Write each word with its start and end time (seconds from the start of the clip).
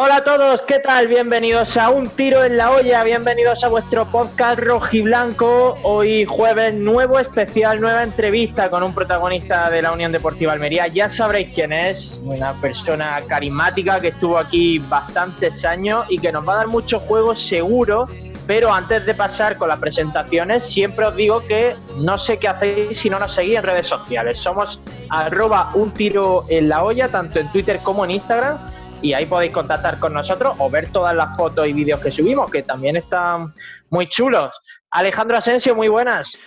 Hola 0.00 0.18
a 0.18 0.22
todos, 0.22 0.62
¿qué 0.62 0.78
tal? 0.78 1.08
Bienvenidos 1.08 1.76
a 1.76 1.90
Un 1.90 2.08
Tiro 2.08 2.44
en 2.44 2.56
la 2.56 2.70
Olla, 2.70 3.02
bienvenidos 3.02 3.64
a 3.64 3.68
vuestro 3.68 4.06
podcast 4.06 4.60
rojiblanco. 4.60 5.76
Hoy 5.82 6.24
jueves, 6.24 6.72
nuevo 6.72 7.18
especial, 7.18 7.80
nueva 7.80 8.04
entrevista 8.04 8.70
con 8.70 8.84
un 8.84 8.94
protagonista 8.94 9.68
de 9.68 9.82
la 9.82 9.90
Unión 9.90 10.12
Deportiva 10.12 10.52
Almería. 10.52 10.86
Ya 10.86 11.10
sabréis 11.10 11.52
quién 11.52 11.72
es, 11.72 12.22
una 12.22 12.52
persona 12.60 13.20
carismática 13.26 13.98
que 13.98 14.08
estuvo 14.08 14.38
aquí 14.38 14.78
bastantes 14.78 15.64
años 15.64 16.06
y 16.08 16.18
que 16.20 16.30
nos 16.30 16.46
va 16.48 16.52
a 16.52 16.56
dar 16.58 16.68
muchos 16.68 17.02
juegos 17.02 17.42
seguro. 17.42 18.06
Pero 18.46 18.72
antes 18.72 19.04
de 19.04 19.14
pasar 19.14 19.58
con 19.58 19.68
las 19.68 19.80
presentaciones, 19.80 20.62
siempre 20.62 21.06
os 21.06 21.16
digo 21.16 21.44
que 21.44 21.74
no 21.96 22.18
sé 22.18 22.38
qué 22.38 22.46
hacéis 22.46 23.00
si 23.00 23.10
no 23.10 23.18
nos 23.18 23.34
seguís 23.34 23.56
en 23.56 23.64
redes 23.64 23.88
sociales. 23.88 24.38
Somos 24.38 24.78
arroba 25.08 25.72
un 25.74 25.90
tiro 25.90 26.44
en 26.48 26.68
la 26.68 26.84
olla, 26.84 27.08
tanto 27.08 27.40
en 27.40 27.50
Twitter 27.50 27.80
como 27.82 28.04
en 28.04 28.12
Instagram 28.12 28.58
y 29.02 29.12
ahí 29.12 29.26
podéis 29.26 29.52
contactar 29.52 29.98
con 29.98 30.12
nosotros 30.12 30.54
o 30.58 30.70
ver 30.70 30.90
todas 30.90 31.14
las 31.14 31.36
fotos 31.36 31.66
y 31.66 31.72
vídeos 31.72 32.00
que 32.00 32.10
subimos, 32.10 32.50
que 32.50 32.62
también 32.62 32.96
están 32.96 33.52
muy 33.90 34.08
chulos. 34.08 34.60
Alejandro 34.90 35.36
Asensio, 35.36 35.74
muy 35.74 35.88
buenas. 35.88 36.38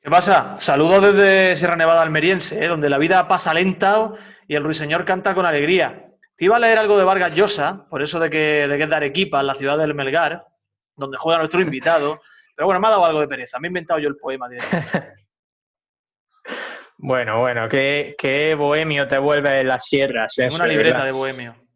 ¿Qué 0.00 0.10
pasa? 0.10 0.56
Saludos 0.58 1.12
desde 1.12 1.56
Sierra 1.56 1.76
Nevada 1.76 2.02
Almeriense, 2.02 2.64
¿eh? 2.64 2.68
donde 2.68 2.88
la 2.88 2.98
vida 2.98 3.26
pasa 3.28 3.52
lenta 3.52 4.12
y 4.46 4.54
el 4.54 4.64
ruiseñor 4.64 5.04
canta 5.04 5.34
con 5.34 5.44
alegría. 5.44 6.06
Te 6.36 6.44
iba 6.44 6.56
a 6.56 6.60
leer 6.60 6.78
algo 6.78 6.96
de 6.96 7.04
Vargas 7.04 7.34
Llosa, 7.34 7.86
por 7.90 8.00
eso 8.00 8.20
de 8.20 8.30
que, 8.30 8.68
de 8.68 8.76
que 8.76 8.84
es 8.84 8.88
de 8.88 8.96
Arequipa, 8.96 9.42
la 9.42 9.54
ciudad 9.54 9.76
del 9.76 9.94
Melgar, 9.94 10.46
donde 10.94 11.18
juega 11.18 11.38
nuestro 11.38 11.60
invitado. 11.60 12.20
Pero 12.54 12.66
bueno, 12.66 12.80
me 12.80 12.86
ha 12.86 12.90
dado 12.90 13.04
algo 13.04 13.20
de 13.20 13.28
pereza. 13.28 13.58
Me 13.58 13.68
he 13.68 13.70
inventado 13.70 14.00
yo 14.00 14.08
el 14.08 14.16
poema 14.16 14.48
bueno, 16.96 17.40
bueno, 17.40 17.68
qué, 17.68 18.14
qué, 18.16 18.54
bohemio 18.54 19.08
te 19.08 19.18
vuelve 19.18 19.60
en 19.60 19.68
las 19.68 19.86
sierras. 19.86 20.38
Es 20.38 20.54
una 20.54 20.66
libreta 20.66 21.04
de 21.04 21.12
bohemio. 21.12 21.67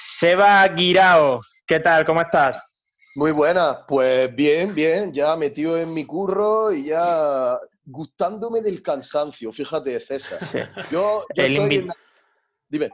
Seba 0.00 0.66
Guirao, 0.68 1.40
¿qué 1.66 1.80
tal? 1.80 2.04
¿Cómo 2.04 2.20
estás? 2.20 3.12
Muy 3.16 3.32
buena, 3.32 3.84
pues 3.86 4.32
bien, 4.34 4.72
bien, 4.72 5.12
ya 5.12 5.34
metido 5.36 5.76
en 5.76 5.92
mi 5.92 6.04
curro 6.04 6.72
y 6.72 6.86
ya 6.86 7.58
gustándome 7.84 8.60
del 8.60 8.80
cansancio, 8.80 9.52
fíjate, 9.52 9.98
César. 10.00 10.38
Yo, 10.92 11.24
estoy 11.34 11.56
en... 11.56 11.88
Dime. 12.68 12.90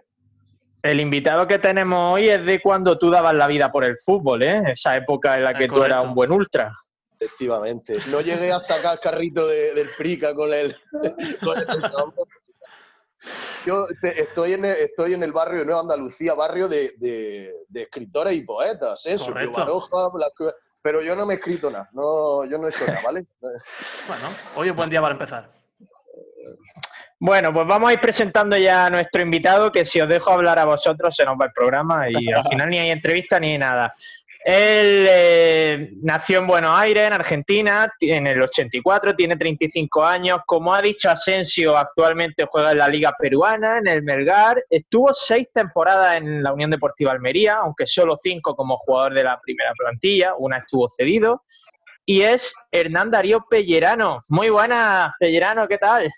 El 0.82 1.00
invitado 1.00 1.46
que 1.46 1.58
tenemos 1.58 2.14
hoy 2.14 2.28
es 2.28 2.44
de 2.44 2.60
cuando 2.62 2.96
tú 2.96 3.10
dabas 3.10 3.34
la 3.34 3.48
vida 3.48 3.70
por 3.70 3.84
el 3.84 3.96
fútbol, 3.98 4.42
¿eh? 4.42 4.62
Esa 4.72 4.94
época 4.94 5.34
en 5.34 5.44
la 5.44 5.54
que 5.54 5.68
tú 5.68 5.82
eras 5.82 6.04
un 6.04 6.14
buen 6.14 6.32
ultra. 6.32 6.72
Efectivamente. 7.18 7.94
No 8.10 8.20
llegué 8.20 8.50
a 8.50 8.60
sacar 8.60 8.98
carrito 9.00 9.46
del 9.46 9.90
Prica 9.96 10.34
con 10.34 10.52
el, 10.52 10.76
con 11.42 11.58
el 11.58 11.66
yo 13.66 13.86
estoy, 14.02 14.52
en 14.54 14.64
el, 14.64 14.76
estoy 14.76 15.14
en 15.14 15.22
el 15.22 15.32
barrio 15.32 15.60
de 15.60 15.66
Nueva 15.66 15.80
Andalucía, 15.80 16.34
barrio 16.34 16.68
de, 16.68 16.92
de, 16.98 17.82
escritores 17.82 18.34
y 18.34 18.42
poetas, 18.42 19.04
¿eh? 19.06 19.16
pero 20.82 21.02
yo 21.02 21.16
no 21.16 21.24
me 21.24 21.34
he 21.34 21.36
escrito 21.36 21.70
nada, 21.70 21.88
no, 21.92 22.44
yo 22.44 22.58
no 22.58 22.66
he 22.66 22.70
hecho 22.70 22.86
nada, 22.86 23.00
¿vale? 23.02 23.26
bueno, 24.08 24.28
hoy 24.56 24.68
es 24.68 24.76
buen 24.76 24.90
día 24.90 25.00
para 25.00 25.14
empezar. 25.14 25.48
Bueno, 27.18 27.54
pues 27.54 27.66
vamos 27.66 27.88
a 27.88 27.92
ir 27.94 28.00
presentando 28.00 28.54
ya 28.56 28.84
a 28.84 28.90
nuestro 28.90 29.22
invitado, 29.22 29.72
que 29.72 29.86
si 29.86 29.98
os 29.98 30.08
dejo 30.08 30.30
hablar 30.30 30.58
a 30.58 30.66
vosotros 30.66 31.14
se 31.16 31.24
nos 31.24 31.36
va 31.40 31.46
el 31.46 31.52
programa 31.52 32.10
y 32.10 32.30
al 32.30 32.42
final 32.42 32.68
ni 32.68 32.78
hay 32.78 32.90
entrevista 32.90 33.40
ni 33.40 33.52
hay 33.52 33.58
nada. 33.58 33.94
Él 34.46 35.06
eh, 35.08 35.90
nació 36.02 36.40
en 36.40 36.46
Buenos 36.46 36.78
Aires, 36.78 37.06
en 37.06 37.14
Argentina, 37.14 37.90
en 37.98 38.26
el 38.26 38.42
84, 38.42 39.14
tiene 39.14 39.36
35 39.36 40.04
años. 40.04 40.40
Como 40.44 40.74
ha 40.74 40.82
dicho 40.82 41.08
Asensio, 41.08 41.74
actualmente 41.74 42.44
juega 42.50 42.72
en 42.72 42.78
la 42.78 42.88
Liga 42.88 43.14
Peruana, 43.18 43.78
en 43.78 43.88
el 43.88 44.02
Melgar. 44.02 44.62
Estuvo 44.68 45.14
seis 45.14 45.48
temporadas 45.50 46.16
en 46.16 46.42
la 46.42 46.52
Unión 46.52 46.70
Deportiva 46.70 47.12
Almería, 47.12 47.54
aunque 47.62 47.86
solo 47.86 48.18
cinco 48.22 48.54
como 48.54 48.76
jugador 48.76 49.14
de 49.14 49.24
la 49.24 49.40
primera 49.40 49.72
plantilla, 49.72 50.34
una 50.36 50.58
estuvo 50.58 50.90
cedido. 50.90 51.44
Y 52.04 52.20
es 52.20 52.52
Hernán 52.70 53.10
Darío 53.10 53.46
Pellerano. 53.48 54.20
Muy 54.28 54.50
buena, 54.50 55.14
Pellerano, 55.18 55.66
¿qué 55.66 55.78
tal? 55.78 56.12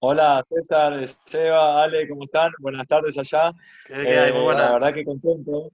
Hola 0.00 0.42
César, 0.48 1.06
Seba, 1.22 1.84
Ale, 1.84 2.08
¿cómo 2.08 2.24
están? 2.24 2.50
Buenas 2.58 2.88
tardes 2.88 3.16
allá. 3.16 3.52
¿Qué, 3.86 3.94
hay? 3.94 4.32
Muy 4.32 4.42
buena. 4.42 4.64
La 4.64 4.72
verdad 4.72 4.92
que 4.92 5.04
contento 5.04 5.70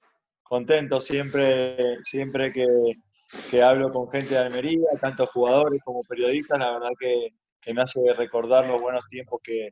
contento 0.51 1.01
siempre, 1.01 2.03
siempre 2.03 2.53
que, 2.53 3.63
hablo 3.63 3.93
con 3.93 4.11
gente 4.11 4.35
de 4.35 4.41
Almería, 4.41 4.89
tanto 5.01 5.25
jugadores 5.27 5.81
como 5.85 6.03
periodistas, 6.03 6.59
la 6.59 6.73
verdad 6.73 6.91
que, 6.99 7.73
me 7.73 7.83
hace 7.83 8.01
recordar 8.17 8.67
los 8.67 8.81
buenos 8.81 9.05
tiempos 9.09 9.41
que, 9.45 9.71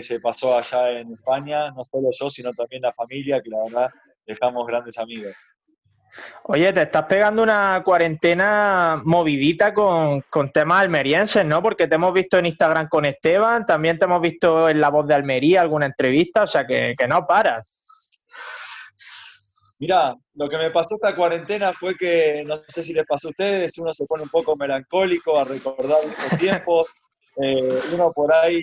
se 0.00 0.20
pasó 0.20 0.56
allá 0.56 0.90
en 0.92 1.12
España, 1.12 1.72
no 1.72 1.82
solo 1.82 2.10
yo, 2.18 2.28
sino 2.28 2.52
también 2.52 2.82
la 2.82 2.92
familia, 2.92 3.42
que 3.42 3.50
la 3.50 3.64
verdad 3.64 3.90
dejamos 4.24 4.64
grandes 4.64 4.96
amigos. 4.96 5.34
Oye, 6.44 6.72
te 6.72 6.82
estás 6.82 7.04
pegando 7.06 7.42
una 7.42 7.82
cuarentena 7.84 9.02
movidita 9.04 9.74
con, 9.74 10.20
con, 10.30 10.52
temas 10.52 10.82
almerienses, 10.82 11.44
¿no? 11.44 11.60
Porque 11.60 11.88
te 11.88 11.96
hemos 11.96 12.12
visto 12.12 12.38
en 12.38 12.46
Instagram 12.46 12.88
con 12.88 13.06
Esteban, 13.06 13.66
también 13.66 13.98
te 13.98 14.04
hemos 14.04 14.20
visto 14.20 14.68
en 14.68 14.80
La 14.80 14.90
Voz 14.90 15.08
de 15.08 15.14
Almería, 15.14 15.62
alguna 15.62 15.86
entrevista, 15.86 16.44
o 16.44 16.46
sea 16.46 16.64
que, 16.64 16.94
que 16.96 17.08
no 17.08 17.26
paras. 17.26 17.82
Mirá, 19.82 20.14
lo 20.34 20.48
que 20.48 20.58
me 20.58 20.70
pasó 20.70 20.94
esta 20.94 21.16
cuarentena 21.16 21.72
fue 21.72 21.96
que, 21.96 22.44
no 22.46 22.60
sé 22.68 22.84
si 22.84 22.92
les 22.92 23.04
pasó 23.04 23.26
a 23.26 23.30
ustedes, 23.30 23.76
uno 23.78 23.92
se 23.92 24.06
pone 24.06 24.22
un 24.22 24.28
poco 24.28 24.54
melancólico 24.54 25.36
a 25.36 25.42
recordar 25.42 25.98
estos 26.04 26.38
tiempos, 26.38 26.88
eh, 27.42 27.80
uno 27.92 28.12
por 28.12 28.32
ahí 28.32 28.62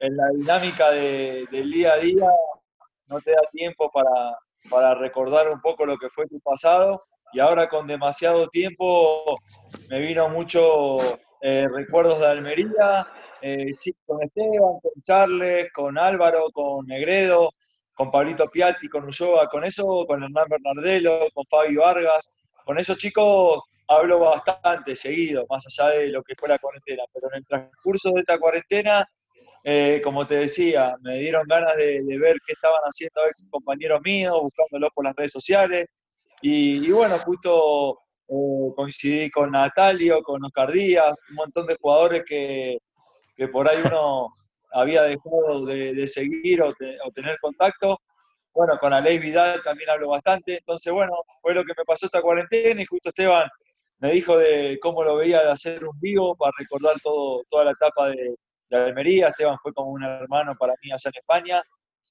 en 0.00 0.14
la 0.14 0.28
dinámica 0.28 0.90
del 0.90 1.70
día 1.70 1.94
a 1.94 1.96
día 1.96 2.28
no 3.06 3.18
te 3.22 3.30
da 3.30 3.40
tiempo 3.50 3.90
para, 4.70 4.94
recordar 4.96 5.48
un 5.48 5.58
poco 5.62 5.86
lo 5.86 5.96
que 5.96 6.10
fue 6.10 6.26
tu 6.26 6.38
pasado 6.40 7.02
y 7.32 7.40
ahora 7.40 7.70
con 7.70 7.86
demasiado 7.86 8.48
tiempo 8.48 9.38
me 9.88 10.00
vino 10.00 10.28
mucho 10.28 10.98
eh, 11.40 11.66
recuerdos 11.66 12.20
de 12.20 12.26
Almería, 12.26 13.08
eh, 13.40 13.72
sí, 13.74 13.94
con 14.04 14.22
Esteban, 14.22 14.80
con 14.82 15.02
Charles, 15.02 15.72
con 15.72 15.96
Álvaro, 15.96 16.50
con 16.52 16.84
Negredo, 16.84 17.54
con 17.94 18.10
Pablito 18.10 18.48
Piatti, 18.48 18.88
con 18.88 19.04
Ulloa, 19.04 19.48
con 19.48 19.64
eso, 19.64 20.04
con 20.06 20.22
Hernán 20.22 20.46
Bernardelo, 20.48 21.28
con 21.34 21.44
Fabio 21.46 21.82
Vargas, 21.82 22.28
con 22.64 22.78
esos 22.78 22.96
chicos 22.98 23.62
hablo 23.88 24.18
bastante 24.20 24.96
seguido, 24.96 25.44
más 25.50 25.64
allá 25.66 25.90
de 25.90 26.08
lo 26.08 26.22
que 26.22 26.34
fue 26.34 26.48
la 26.48 26.58
cuarentena, 26.58 27.02
pero 27.12 27.28
en 27.30 27.38
el 27.38 27.46
transcurso 27.46 28.10
de 28.12 28.20
esta 28.20 28.38
cuarentena, 28.38 29.06
eh, 29.64 30.00
como 30.02 30.26
te 30.26 30.36
decía, 30.36 30.94
me 31.02 31.18
dieron 31.18 31.46
ganas 31.46 31.76
de, 31.76 32.02
ver 32.18 32.36
qué 32.46 32.52
estaban 32.52 32.80
haciendo 32.82 33.22
ex 33.26 33.44
compañeros 33.50 34.00
míos, 34.02 34.38
buscándolos 34.40 34.90
por 34.94 35.04
las 35.04 35.14
redes 35.16 35.32
sociales, 35.32 35.86
y, 36.40 36.90
bueno, 36.90 37.18
justo 37.18 37.98
eh, 38.28 38.72
coincidí 38.74 39.30
con 39.30 39.52
Natalio, 39.52 40.22
con 40.22 40.44
Oscar 40.44 40.72
Díaz, 40.72 41.20
un 41.30 41.36
montón 41.36 41.66
de 41.66 41.76
jugadores 41.80 42.24
que, 42.26 42.78
que 43.36 43.48
por 43.48 43.68
ahí 43.68 43.78
uno 43.96 44.28
había 44.72 45.02
dejado 45.02 45.64
de, 45.66 46.06
seguir 46.08 46.62
o, 46.62 46.72
tener 47.14 47.38
contacto. 47.40 48.00
Bueno, 48.54 48.78
con 48.78 48.92
Aley 48.92 49.18
Vidal 49.18 49.62
también 49.62 49.90
hablo 49.90 50.10
bastante. 50.10 50.58
Entonces, 50.58 50.92
bueno, 50.92 51.12
fue 51.40 51.54
lo 51.54 51.64
que 51.64 51.72
me 51.76 51.84
pasó 51.84 52.06
esta 52.06 52.20
cuarentena 52.20 52.82
y 52.82 52.86
justo 52.86 53.08
Esteban 53.08 53.48
me 53.98 54.10
dijo 54.12 54.36
de 54.36 54.78
cómo 54.82 55.04
lo 55.04 55.16
veía 55.16 55.42
de 55.42 55.50
hacer 55.50 55.84
un 55.84 55.98
vivo 56.00 56.34
para 56.36 56.52
recordar 56.58 56.96
todo, 57.02 57.42
toda 57.48 57.64
la 57.64 57.70
etapa 57.72 58.10
de, 58.10 58.34
Almería. 58.70 59.28
Esteban 59.28 59.58
fue 59.58 59.72
como 59.74 59.90
un 59.90 60.02
hermano 60.02 60.54
para 60.58 60.74
mí 60.82 60.90
allá 60.90 61.10
en 61.10 61.18
España. 61.18 61.62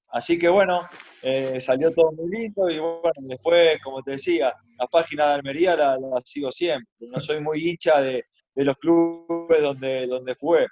Así 0.09 0.37
que 0.37 0.47
bueno, 0.47 0.87
eh, 1.23 1.59
salió 1.59 1.91
todo 1.93 2.11
muy 2.11 2.29
lindo 2.29 2.69
y 2.69 2.77
bueno, 2.79 3.11
después, 3.21 3.81
como 3.81 4.03
te 4.03 4.11
decía, 4.11 4.53
la 4.77 4.87
página 4.87 5.27
de 5.27 5.33
Almería 5.35 5.75
la, 5.75 5.97
sigo 6.23 6.51
siempre. 6.51 6.87
No 6.99 7.19
soy 7.19 7.41
muy 7.41 7.67
hincha 7.67 8.01
de, 8.01 8.25
de 8.53 8.63
los 8.63 8.77
clubes 8.77 9.61
donde, 9.61 10.05
donde 10.07 10.35
jugué 10.39 10.67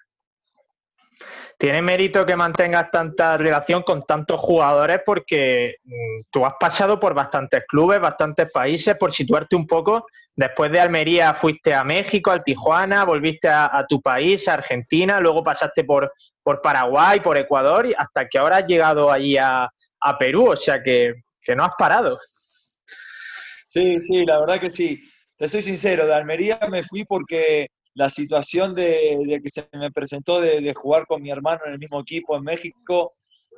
tiene 1.59 1.81
mérito 1.81 2.25
que 2.25 2.37
mantengas 2.37 2.89
tanta 2.89 3.35
relación 3.35 3.83
con 3.83 4.05
tantos 4.05 4.39
jugadores 4.39 5.01
porque 5.05 5.75
mm, 5.83 6.21
tú 6.31 6.45
has 6.45 6.53
pasado 6.57 6.97
por 6.97 7.13
bastantes 7.13 7.65
clubes, 7.67 7.99
bastantes 7.99 8.49
países, 8.49 8.95
por 8.95 9.11
situarte 9.11 9.57
un 9.57 9.67
poco. 9.67 10.05
Después 10.33 10.71
de 10.71 10.79
Almería 10.79 11.33
fuiste 11.33 11.73
a 11.73 11.83
México, 11.83 12.31
al 12.31 12.45
Tijuana, 12.45 13.03
volviste 13.03 13.49
a, 13.49 13.85
tu 13.89 14.01
país, 14.01 14.47
a 14.47 14.53
Argentina, 14.53 15.19
luego 15.19 15.43
pasaste 15.43 15.83
por, 15.83 16.13
por 16.41 16.61
Paraguay, 16.61 17.19
por 17.19 17.37
Ecuador, 17.37 17.87
y 17.87 17.93
hasta 17.93 18.29
que 18.29 18.37
ahora 18.37 18.57
has 18.57 18.65
llegado 18.65 19.11
allí 19.11 19.35
a, 19.37 19.69
Perú, 20.17 20.51
o 20.51 20.55
sea 20.55 20.81
que, 20.81 21.13
que 21.41 21.57
no 21.57 21.65
has 21.65 21.73
parado. 21.77 22.17
Sí, 23.67 23.99
sí, 23.99 24.25
la 24.25 24.39
verdad 24.39 24.61
que 24.61 24.69
sí. 24.69 24.97
Te 25.35 25.49
soy 25.49 25.61
sincero, 25.61 26.07
de 26.07 26.15
Almería 26.15 26.57
me 26.71 26.83
fui 26.83 27.03
porque 27.03 27.67
la 27.99 28.09
situación 28.09 28.73
de, 28.73 29.41
que 29.43 29.49
se 29.49 29.67
me 29.73 29.91
presentó 29.91 30.39
de, 30.39 30.73
jugar 30.73 31.05
con 31.05 31.21
mi 31.21 31.31
hermano 31.31 31.63
en 31.65 31.73
el 31.73 31.79
mismo 31.79 31.99
equipo 31.99 32.37
en 32.37 32.43
México 32.43 33.11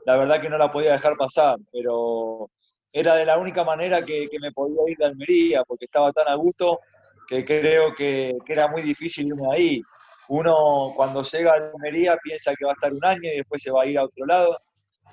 la 0.03 0.17
verdad 0.17 0.41
que 0.41 0.49
no 0.49 0.57
la 0.57 0.71
podía 0.71 0.93
dejar 0.93 1.15
pasar, 1.15 1.57
pero 1.71 2.49
era 2.91 3.17
de 3.17 3.25
la 3.25 3.37
única 3.37 3.63
manera 3.63 4.03
que, 4.03 4.27
me 4.41 4.51
podía 4.51 4.81
ir 4.87 4.97
de 4.97 5.05
Almería, 5.05 5.63
porque 5.63 5.85
estaba 5.85 6.11
tan 6.11 6.27
a 6.27 6.33
gusto 6.33 6.79
que 7.27 7.45
creo 7.45 7.93
que, 7.93 8.35
que, 8.43 8.53
era 8.53 8.67
muy 8.67 8.81
difícil 8.81 9.27
irme 9.27 9.47
ahí. 9.53 9.81
Uno 10.29 10.91
cuando 10.95 11.21
llega 11.21 11.51
a 11.51 11.57
Almería 11.57 12.17
piensa 12.23 12.55
que 12.55 12.65
va 12.65 12.71
a 12.71 12.73
estar 12.73 12.91
un 12.91 13.05
año 13.05 13.29
y 13.31 13.37
después 13.37 13.61
se 13.61 13.69
va 13.69 13.83
a 13.83 13.85
ir 13.85 13.99
a 13.99 14.05
otro 14.05 14.25
lado, 14.25 14.57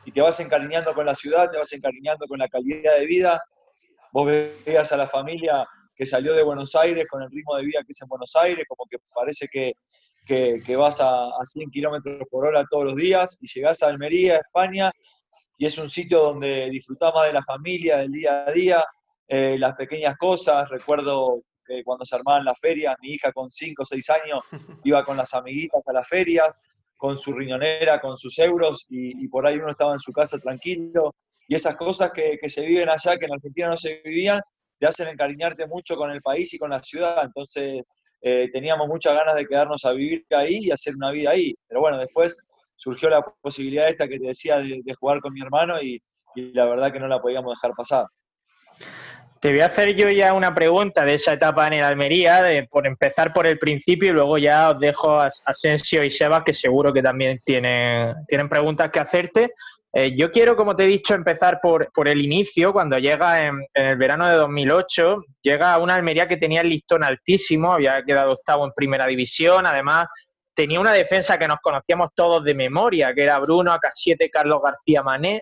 y 0.07 0.11
te 0.11 0.23
vas 0.23 0.41
encariñando 0.41 0.95
con 0.95 1.05
la 1.05 1.15
ciudad, 1.15 1.51
te 1.51 1.59
vas 1.59 1.71
encariñando 1.75 2.27
con 2.27 2.39
la 2.39 2.49
calidad 2.49 2.97
de 2.99 3.05
vida. 3.05 3.43
Vos 4.11 4.27
veías 4.27 4.91
a 4.91 4.97
la 4.97 5.07
familia 5.07 5.69
que 5.99 6.07
salió 6.07 6.33
de 6.33 6.45
Buenos 6.45 6.77
Aires 6.77 7.07
con 7.11 7.23
el 7.23 7.31
ritmo 7.31 7.57
de 7.57 7.67
vida 7.67 7.83
que 7.85 7.91
es 7.91 8.01
en 8.01 8.09
Buenos 8.09 8.35
Aires, 8.37 8.65
como 8.69 8.87
que 8.89 8.99
parece 9.13 9.49
que, 9.49 9.73
que, 10.25 10.77
vas 10.77 11.01
a, 11.01 11.27
a 11.27 11.45
100 11.45 11.71
kilómetros 11.71 12.23
por 12.31 12.47
hora 12.47 12.65
todos 12.71 12.85
los 12.85 12.97
días 12.97 13.37
y 13.41 13.49
llegás 13.53 13.83
a 13.83 13.89
Almería, 13.89 14.37
España, 14.37 14.93
y 15.59 15.67
es 15.67 15.77
un 15.77 15.91
sitio 15.91 16.21
donde 16.21 16.71
disfrutás 16.71 17.13
más 17.13 17.27
de 17.27 17.33
la 17.33 17.43
familia, 17.43 17.97
del 17.99 18.13
día 18.13 18.45
a 18.47 18.53
día, 18.53 18.85
eh, 19.27 19.59
las 19.59 19.75
pequeñas 19.75 20.17
cosas. 20.17 20.69
Recuerdo 20.69 21.43
que 21.67 21.83
cuando 21.83 22.05
se 22.05 22.15
armaban 22.15 22.45
las 22.45 22.59
ferias, 22.61 22.97
mi 23.03 23.15
hija 23.15 23.33
con 23.33 23.51
5 23.51 23.83
o 23.83 23.85
6 23.85 24.11
años 24.11 24.43
iba 24.85 25.03
con 25.03 25.17
las 25.17 25.35
amiguitas 25.35 25.83
a 25.85 25.93
las 25.93 26.07
ferias, 26.07 26.61
con 26.97 27.17
su 27.17 27.33
riñonera, 27.33 28.01
con 28.01 28.17
sus 28.17 28.39
euros, 28.39 28.87
y, 28.89 29.27
por 29.29 29.47
ahí 29.47 29.57
uno 29.57 29.71
estaba 29.71 29.93
en 29.93 29.99
su 29.99 30.13
casa 30.13 30.39
tranquilo. 30.39 31.17
Y 31.49 31.57
esas 31.57 31.77
cosas 31.77 32.13
que, 32.13 32.37
que, 32.41 32.49
se 32.49 32.61
viven 32.61 32.89
allá, 32.89 33.17
que 33.19 33.27
en 33.27 33.33
Argentina 33.33 33.69
no 33.69 33.77
se 33.77 34.01
vivían, 34.05 34.41
te 34.79 34.87
hacen 34.87 35.09
encariñarte 35.09 35.67
mucho 35.67 35.97
con 35.97 36.11
el 36.11 36.23
país 36.23 36.53
y 36.55 36.59
con 36.59 36.71
la 36.71 36.83
ciudad. 36.83 37.25
Entonces 37.25 37.85
eh, 38.21 38.49
teníamos 38.53 38.89
muchas 38.89 39.15
ganas 39.15 39.35
de 39.37 39.47
quedarnos 39.47 39.85
a 39.85 39.93
vivir 39.93 40.25
ahí 40.31 40.67
y 40.67 40.71
hacer 40.71 40.95
una 40.97 41.11
vida 41.11 41.31
ahí. 41.31 41.55
Pero 41.69 41.81
bueno, 41.81 41.99
después 41.99 42.37
surgió 42.77 43.11
la 43.11 43.23
posibilidad 43.41 43.89
esta 43.89 44.09
que 44.09 44.19
te 44.19 44.27
decía 44.27 44.59
de, 44.59 44.83
jugar 44.99 45.21
con 45.21 45.33
mi 45.33 45.41
hermano 45.41 45.81
y, 45.81 46.01
la 46.35 46.67
verdad 46.67 46.93
que 46.93 47.01
no 47.01 47.09
la 47.09 47.21
podíamos 47.21 47.53
dejar 47.57 47.73
pasar. 47.77 48.07
Te 49.41 49.51
voy 49.51 49.61
a 49.61 49.67
hacer 49.67 49.97
yo 49.97 50.09
ya 50.09 50.33
una 50.33 50.55
pregunta 50.55 51.05
de 51.05 51.15
esa 51.15 51.33
etapa 51.33 51.67
en 51.67 51.75
el 51.75 51.83
Almería, 51.83 52.45
por 52.71 52.87
empezar 52.87 53.33
por 53.33 53.45
el 53.45 53.59
principio 53.59 54.11
y 54.11 54.13
luego 54.13 54.39
ya 54.39 54.71
os 54.71 54.79
dejo 54.79 55.19
a 55.19 55.31
Asensio 55.45 56.05
y 56.05 56.11
Sebas, 56.11 56.45
que 56.45 56.55
seguro 56.55 56.93
que 56.93 57.03
también 57.03 57.41
tienen, 57.45 58.15
tienen 58.29 58.49
preguntas 58.49 58.91
que 58.93 59.01
hacerte. 59.01 59.53
Eh, 59.93 60.15
yo 60.17 60.31
quiero, 60.31 60.55
como 60.55 60.77
te 60.77 60.85
he 60.85 60.87
dicho, 60.87 61.15
empezar 61.15 61.61
por, 61.63 61.91
por 61.93 62.09
el 62.09 62.21
inicio, 62.21 62.73
cuando 62.73 62.99
llega 62.99 63.47
en, 63.47 63.67
el 63.73 63.97
verano 63.97 64.27
de 64.27 64.37
2008, 64.37 65.25
llega 65.43 65.73
a 65.73 65.79
una 65.79 65.95
Almería 65.95 66.29
que 66.29 66.37
tenía 66.37 66.61
el 66.61 66.69
listón 66.69 67.03
altísimo, 67.03 67.73
había 67.73 68.03
quedado 68.05 68.33
octavo 68.33 68.67
en 68.67 68.73
primera 68.73 69.07
división, 69.07 69.67
además 69.67 70.07
tenía 70.55 70.81
una 70.81 70.93
defensa 70.93 71.39
que 71.39 71.47
nos 71.47 71.59
conocíamos 71.63 72.09
todos 72.15 72.45
de 72.45 72.55
memoria, 72.55 73.15
que 73.15 73.23
era 73.23 73.39
Bruno, 73.39 73.73
AK7, 73.73 74.29
Carlos 74.31 74.61
García 74.63 75.03
Mané. 75.03 75.41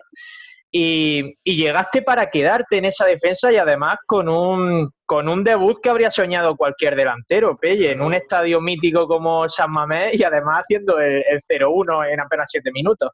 Y, 0.71 1.33
llegaste 1.43 2.01
para 2.01 2.29
quedarte 2.29 2.77
en 2.77 2.85
esa 2.85 3.05
defensa 3.05 3.51
y 3.51 3.57
además 3.57 3.95
con 4.05 4.29
un, 4.29 4.91
con 5.05 5.27
un 5.27 5.43
debut 5.43 5.79
que 5.81 5.89
habría 5.89 6.11
soñado 6.11 6.55
cualquier 6.55 6.95
delantero, 6.95 7.57
Pelle, 7.57 7.91
en 7.91 8.01
un 8.01 8.13
estadio 8.13 8.61
mítico 8.61 9.07
como 9.07 9.49
San 9.49 9.71
Mamés 9.71 10.19
y 10.19 10.23
además 10.23 10.63
haciendo 10.63 10.99
el, 10.99 11.23
0-1 11.49 12.11
en 12.11 12.19
apenas 12.19 12.49
7 12.51 12.69
minutos. 12.71 13.09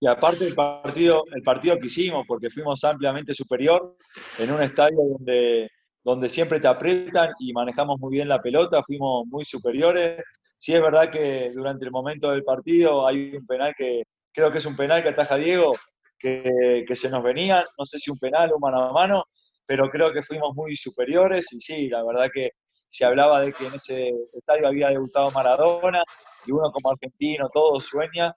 Y 0.00 0.06
aparte 0.06 0.46
el 0.46 0.54
partido, 0.54 1.24
el 1.34 1.42
partido 1.42 1.78
que 1.78 1.86
hicimos, 1.86 2.24
porque 2.26 2.48
fuimos 2.48 2.82
ampliamente 2.84 3.34
superior 3.34 3.96
en 4.38 4.50
un 4.50 4.62
estadio 4.62 4.96
donde, 4.96 5.68
donde 6.02 6.28
siempre 6.30 6.58
te 6.58 6.68
aprietan 6.68 7.30
y 7.38 7.52
manejamos 7.52 8.00
muy 8.00 8.14
bien 8.16 8.28
la 8.28 8.38
pelota, 8.38 8.82
fuimos 8.82 9.26
muy 9.26 9.44
superiores. 9.44 10.24
Sí 10.56 10.74
es 10.74 10.80
verdad 10.80 11.10
que 11.10 11.52
durante 11.54 11.84
el 11.84 11.90
momento 11.90 12.30
del 12.30 12.44
partido 12.44 13.06
hay 13.06 13.36
un 13.36 13.46
penal 13.46 13.74
que 13.76 14.04
creo 14.32 14.50
que 14.50 14.58
es 14.58 14.66
un 14.66 14.76
penal 14.76 15.02
que 15.02 15.10
ataja 15.10 15.36
Diego, 15.36 15.74
que, 16.18 16.84
se 16.94 17.10
nos 17.10 17.22
venía, 17.22 17.64
no 17.78 17.84
sé 17.84 17.98
si 17.98 18.10
un 18.10 18.18
penal 18.18 18.50
o 18.54 18.58
mano 18.58 18.84
a 18.84 18.92
mano, 18.92 19.24
pero 19.66 19.90
creo 19.90 20.12
que 20.12 20.22
fuimos 20.22 20.56
muy 20.56 20.76
superiores 20.76 21.52
y 21.52 21.60
sí, 21.60 21.88
la 21.88 22.02
verdad 22.04 22.28
que 22.32 22.50
se 22.88 23.04
hablaba 23.04 23.40
de 23.40 23.52
que 23.52 23.66
en 23.66 23.74
ese 23.74 24.12
estadio 24.32 24.66
había 24.66 24.88
debutado 24.88 25.30
Maradona 25.30 26.02
y 26.46 26.52
uno 26.52 26.70
como 26.72 26.90
argentino 26.90 27.48
todo 27.52 27.78
sueña 27.80 28.34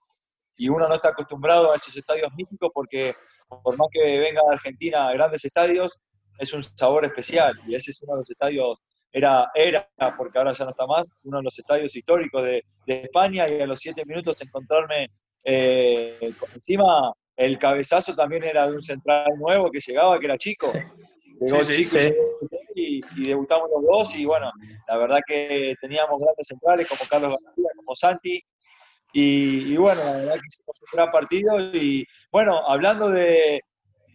y 0.58 0.70
uno 0.70 0.88
no 0.88 0.96
está 0.96 1.10
acostumbrado 1.10 1.72
a 1.72 1.76
esos 1.76 1.96
estadios 1.96 2.32
míticos 2.36 2.70
porque 2.74 3.14
por 3.48 3.78
más 3.78 3.88
que 3.92 4.20
venga 4.20 4.42
de 4.42 4.54
Argentina 4.54 5.08
a 5.08 5.14
grandes 5.14 5.46
estadios, 5.46 6.00
es 6.40 6.54
un 6.54 6.64
sabor 6.64 7.06
especial 7.06 7.54
y 7.68 7.76
ese 7.76 7.92
es 7.92 8.02
uno 8.02 8.14
de 8.14 8.20
los 8.20 8.30
estadios, 8.30 8.78
era, 9.12 9.52
era 9.54 9.88
porque 10.18 10.38
ahora 10.38 10.52
ya 10.54 10.66
no 10.66 10.72
está 10.72 10.88
más, 10.88 11.16
uno 11.24 11.38
de 11.38 11.44
los 11.44 11.60
estadios 11.60 11.96
históricos 11.96 12.44
de, 12.44 12.64
España 12.88 13.48
y 13.48 13.62
a 13.62 13.68
los 13.68 13.80
siete 13.80 14.04
minutos 14.06 14.42
encontrarme 14.42 15.10
eh, 15.44 16.34
encima 16.56 17.14
el 17.36 17.58
cabezazo 17.58 18.16
también 18.16 18.44
era 18.44 18.68
de 18.68 18.76
un 18.76 18.84
central 18.84 19.32
nuevo 19.38 19.72
que 19.72 19.80
llegaba, 19.80 20.20
que 20.20 20.26
era 20.26 20.38
chico. 20.38 20.72
Llegó 21.42 21.62
chico 21.64 21.98
Y, 22.76 23.02
debutamos 23.26 23.70
los 23.72 23.84
dos 23.84 24.16
y 24.16 24.26
bueno, 24.26 24.52
la 24.88 24.98
verdad 24.98 25.20
que 25.26 25.74
teníamos 25.82 26.20
grandes 26.20 26.48
centrales 26.48 26.88
como 26.88 27.02
Carlos 27.10 27.36
García, 27.44 27.70
como 27.76 27.96
Santi. 27.96 28.44
Y, 29.16 29.78
bueno, 29.78 30.04
la 30.04 30.14
verdad 30.14 30.34
que 30.34 30.48
hicimos 30.48 30.82
un 30.82 30.88
gran 30.92 31.12
partido. 31.12 31.60
Y 31.60 32.06
bueno, 32.32 32.68
hablando 32.68 33.10
de, 33.10 33.62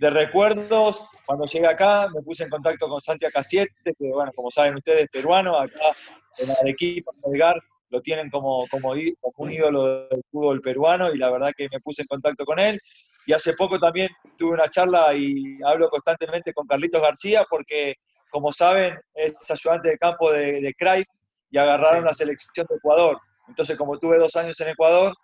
recuerdos, 0.01 1.01
cuando 1.25 1.47
llegué 1.47 1.69
acá 1.69 2.09
me 2.13 2.21
puse 2.23 2.45
en 2.45 2.51
contacto 2.51 2.89
con 2.89 3.01
Santi 3.01 3.27
Acasiete, 3.27 3.73
que 3.85 4.09
bueno, 4.13 4.33
como 4.35 4.51
saben 4.51 4.75
ustedes, 4.75 5.09
peruano, 5.11 5.59
acá 5.59 5.95
en 6.39 6.51
Arequipa, 6.51 7.13
en 7.15 7.35
Edgar, 7.35 7.63
lo 7.91 8.01
tienen 8.03 8.29
como, 8.29 8.67
como, 8.69 8.91
un 8.91 9.53
ídolo 9.53 10.09
del 10.09 10.23
fútbol 10.31 10.61
peruano 10.61 11.13
y 11.13 11.19
la 11.19 11.31
verdad 11.31 11.53
que 11.57 11.69
me 11.73 11.81
puse 11.81 12.03
en 12.03 12.09
contacto 12.09 12.45
con 12.45 12.59
él. 12.59 12.81
Y 13.27 13.33
hace 13.33 13.53
poco 13.55 13.79
también 13.79 14.09
tuve 14.37 14.55
una 14.55 14.69
charla 14.69 15.15
y 15.15 15.59
hablo 15.65 15.89
constantemente 15.91 16.53
con 16.53 16.67
Carlitos 16.67 17.01
García 17.01 17.45
porque, 17.49 17.95
como 18.31 18.53
saben, 18.53 18.99
es 19.15 19.35
ayudante 19.51 19.91
de 19.91 19.99
campo 19.99 20.33
de, 20.33 20.61
de 20.61 21.05
y 21.51 21.59
agarraron 21.59 22.05
la 22.05 22.15
selección 22.15 22.67
de 22.69 22.77
Ecuador. 22.77 23.19
Entonces, 23.49 23.77
como 23.77 23.99
tuve 23.99 24.19
dos 24.19 24.37
años 24.37 24.61
en 24.61 24.69
Ecuador, 24.69 25.15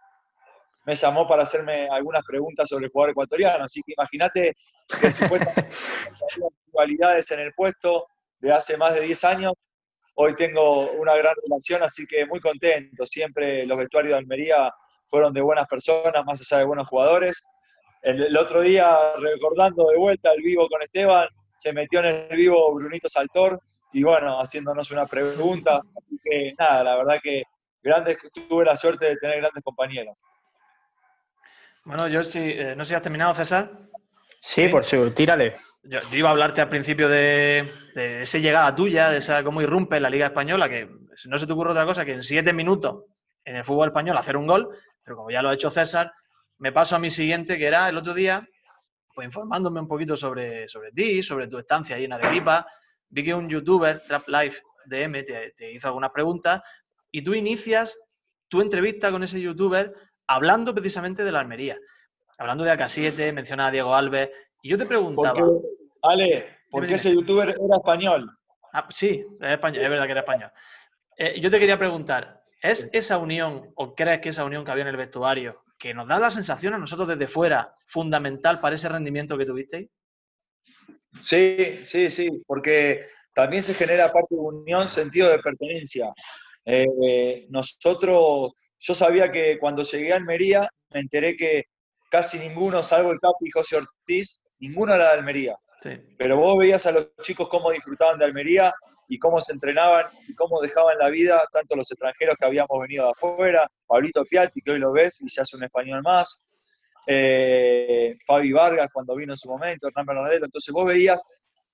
me 0.87 0.95
llamó 0.95 1.27
para 1.27 1.43
hacerme 1.43 1.89
algunas 1.89 2.23
preguntas 2.25 2.69
sobre 2.69 2.87
el 2.87 2.93
jugador 2.93 3.11
ecuatoriano. 3.11 3.65
Así 3.65 3.81
que 3.87 3.95
imagínate 3.97 4.55
que 5.01 5.11
supuestamente 5.11 5.71
cualidades 6.71 7.31
en 7.31 7.41
el 7.41 7.53
puesto 7.55 8.07
de 8.41 8.53
hace 8.53 8.77
más 8.77 8.95
de 8.95 9.01
10 9.01 9.25
años 9.25 9.53
hoy 10.17 10.35
tengo 10.35 10.93
una 10.93 11.17
gran 11.17 11.35
relación, 11.43 11.83
así 11.83 12.07
que 12.07 12.27
muy 12.27 12.41
contento. 12.41 13.07
Siempre 13.07 13.67
los 13.67 13.79
vestuarios 13.79 14.13
de 14.13 14.19
Almería 14.19 14.73
fueron 15.09 15.33
de 15.33 15.41
buenas 15.41 15.67
personas, 15.67 16.25
más 16.25 16.41
allá 16.41 16.61
de 16.61 16.67
buenos 16.67 16.89
jugadores. 16.89 17.43
El, 18.03 18.37
otro 18.37 18.61
día, 18.61 19.13
recordando 19.19 19.87
de 19.89 19.97
vuelta 19.97 20.33
el 20.33 20.43
vivo 20.43 20.69
con 20.69 20.83
Esteban, 20.83 21.27
se 21.57 21.73
metió 21.73 22.01
en 22.01 22.07
el 22.31 22.37
vivo 22.37 22.75
Brunito 22.75 23.09
Saltor 23.09 23.59
y 23.93 24.03
bueno, 24.03 24.41
haciéndonos 24.41 24.91
una 24.91 25.07
pregunta. 25.07 25.77
Así 25.79 26.19
que 26.23 26.53
nada, 26.59 26.85
la 26.85 26.97
verdad 26.97 27.21
que 27.23 27.43
grandes, 27.85 28.19
tuve 28.49 28.65
la 28.65 28.77
suerte 28.77 29.07
de 29.07 29.17
tener 29.17 29.41
grandes 29.41 29.63
compañeros. 29.63 30.21
Bueno, 31.85 32.09
yo 32.09 32.23
sí, 32.23 32.41
eh, 32.41 32.75
no 32.75 32.83
sé 32.85 32.91
si 32.91 32.95
has 32.95 33.03
terminado, 33.03 33.35
César. 33.35 33.71
Sí, 34.41 34.69
por 34.69 34.85
seguro, 34.85 35.13
tírale. 35.13 35.55
Yo, 35.85 36.01
iba 36.13 36.31
a 36.31 36.33
hablarte 36.33 36.61
al 36.61 36.69
principio 36.69 37.09
de, 37.09 37.71
esa 37.95 38.39
llegada 38.39 38.75
tuya, 38.75 39.11
de 39.11 39.19
esa 39.19 39.45
cómo 39.45 39.61
irrumpe 39.61 39.97
en 39.97 40.03
la 40.03 40.11
Liga 40.11 40.27
Española, 40.27 40.69
que 40.69 40.89
no 41.27 41.39
se 41.39 41.47
te 41.47 41.53
ocurre 41.53 41.71
otra 41.71 41.85
cosa 41.85 42.05
que 42.05 42.13
en 42.13 42.23
siete 42.23 42.53
minutos 42.53 43.05
en 43.45 43.57
el 43.57 43.65
fútbol 43.65 43.89
español 43.89 44.17
hacer 44.17 44.37
un 44.37 44.47
gol, 44.47 44.69
pero 45.03 45.17
como 45.17 45.31
ya 45.31 45.43
lo 45.43 45.51
ha 45.51 45.55
hecho 45.55 45.71
César, 45.71 46.13
me 46.59 46.73
paso 46.73 46.97
a 46.97 46.99
mi 46.99 47.11
siguiente, 47.11 47.59
que 47.59 47.67
era 47.67 47.89
el 47.89 47.99
otro 47.99 48.15
día, 48.15 48.47
pues 49.15 49.27
informándome 49.27 49.81
un 49.81 49.89
poquito 49.89 50.17
sobre, 50.17 50.67
sobre 50.69 50.91
ti, 50.93 51.23
sobre 51.23 51.49
tu 51.49 51.59
estancia 51.59 51.97
ahí 51.97 52.05
en 52.05 52.15
Arequipa. 52.15 52.67
Vi 53.09 53.25
que 53.25 53.35
un 53.35 53.49
youtuber, 53.49 54.01
Trap 54.07 54.29
Life 54.29 54.63
DM, 54.87 55.25
te, 55.25 55.53
te 55.57 55.73
hizo 55.73 55.89
algunas 55.89 56.11
preguntas 56.11 56.63
y 57.15 57.23
tú 57.23 57.33
inicias 57.33 57.97
tu 58.49 58.61
entrevista 58.61 59.13
con 59.13 59.23
ese 59.23 59.41
youtuber 59.41 59.95
hablando 60.27 60.75
precisamente 60.75 61.23
de 61.23 61.31
la 61.31 61.39
Almería 61.39 61.79
hablando 62.39 62.65
de 62.65 62.73
AK7, 62.73 63.33
menciona 63.33 63.69
a 63.69 63.71
Diego 63.71 63.95
Alves, 63.95 64.31
y 64.61 64.71
yo 64.71 64.77
te 64.77 64.87
preguntaba... 64.87 65.41
Ale, 66.03 66.59
¿por 66.69 66.87
qué 66.87 66.95
ese 66.95 67.15
youtuber 67.15 67.51
era 67.51 67.77
español? 67.77 68.29
Ah, 68.73 68.89
sí, 68.91 69.25
es, 69.41 69.53
español, 69.53 69.83
es 69.85 69.89
verdad 69.89 70.07
que 70.07 70.11
era 70.11 70.21
español. 70.23 70.51
Eh, 71.17 71.41
yo 71.41 71.51
te 71.53 71.61
quería 71.61 71.79
preguntar, 71.79 72.43
¿es 72.61 72.89
esa 72.93 73.19
unión, 73.19 73.71
o 73.77 73.95
crees 73.95 74.19
que 74.19 74.31
esa 74.31 74.45
unión 74.45 74.65
que 74.65 74.73
había 74.73 74.83
en 74.83 74.89
el 74.89 74.97
vestuario, 74.97 75.63
que 75.79 75.95
nos 75.95 76.09
da 76.09 76.19
la 76.19 76.33
sensación 76.33 76.75
a 76.75 76.79
nosotros 76.79 77.07
desde 77.07 77.29
fuera, 77.29 77.77
fundamental 77.87 78.59
para 78.59 78.75
ese 78.75 78.89
rendimiento 78.89 79.39
que 79.39 79.47
tuvisteis? 79.47 79.89
Sí, 81.21 81.85
sí, 81.85 82.11
sí, 82.11 82.43
porque 82.45 83.07
también 83.33 83.63
se 83.63 83.75
genera 83.75 84.13
parte 84.13 84.35
de 84.35 84.41
unión, 84.41 84.89
sentido 84.89 85.31
de 85.31 85.39
pertenencia. 85.39 86.13
Eh, 86.65 87.47
nosotros, 87.51 88.53
yo 88.79 88.95
sabía 88.95 89.31
que 89.31 89.59
cuando 89.59 89.83
llegué 89.83 90.13
a 90.13 90.17
Almería, 90.17 90.69
me 90.91 91.01
enteré 91.01 91.37
que 91.37 91.65
casi 92.11 92.39
ninguno, 92.39 92.83
salvo 92.83 93.13
el 93.13 93.21
Capi 93.21 93.47
y 93.47 93.51
José 93.51 93.77
Ortiz, 93.77 94.43
ninguno 94.59 94.95
era 94.95 95.07
de 95.07 95.19
Almería. 95.19 95.57
Pero 96.17 96.39
vos 96.39 96.57
veías 96.59 96.87
a 96.87 96.93
los 96.93 97.15
chicos 97.21 97.49
cómo 97.49 97.71
disfrutaban 97.71 98.19
de 98.19 98.25
Almería 98.25 98.73
y 99.09 99.19
cómo 99.19 99.41
se 99.41 99.53
entrenaban 99.53 100.07
y 100.27 100.35
cómo 100.35 100.61
dejaban 100.61 100.97
la 100.99 101.11
vida, 101.11 101.45
tanto 101.53 101.77
los 101.77 101.91
extranjeros 101.91 102.37
que 102.39 102.47
habíamos 102.47 102.81
venido 102.81 103.05
de 103.05 103.11
afuera, 103.11 103.69
Pablito 103.87 104.25
Piatti, 104.25 104.63
que 104.63 104.73
hoy 104.73 104.79
lo 104.79 104.93
ves 104.93 105.21
y 105.21 105.29
se 105.29 105.43
hace 105.43 105.57
un 105.57 105.65
español 105.65 106.01
más, 106.03 106.43
eh, 107.07 108.17
Fabi 108.27 108.53
Vargas 108.53 108.89
cuando 108.93 109.15
vino 109.15 109.35
en 109.35 109.37
su 109.37 109.49
momento, 109.49 109.89
Hernán 109.89 110.07
Bernadette, 110.07 110.45
entonces 110.45 110.73
vos 110.73 110.87
veías 110.87 111.23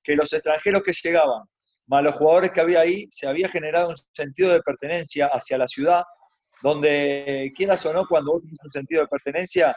que 0.02 0.16
los 0.16 0.32
extranjeros 0.32 0.82
que 0.82 0.92
llegaban, 0.92 1.44
más 1.90 2.04
los 2.04 2.14
jugadores 2.14 2.52
que 2.52 2.60
había 2.60 2.80
ahí, 2.80 3.08
se 3.10 3.26
había 3.26 3.48
generado 3.48 3.88
un 3.88 3.96
sentido 4.12 4.52
de 4.52 4.60
pertenencia 4.60 5.26
hacia 5.26 5.58
la 5.58 5.66
ciudad, 5.66 6.04
donde 6.62 7.52
quieras 7.56 7.84
o 7.84 7.92
no, 7.92 8.06
cuando 8.06 8.32
vos 8.32 8.42
tienes 8.42 8.60
un 8.62 8.70
sentido 8.70 9.02
de 9.02 9.08
pertenencia, 9.08 9.76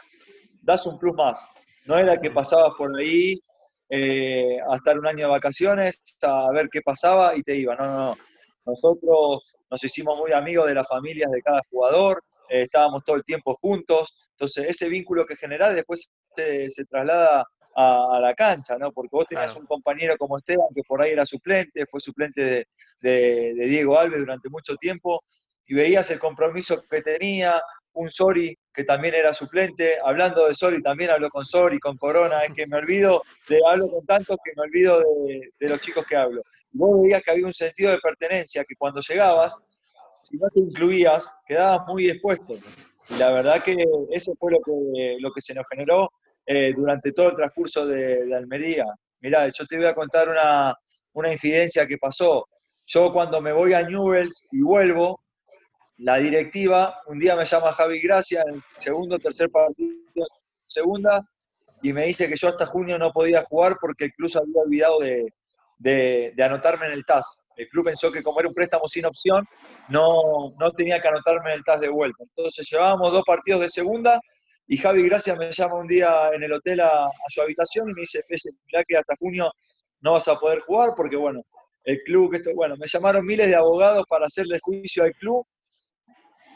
das 0.62 0.86
un 0.86 0.96
plus 0.96 1.14
más. 1.16 1.44
No 1.86 1.98
era 1.98 2.20
que 2.20 2.30
pasabas 2.30 2.72
por 2.78 2.96
ahí 2.96 3.40
eh, 3.88 4.58
a 4.70 4.76
estar 4.76 4.96
un 4.96 5.08
año 5.08 5.26
de 5.26 5.32
vacaciones, 5.32 6.00
a 6.22 6.52
ver 6.52 6.68
qué 6.70 6.82
pasaba 6.82 7.36
y 7.36 7.42
te 7.42 7.56
iba. 7.56 7.74
No, 7.74 7.84
no, 7.84 7.98
no. 7.98 8.16
Nosotros 8.64 9.58
nos 9.68 9.82
hicimos 9.82 10.16
muy 10.16 10.30
amigos 10.30 10.68
de 10.68 10.74
las 10.74 10.86
familias 10.86 11.32
de 11.32 11.42
cada 11.42 11.60
jugador, 11.68 12.22
eh, 12.48 12.62
estábamos 12.62 13.02
todo 13.04 13.16
el 13.16 13.24
tiempo 13.24 13.54
juntos, 13.54 14.14
entonces 14.30 14.66
ese 14.68 14.88
vínculo 14.88 15.26
que 15.26 15.34
generás 15.34 15.74
después 15.74 16.08
se, 16.36 16.84
traslada 16.88 17.44
a, 17.74 18.18
la 18.20 18.34
cancha, 18.34 18.76
¿no? 18.78 18.92
Porque 18.92 19.10
vos 19.12 19.26
tenías 19.26 19.54
un 19.56 19.66
compañero 19.66 20.16
como 20.16 20.38
Esteban 20.38 20.68
que 20.74 20.82
por 20.86 21.02
ahí 21.02 21.12
era 21.12 21.26
suplente, 21.26 21.86
fue 21.86 22.00
suplente 22.00 22.66
de, 23.00 23.54
de 23.54 23.66
Diego 23.66 23.98
Alves 23.98 24.20
durante 24.20 24.48
mucho 24.48 24.76
tiempo, 24.76 25.22
y 25.66 25.74
veías 25.74 26.10
el 26.10 26.18
compromiso 26.18 26.80
que 26.88 27.02
tenía, 27.02 27.60
un 27.94 28.10
Sori 28.10 28.56
que 28.72 28.84
también 28.84 29.14
era 29.14 29.32
suplente, 29.32 29.98
hablando 30.04 30.46
de 30.46 30.54
Sori, 30.54 30.82
también 30.82 31.10
habló 31.10 31.30
con 31.30 31.44
Sori, 31.44 31.78
con 31.78 31.96
Corona, 31.96 32.44
es 32.44 32.52
que 32.52 32.66
me 32.66 32.76
olvido, 32.76 33.22
de, 33.48 33.60
hablo 33.70 33.88
con 33.88 34.04
tantos 34.04 34.36
que 34.44 34.52
me 34.56 34.62
olvido 34.62 35.00
de, 35.60 35.68
los 35.68 35.80
chicos 35.80 36.04
que 36.06 36.16
hablo. 36.16 36.42
Vos 36.72 37.02
veías 37.02 37.22
que 37.22 37.30
había 37.30 37.46
un 37.46 37.52
sentido 37.52 37.92
de 37.92 37.98
pertenencia, 37.98 38.64
que 38.64 38.74
cuando 38.76 39.00
llegabas, 39.00 39.56
si 40.22 40.36
no 40.36 40.48
te 40.52 40.60
incluías, 40.60 41.30
quedabas 41.46 41.86
muy 41.86 42.10
expuesto. 42.10 42.54
Y 43.10 43.14
la 43.14 43.30
verdad 43.30 43.62
que 43.62 43.76
eso 44.10 44.32
fue 44.40 44.52
lo 44.52 44.58
que, 44.58 45.16
lo 45.20 45.32
que 45.32 45.40
se 45.40 45.54
nos 45.54 45.66
generó 45.68 46.10
eh, 46.46 46.72
durante 46.74 47.12
todo 47.12 47.30
el 47.30 47.36
transcurso 47.36 47.86
de, 47.86 48.34
Almería. 48.34 48.84
Mirá, 49.20 49.48
yo 49.48 49.66
te 49.66 49.76
voy 49.76 49.86
a 49.86 49.94
contar 49.94 50.28
una, 50.28 50.74
una 51.12 51.32
infidencia 51.32 51.86
que 51.86 51.98
pasó. 51.98 52.46
Yo 52.86 53.12
cuando 53.12 53.40
me 53.40 53.52
voy 53.52 53.72
a 53.72 53.82
Newells 53.82 54.46
y 54.52 54.60
vuelvo, 54.60 55.20
la 55.98 56.18
directiva, 56.18 57.00
un 57.06 57.18
día 57.18 57.36
me 57.36 57.44
llama 57.44 57.72
Javi 57.72 58.00
Gracia, 58.00 58.42
en 58.46 58.56
el 58.56 58.62
segundo 58.74 59.18
tercer 59.18 59.48
partido, 59.48 60.26
segunda, 60.66 61.22
y 61.82 61.92
me 61.92 62.06
dice 62.06 62.28
que 62.28 62.36
yo 62.36 62.48
hasta 62.48 62.66
junio 62.66 62.98
no 62.98 63.12
podía 63.12 63.44
jugar 63.44 63.76
porque 63.80 64.06
el 64.06 64.12
club 64.12 64.30
se 64.30 64.38
había 64.38 64.62
olvidado 64.62 64.98
de, 65.78 66.34
anotarme 66.42 66.86
en 66.86 66.92
el 66.92 67.04
TAS. 67.04 67.46
El 67.56 67.68
club 67.68 67.84
pensó 67.84 68.10
que 68.10 68.22
como 68.22 68.40
era 68.40 68.48
un 68.48 68.54
préstamo 68.54 68.88
sin 68.88 69.06
opción, 69.06 69.46
no, 69.88 70.54
no 70.58 70.72
tenía 70.72 71.00
que 71.00 71.08
anotarme 71.08 71.50
en 71.50 71.58
el 71.58 71.64
TAS 71.64 71.80
de 71.80 71.88
vuelta. 71.88 72.24
Entonces 72.24 72.68
llevábamos 72.70 73.12
dos 73.12 73.22
partidos 73.24 73.60
de 73.60 73.68
segunda 73.68 74.20
y 74.66 74.76
Javi 74.76 75.02
Gracia 75.04 75.36
me 75.36 75.52
llama 75.52 75.74
un 75.74 75.86
día 75.86 76.30
en 76.32 76.42
el 76.42 76.52
hotel 76.52 76.80
a, 76.80 77.08
su 77.28 77.42
habitación 77.42 77.90
y 77.90 77.94
me 77.94 78.00
dice, 78.00 78.22
mirá 78.66 78.82
que 78.86 78.96
hasta 78.96 79.14
junio 79.18 79.52
no 80.00 80.12
vas 80.12 80.28
a 80.28 80.38
poder 80.38 80.60
jugar 80.60 80.90
porque, 80.96 81.16
bueno, 81.16 81.42
el 81.84 81.98
club, 81.98 82.30
que 82.30 82.38
esto, 82.38 82.50
bueno, 82.54 82.76
me 82.78 82.86
llamaron 82.86 83.24
miles 83.24 83.48
de 83.48 83.56
abogados 83.56 84.04
para 84.08 84.26
hacerle 84.26 84.58
juicio 84.62 85.04
al 85.04 85.12
club 85.12 85.46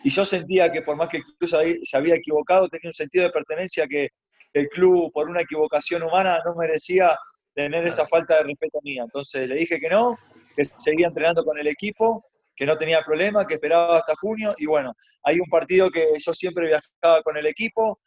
y 0.05 0.11
yo 0.11 0.25
sentía 0.25 0.71
que 0.71 0.83
por 0.83 0.97
más 0.97 1.09
que 1.09 1.19
el 1.19 1.25
club 1.25 1.81
se 1.83 1.97
había 1.97 2.15
equivocado, 2.15 2.69
tenía 2.69 2.89
un 2.89 2.95
sentido 2.95 3.25
de 3.25 3.31
pertenencia 3.31 3.87
que 3.87 4.09
el 4.55 4.69
club, 4.69 5.13
por 5.13 5.29
una 5.29 5.43
equivocación 5.43 6.03
humana, 6.03 6.39
no 6.45 6.55
merecía 6.55 7.17
tener 7.55 7.87
esa 7.87 8.07
falta 8.07 8.37
de 8.37 8.45
respeto 8.45 8.79
mía. 8.83 9.03
Entonces 9.05 9.49
le 9.49 9.57
dije 9.57 9.79
que 9.79 9.91
no, 9.91 10.17
que 10.57 10.65
seguía 10.65 11.09
entrenando 11.09 11.45
con 11.45 11.59
el 11.59 11.67
equipo, 11.67 12.25
que 12.59 12.67
no 12.67 12.77
tenía 12.77 13.03
problema, 13.03 13.47
que 13.47 13.55
esperaba 13.55 13.99
hasta 13.99 14.17
junio. 14.17 14.53
Y 14.59 14.67
bueno, 14.67 14.93
hay 15.23 15.39
un 15.39 15.47
partido 15.47 15.91
que 15.91 16.09
yo 16.19 16.33
siempre 16.33 16.67
viajaba 16.67 17.23
con 17.23 17.37
el 17.37 17.47
equipo 17.47 18.01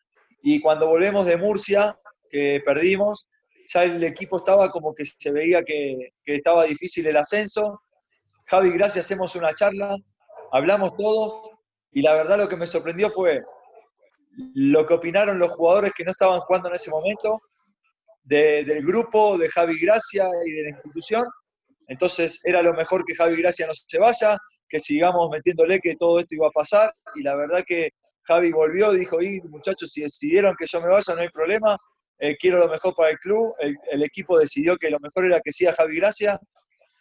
y 0.44 0.60
cuando 0.60 0.88
volvemos 0.88 1.26
de 1.26 1.38
Murcia, 1.38 1.98
que 2.30 2.62
perdimos, 2.66 3.30
ya 3.74 3.84
el 3.84 4.04
equipo 4.04 4.38
estaba 4.38 4.70
como 4.70 4.94
que 4.94 5.06
se 5.06 5.32
veía 5.32 5.64
que, 5.64 6.10
que 6.26 6.36
estaba 6.36 6.66
difícil 6.66 7.08
el 7.08 7.16
ascenso. 7.16 7.82
Javi, 8.48 8.72
gracias, 8.72 9.06
hacemos 9.06 9.38
una 9.38 9.54
charla, 9.54 9.96
hablamos 10.52 10.98
todos 10.98 11.52
y 11.94 12.02
la 12.02 12.14
verdad 12.16 12.38
lo 12.38 12.50
que 12.50 12.58
me 12.58 12.68
sorprendió 12.68 13.10
fue 13.10 13.42
lo 14.54 14.86
que 14.86 14.94
opinaron 14.96 15.40
los 15.40 15.52
jugadores 15.52 15.94
que 15.96 16.04
no 16.04 16.12
estaban 16.12 16.42
jugando 16.42 16.68
en 16.70 16.76
ese 16.76 16.90
momento, 16.90 17.42
del 18.24 18.86
grupo, 18.86 19.38
de 19.38 19.50
Javi 19.50 19.80
Gracia 19.80 20.28
y 20.46 20.52
de 20.52 20.64
la 20.64 20.70
institución. 20.70 21.26
Entonces 21.92 22.40
era 22.46 22.62
lo 22.62 22.74
mejor 22.74 23.04
que 23.04 23.14
Javi 23.14 23.36
Gracia 23.36 23.68
no 23.68 23.74
se 23.74 24.00
vaya, 24.00 24.38
que 24.70 24.80
sigamos 24.80 25.30
metiéndole 25.30 25.82
que 25.82 25.98
todo 25.98 26.22
esto 26.22 26.36
iba 26.36 26.48
a 26.48 26.52
pasar. 26.52 26.96
Y 27.16 27.22
la 27.22 27.36
verdad 27.36 27.66
que 27.68 27.90
Javi 28.24 28.54
volvió, 28.54 28.94
dijo, 28.94 29.22
y 29.22 29.42
muchachos, 29.42 29.92
si 29.92 30.02
decidieron 30.02 30.56
que 30.58 30.66
yo 30.66 30.80
me 30.80 30.88
vaya, 30.88 31.14
no 31.14 31.22
hay 31.22 31.28
problema, 31.28 31.78
eh, 32.18 32.38
quiero 32.38 32.60
lo 32.60 32.70
mejor 32.70 32.96
para 32.96 33.10
el 33.10 33.20
club. 33.20 33.54
El, 33.60 33.76
el, 33.92 34.04
equipo 34.04 34.40
decidió 34.40 34.78
que 34.78 34.90
lo 34.90 35.02
mejor 35.02 35.26
era 35.26 35.42
que 35.44 35.52
siga 35.52 35.74
Javi 35.74 35.98
Gracia. 35.98 36.40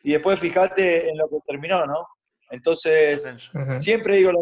Y 0.03 0.11
después 0.15 0.41
fíjate 0.41 1.09
en 1.09 1.17
lo 1.17 1.29
que 1.29 1.37
terminó, 1.47 1.87
¿no? 1.87 2.05
Entonces, 2.51 3.29
siempre 3.77 4.17
digo 4.17 4.33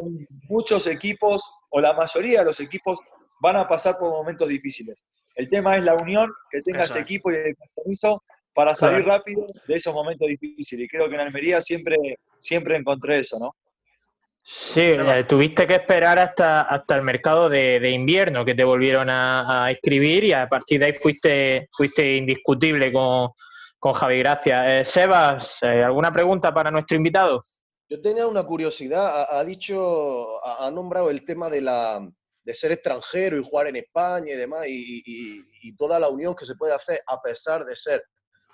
muchos 0.49 0.87
equipos, 0.87 1.43
o 1.69 1.79
la 1.79 1.93
mayoría 1.93 2.39
de 2.39 2.47
los 2.47 2.61
equipos, 2.61 2.99
van 3.43 3.57
a 3.57 3.67
pasar 3.67 3.99
por 3.99 4.09
momentos 4.13 4.49
difíciles. 4.49 5.05
El 5.35 5.51
tema 5.51 5.77
es 5.77 5.85
la 5.85 5.95
unión, 5.95 6.33
que 6.51 6.63
tenga 6.63 6.85
ese 6.85 7.01
equipo 7.01 7.31
y 7.31 7.35
el 7.35 7.55
compromiso 7.55 8.23
para 8.55 8.75
salir 8.75 9.05
rápido 9.05 9.47
de 9.67 9.75
esos 9.75 9.95
momentos 9.95 10.29
difíciles. 10.29 10.87
Y 10.87 10.89
creo 10.89 11.09
que 11.09 11.15
en 11.15 11.21
Almería 11.21 11.61
siempre, 11.61 11.97
siempre 12.41 12.77
encontré 12.77 13.21
eso, 13.21 13.39
¿no? 13.39 13.55
Sí, 14.51 14.81
eh, 14.81 15.25
tuviste 15.29 15.67
que 15.67 15.75
esperar 15.75 16.19
hasta, 16.19 16.63
hasta 16.63 16.97
el 16.97 17.03
mercado 17.03 17.51
de, 17.51 17.91
invierno 17.91 18.47
que 18.47 18.55
te 18.55 18.65
volvieron 18.65 19.11
a, 19.11 19.71
escribir 19.71 20.25
y 20.25 20.33
a 20.33 20.49
partir 20.49 20.81
de 20.81 20.87
ahí 20.87 20.93
fuiste, 20.95 21.69
fuiste 21.71 22.17
indiscutible 22.17 22.91
con, 22.91 23.29
Javi 23.95 24.19
Gracia. 24.21 24.81
Eh, 24.81 24.85
Sebas, 24.87 25.63
eh, 25.63 25.85
¿alguna 25.85 26.11
pregunta 26.11 26.53
para 26.53 26.71
nuestro 26.71 26.97
invitado? 26.97 27.41
Yo 27.91 28.01
tenía 28.01 28.27
una 28.27 28.43
curiosidad, 28.43 29.27
ha, 29.31 29.45
dicho, 29.45 30.45
ha, 30.45 30.71
nombrado 30.71 31.11
el 31.11 31.25
tema 31.27 31.51
de, 31.51 31.61
la, 31.61 32.07
de 32.43 32.55
ser 32.55 32.73
extranjero 32.73 33.39
y 33.39 33.45
jugar 33.45 33.67
en 33.67 33.77
España 33.77 34.33
y 34.33 34.37
demás, 34.37 34.65
y, 34.67 35.77
toda 35.77 35.99
la 36.01 36.09
unión 36.09 36.35
que 36.35 36.47
se 36.47 36.55
puede 36.55 36.73
hacer 36.75 37.03
a 37.07 37.21
pesar 37.21 37.65
de 37.65 37.77
ser 37.77 38.03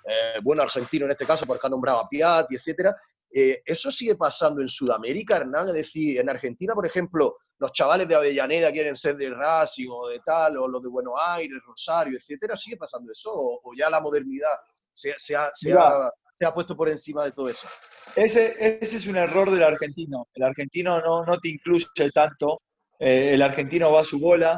eh, 0.05 0.39
bueno 0.41 0.63
argentino 0.63 1.05
en 1.05 1.11
este 1.11 1.25
caso, 1.25 1.45
porque 1.45 1.67
ha 1.67 1.69
nombrado 1.69 1.99
a 1.99 2.09
Piatti, 2.09 2.55
etcétera. 2.55 2.95
Eh, 3.31 3.61
¿Eso 3.65 3.91
sigue 3.91 4.15
pasando 4.15 4.61
en 4.61 4.69
Sudamérica, 4.69 5.37
Hernán? 5.37 5.69
Es 5.69 5.75
decir, 5.75 6.19
en 6.19 6.29
Argentina, 6.29 6.73
por 6.73 6.85
ejemplo, 6.85 7.37
los 7.57 7.71
chavales 7.73 8.07
de 8.07 8.15
Avellaneda 8.15 8.71
quieren 8.71 8.95
ser 8.95 9.17
de 9.17 9.29
Racing 9.29 9.89
o 9.89 10.07
de 10.07 10.19
tal, 10.25 10.57
o 10.57 10.67
los 10.67 10.81
de 10.81 10.89
Buenos 10.89 11.15
Aires, 11.21 11.57
Rosario, 11.65 12.17
etcétera. 12.17 12.55
¿Sigue 12.55 12.77
pasando 12.77 13.11
eso? 13.11 13.31
¿O, 13.33 13.71
ya 13.77 13.89
la 13.89 13.99
modernidad 13.99 14.51
se, 14.93 15.11
ha, 15.35 15.51
se 15.53 16.45
ha 16.45 16.53
puesto 16.53 16.77
por 16.77 16.89
encima 16.89 17.25
de 17.25 17.31
todo 17.31 17.49
eso? 17.49 17.67
Ese, 18.15 18.55
ese 18.81 18.97
es 18.97 19.07
un 19.07 19.17
error 19.17 19.51
del 19.51 19.63
argentino. 19.63 20.27
El 20.33 20.43
argentino 20.43 21.01
no, 21.01 21.25
no 21.25 21.39
te 21.39 21.49
incluye 21.49 21.85
tanto. 22.13 22.61
Eh, 22.99 23.31
el 23.33 23.41
argentino 23.41 23.91
va 23.91 24.01
a 24.01 24.05
su 24.05 24.19
bola, 24.19 24.57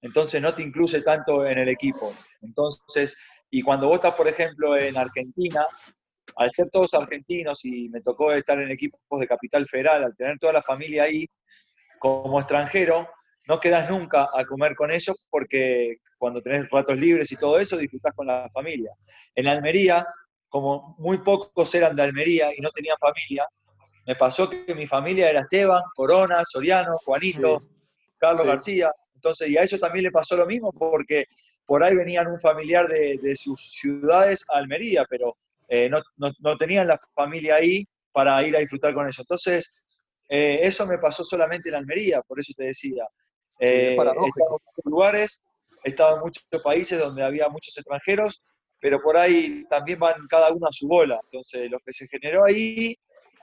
entonces 0.00 0.42
no 0.42 0.54
te 0.54 0.62
incluye 0.62 1.00
tanto 1.02 1.46
en 1.46 1.58
el 1.58 1.68
equipo. 1.68 2.12
Entonces, 2.40 3.16
y 3.54 3.60
cuando 3.60 3.86
vos 3.86 3.96
estás, 3.96 4.14
por 4.14 4.26
ejemplo, 4.26 4.78
en 4.78 4.96
Argentina, 4.96 5.66
al 6.36 6.50
ser 6.52 6.70
todos 6.70 6.94
argentinos 6.94 7.62
y 7.66 7.90
me 7.90 8.00
tocó 8.00 8.32
estar 8.32 8.58
en 8.58 8.70
equipos 8.70 8.98
de 9.20 9.28
Capital 9.28 9.66
Federal, 9.66 10.04
al 10.04 10.16
tener 10.16 10.38
toda 10.38 10.54
la 10.54 10.62
familia 10.62 11.02
ahí, 11.02 11.28
como 11.98 12.40
extranjero, 12.40 13.10
no 13.46 13.60
quedas 13.60 13.90
nunca 13.90 14.30
a 14.32 14.46
comer 14.46 14.74
con 14.74 14.90
ellos 14.90 15.26
porque 15.28 15.98
cuando 16.16 16.40
tenés 16.40 16.70
ratos 16.70 16.96
libres 16.96 17.30
y 17.30 17.36
todo 17.36 17.58
eso, 17.58 17.76
disfrutás 17.76 18.14
con 18.14 18.26
la 18.26 18.48
familia. 18.48 18.90
En 19.34 19.46
Almería, 19.46 20.06
como 20.48 20.96
muy 20.98 21.18
pocos 21.18 21.74
eran 21.74 21.94
de 21.94 22.04
Almería 22.04 22.56
y 22.56 22.60
no 22.62 22.70
tenían 22.70 22.96
familia, 22.98 23.46
me 24.06 24.16
pasó 24.16 24.48
que 24.48 24.74
mi 24.74 24.86
familia 24.86 25.28
era 25.28 25.40
Esteban, 25.40 25.82
Corona, 25.94 26.42
Soriano, 26.46 26.96
Juanito, 27.04 27.62
Carlos 28.16 28.46
García. 28.46 28.90
Entonces, 29.14 29.50
y 29.50 29.58
a 29.58 29.62
ellos 29.62 29.78
también 29.78 30.04
le 30.04 30.10
pasó 30.10 30.36
lo 30.36 30.46
mismo 30.46 30.72
porque 30.72 31.26
por 31.72 31.82
ahí 31.82 31.94
venían 31.94 32.26
un 32.26 32.38
familiar 32.38 32.86
de, 32.86 33.34
sus 33.34 33.58
ciudades 33.80 34.44
a 34.50 34.58
Almería, 34.58 35.06
pero 35.08 35.38
eh, 35.68 35.88
no, 35.88 36.56
tenían 36.58 36.86
la 36.86 37.00
familia 37.14 37.54
ahí 37.54 37.88
para 38.12 38.46
ir 38.46 38.54
a 38.54 38.58
disfrutar 38.58 38.92
con 38.92 39.06
ellos. 39.06 39.20
Entonces, 39.20 39.74
eh, 40.28 40.58
eso 40.60 40.84
me 40.86 40.98
pasó 40.98 41.24
solamente 41.24 41.70
en 41.70 41.76
Almería, 41.76 42.20
por 42.20 42.38
eso 42.38 42.52
te 42.54 42.64
decía. 42.64 43.06
Eh, 43.58 43.92
estaba 43.92 44.12
en 44.12 44.18
muchos 44.18 44.84
lugares, 44.84 45.42
estaba 45.82 46.16
en 46.16 46.20
muchos 46.20 46.44
países 46.62 46.98
donde 46.98 47.24
había 47.24 47.48
muchos 47.48 47.74
extranjeros 47.78 48.42
pero 48.78 49.00
por 49.00 49.16
ahí 49.16 49.64
también 49.70 49.98
van 49.98 50.26
cada 50.28 50.52
uno 50.52 50.66
a 50.66 50.72
su 50.72 50.86
bola. 50.86 51.18
Entonces, 51.24 51.70
lo 51.70 51.78
que 51.78 51.94
se 51.94 52.06
generó 52.06 52.44
ahí 52.44 52.94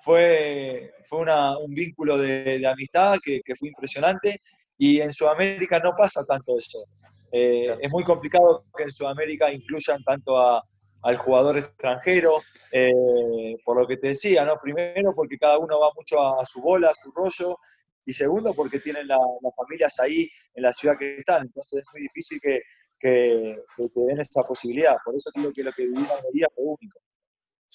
fue, 0.03 0.91
fue 1.05 1.21
un 1.21 1.73
vínculo 1.73 2.19
de, 2.19 2.61
amistad 2.67 3.17
que, 3.23 3.41
fue 3.57 3.69
impresionante 3.69 4.39
y 4.77 5.01
en 5.01 5.11
Sudamérica 5.11 5.79
no 5.79 5.95
pasa 5.97 6.23
tanto 6.25 6.59
eso. 6.59 6.85
Eh, 7.31 7.77
es 7.81 7.91
muy 7.91 8.03
complicado 8.03 8.65
que 8.75 8.83
en 8.83 8.91
Sudamérica 8.91 9.51
incluyan 9.51 10.03
tanto 10.03 10.37
al 10.37 11.17
jugador 11.17 11.57
extranjero, 11.57 12.41
eh, 12.71 13.55
por 13.63 13.77
lo 13.77 13.87
que 13.87 13.97
te 13.97 14.09
decía, 14.09 14.45
¿no? 14.45 14.57
Primero 14.61 15.13
porque 15.15 15.37
cada 15.37 15.57
uno 15.57 15.79
va 15.79 15.89
mucho 15.95 16.21
a, 16.21 16.45
su 16.45 16.61
bola, 16.61 16.89
a 16.89 16.93
su 16.93 17.11
rollo, 17.11 17.57
y 18.05 18.13
segundo 18.13 18.53
porque 18.53 18.79
tienen 18.79 19.07
las 19.07 19.19
familias 19.55 19.99
ahí 19.99 20.29
en 20.55 20.63
la 20.63 20.73
ciudad 20.73 20.97
que 20.97 21.17
están, 21.17 21.43
entonces 21.43 21.79
es 21.79 21.85
muy 21.93 22.01
difícil 22.01 22.39
que, 22.41 22.61
que, 22.99 23.57
te 23.77 24.01
den 24.01 24.19
esa 24.19 24.41
posibilidad, 24.43 24.97
por 25.05 25.15
eso 25.15 25.29
digo 25.35 25.51
que 25.51 25.63
lo 25.63 25.71
que 25.73 25.83
viví 25.83 25.99
en 25.99 26.11
Almería 26.11 26.47
fue 26.55 26.65
único. 26.65 26.99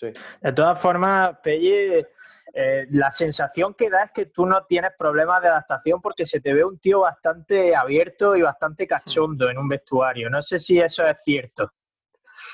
De 0.00 0.52
todas 0.52 0.80
formas, 0.80 1.38
Pelle, 1.42 2.08
eh, 2.52 2.86
la 2.90 3.12
sensación 3.12 3.74
que 3.74 3.90
da 3.90 4.04
es 4.04 4.10
que 4.12 4.26
tú 4.26 4.46
no 4.46 4.64
tienes 4.64 4.92
problemas 4.96 5.40
de 5.42 5.48
adaptación 5.48 6.00
porque 6.00 6.26
se 6.26 6.40
te 6.40 6.52
ve 6.52 6.64
un 6.64 6.78
tío 6.78 7.00
bastante 7.00 7.74
abierto 7.74 8.36
y 8.36 8.42
bastante 8.42 8.86
cachondo 8.86 9.48
en 9.50 9.58
un 9.58 9.68
vestuario. 9.68 10.30
No 10.30 10.42
sé 10.42 10.58
si 10.58 10.78
eso 10.78 11.04
es 11.04 11.22
cierto. 11.22 11.72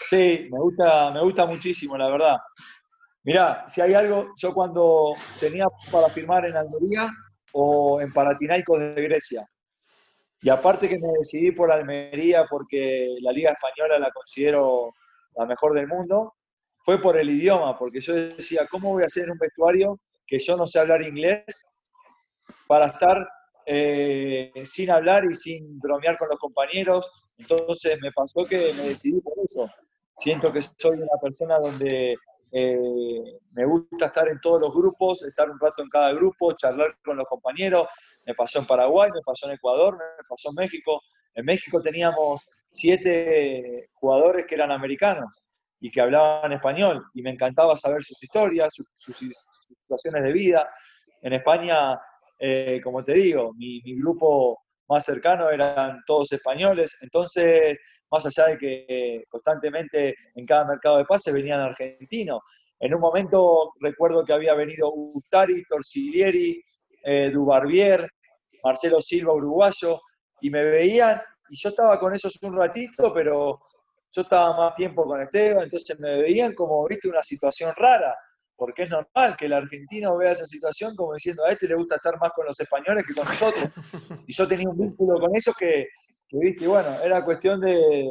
Sí, 0.09 0.49
me 0.50 0.59
gusta, 0.59 1.11
me 1.11 1.23
gusta 1.23 1.47
muchísimo, 1.47 1.97
la 1.97 2.09
verdad. 2.09 2.37
Mirá, 3.23 3.64
si 3.68 3.80
hay 3.80 3.94
algo, 3.94 4.32
yo 4.37 4.54
cuando 4.54 5.14
tenía 5.38 5.66
para 5.90 6.09
firmar 6.09 6.47
en 6.47 6.56
Almería 6.56 7.11
o 7.52 8.00
en 8.00 8.12
Paratinaicos 8.12 8.80
de 8.80 9.02
Grecia, 9.02 9.47
y 10.42 10.49
aparte 10.49 10.88
que 10.88 10.99
me 10.99 11.09
decidí 11.18 11.52
por 11.52 11.70
Almería 11.70 12.47
porque 12.49 13.16
la 13.20 13.32
Liga 13.32 13.52
Española 13.52 13.99
la 13.99 14.11
considero 14.11 14.94
la 15.37 15.44
mejor 15.44 15.75
del 15.75 15.87
mundo, 15.87 16.35
fue 16.84 17.00
por 17.00 17.18
el 17.18 17.30
idioma, 17.30 17.78
porque 17.78 18.00
yo 18.00 18.14
decía, 18.14 18.66
¿cómo 18.70 18.90
voy 18.90 19.02
a 19.02 19.06
hacer 19.06 19.30
un 19.30 19.38
vestuario 19.38 20.00
que 20.26 20.38
yo 20.38 20.56
no 20.56 20.66
sé 20.66 20.78
hablar 20.78 21.02
inglés 21.02 21.64
para 22.66 22.87
estar 22.87 23.28
eh, 23.66 24.52
sin 24.64 24.90
hablar 24.90 25.25
y 25.25 25.34
sin 25.34 25.78
bromear 25.78 26.16
con 26.16 26.28
los 26.28 26.38
compañeros? 26.38 27.10
Entonces 27.37 27.99
me 28.00 28.12
pasó 28.12 28.44
que 28.44 28.72
me 28.75 28.88
decidí 28.88 29.20
por 29.20 29.34
eso. 29.44 29.68
Siento 30.16 30.52
que 30.52 30.60
soy 30.62 30.99
una 30.99 31.20
persona 31.20 31.58
donde 31.58 32.16
eh, 32.52 33.38
me 33.52 33.64
gusta 33.64 34.06
estar 34.06 34.28
en 34.28 34.40
todos 34.40 34.60
los 34.60 34.75
grupos, 34.75 35.22
estar 35.22 35.50
un 35.50 35.60
rato 35.60 35.82
en 35.82 35.88
cada 35.88 36.12
grupo, 36.12 36.52
charlar 36.54 36.96
con 37.04 37.16
los 37.16 37.26
compañeros. 37.26 37.88
Me 38.26 38.34
pasó 38.34 38.58
en 38.58 38.66
Paraguay, 38.66 39.10
me 39.14 39.20
pasó 39.25 39.46
en 39.46 39.54
Ecuador, 39.54 39.96
me 39.99 40.25
pasó 40.28 40.49
en 40.50 40.56
México. 40.56 41.00
En 41.34 41.44
México 41.44 41.80
teníamos 41.80 42.44
siete 42.66 43.90
jugadores 43.94 44.46
que 44.46 44.54
eran 44.54 44.72
americanos 44.72 45.42
y 45.80 45.90
que 45.90 46.00
hablaban 46.00 46.52
español 46.52 47.04
y 47.14 47.22
me 47.22 47.30
encantaba 47.30 47.76
saber 47.76 48.02
sus 48.02 48.22
historias, 48.22 48.72
sus, 48.75 48.87
situaciones 48.94 50.22
de 50.22 50.32
vida. 50.32 50.68
En 51.22 51.32
España, 51.32 51.99
eh, 52.38 52.80
como 52.84 53.02
te 53.02 53.14
digo, 53.14 53.52
mi, 53.54 53.80
grupo 53.99 54.58
más 54.88 55.04
cercano 55.04 55.50
eran 55.50 56.00
todos 56.06 56.32
españoles, 56.32 56.99
entonces, 57.00 57.78
más 58.10 58.26
allá 58.26 58.50
de 58.50 58.58
que 58.58 59.25
constantemente 59.28 60.14
en 60.34 60.44
cada 60.44 60.64
mercado 60.64 60.99
de 60.99 61.04
pase 61.04 61.32
venían 61.32 61.60
argentinos. 61.60 62.40
En 62.78 62.94
un 62.94 63.00
momento 63.00 63.72
recuerdo 63.80 64.25
que 64.25 64.32
había 64.32 64.54
venido 64.54 64.90
Ustari, 64.92 65.62
Torsiglieri, 65.64 66.60
eh, 67.04 67.30
Dubarbier, 67.30 68.08
Marcelo 68.64 69.00
Silva, 69.00 69.32
uruguayo, 69.32 70.00
y 70.40 70.50
me 70.50 70.64
veían, 70.64 71.20
y 71.49 71.56
yo 71.56 71.68
estaba 71.68 71.99
con 72.00 72.14
esos 72.14 72.38
un 72.42 72.56
ratito, 72.56 73.12
pero 73.14 73.60
yo 74.12 74.23
estaba 74.23 74.57
más 74.57 74.75
tiempo 74.75 75.05
con 75.05 75.21
Esteban, 75.23 75.64
entonces 75.64 75.99
me 76.00 76.23
veían 76.23 76.55
como, 76.55 76.87
viste, 76.87 77.09
una 77.09 77.23
situación 77.23 77.73
rara, 77.76 78.17
porque 78.57 78.83
es 78.83 78.90
normal 78.90 79.37
que 79.38 79.47
el 79.47 79.52
argentino 79.55 80.17
vea 80.17 80.33
esa 80.33 80.45
situación 80.45 80.95
como 80.97 81.14
diciendo, 81.14 81.45
a 81.45 81.50
este 81.50 81.69
le 81.69 81.76
gusta 81.76 81.97
estar 81.97 82.19
más 82.19 82.33
con 82.33 82.47
los 82.47 82.59
españoles 82.59 83.05
que 83.07 83.14
con 83.14 83.26
nosotros. 83.26 83.64
Y 84.26 84.33
yo 84.33 84.47
tenía 84.47 84.69
un 84.69 84.79
vínculo 84.79 85.19
con 85.19 85.35
eso 85.35 85.52
que, 85.59 85.88
viste, 86.33 86.67
bueno, 86.67 87.00
era 87.00 87.25
cuestión 87.25 87.61
de, 87.61 88.07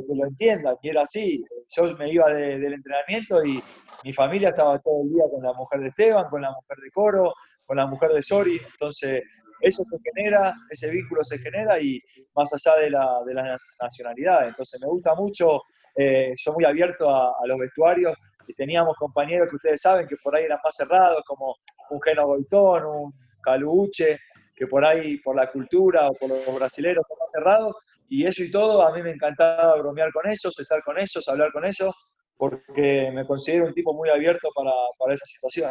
que 0.00 0.14
lo 0.14 0.26
entiendan, 0.26 0.76
y 0.82 0.88
era 0.88 1.02
así. 1.02 1.44
Yo 1.76 1.96
me 1.96 2.10
iba 2.10 2.28
del 2.32 2.72
entrenamiento 2.72 3.44
y 3.44 3.62
mi 4.04 4.12
familia 4.12 4.50
estaba 4.50 4.78
todo 4.78 5.02
el 5.02 5.12
día 5.12 5.24
con 5.30 5.42
la 5.42 5.52
mujer 5.52 5.80
de 5.80 5.88
Esteban, 5.88 6.28
con 6.30 6.42
la 6.42 6.50
mujer 6.50 6.78
de 6.78 6.90
Coro, 6.90 7.34
con 7.66 7.76
la 7.76 7.86
mujer 7.86 8.12
de 8.12 8.22
Sori, 8.22 8.60
entonces 8.72 9.22
eso 9.62 9.84
se 9.84 9.96
genera, 10.02 10.52
ese 10.70 10.90
vínculo 10.90 11.22
se 11.22 11.38
genera 11.38 11.80
y 11.80 12.00
más 12.34 12.52
allá 12.52 12.76
de 12.80 12.90
la, 12.90 13.22
de 13.24 13.34
la 13.34 13.56
nacionalidad. 13.80 14.48
Entonces 14.48 14.80
me 14.80 14.88
gusta 14.88 15.14
mucho, 15.14 15.60
eh, 15.96 16.34
muy 16.52 16.64
abierto 16.64 17.08
a, 17.08 17.32
los 17.46 17.58
vestuarios 17.58 18.16
y 18.48 18.54
teníamos 18.54 18.96
compañeros 18.96 19.48
que 19.48 19.56
ustedes 19.56 19.80
saben 19.80 20.08
que 20.08 20.16
por 20.22 20.36
ahí 20.36 20.44
eran 20.44 20.58
más 20.64 20.74
cerrados, 20.74 21.22
como 21.26 21.54
un 21.90 22.02
Geno 22.02 22.26
Goitón, 22.26 22.84
un 22.84 23.14
Caluche, 23.40 24.18
que 24.54 24.66
por 24.66 24.84
ahí, 24.84 25.18
por 25.18 25.36
la 25.36 25.50
cultura 25.50 26.08
o 26.08 26.14
por 26.14 26.28
los 26.28 26.54
brasileños, 26.54 27.04
son 27.08 27.18
más 27.18 27.28
cerrados. 27.32 27.76
Y 28.12 28.26
eso 28.26 28.44
y 28.44 28.50
todo, 28.50 28.86
a 28.86 28.92
mí 28.92 29.02
me 29.02 29.12
encantaba 29.12 29.74
bromear 29.76 30.12
con 30.12 30.26
ellos, 30.26 30.58
estar 30.58 30.82
con 30.82 30.98
ellos, 30.98 31.26
hablar 31.28 31.50
con 31.50 31.64
ellos, 31.64 31.94
porque 32.36 33.10
me 33.10 33.24
considero 33.24 33.64
un 33.64 33.72
tipo 33.72 33.94
muy 33.94 34.10
abierto 34.10 34.50
para, 34.54 34.70
para 34.98 35.14
esa 35.14 35.24
situación. 35.24 35.70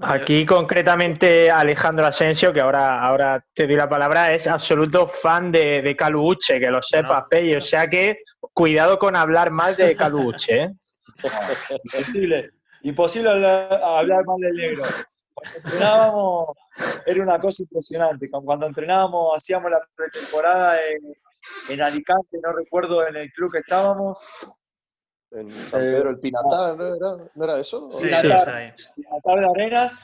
Aquí 0.00 0.46
concretamente 0.46 1.50
Alejandro 1.50 2.06
Asensio, 2.06 2.52
que 2.52 2.60
ahora, 2.60 3.04
ahora 3.04 3.44
te 3.52 3.66
doy 3.66 3.74
la 3.74 3.88
palabra, 3.88 4.32
es 4.32 4.46
absoluto 4.46 5.08
fan 5.08 5.50
de, 5.50 5.82
de 5.82 5.96
Caluche, 5.96 6.60
que 6.60 6.70
lo 6.70 6.80
sepas, 6.82 7.24
no. 7.32 7.58
O 7.58 7.60
sea 7.60 7.88
que 7.88 8.18
cuidado 8.54 8.96
con 8.96 9.16
hablar 9.16 9.50
mal 9.50 9.74
de 9.74 9.96
Caluche. 9.96 10.62
¿eh? 10.62 10.70
Imposible, 11.82 12.50
imposible 12.82 13.30
hablar, 13.30 14.24
mal 14.24 14.38
del 14.38 14.54
negro. 14.54 14.84
Cuando 15.38 15.58
entrenábamos 15.64 16.48
era 17.06 17.22
una 17.22 17.40
cosa 17.40 17.62
impresionante. 17.62 18.30
Cuando 18.30 18.66
entrenábamos, 18.66 19.36
hacíamos 19.36 19.70
la 19.70 19.80
pretemporada 19.94 20.78
en, 20.88 21.14
en 21.68 21.82
Alicante, 21.82 22.38
no 22.42 22.52
recuerdo 22.52 23.06
en 23.06 23.16
el 23.16 23.32
club 23.32 23.52
que 23.52 23.58
estábamos, 23.58 24.18
en 25.30 25.52
San 25.52 25.80
Pedro 25.80 26.10
el 26.10 26.20
Pinatar, 26.20 26.76
¿no 26.76 26.94
era, 26.94 27.30
¿no 27.34 27.44
era 27.44 27.60
eso? 27.60 27.90
Sí, 27.90 28.06
sí, 28.06 28.28
Pinatar 28.94 29.40
de 29.40 29.46
Arenas, 29.54 29.98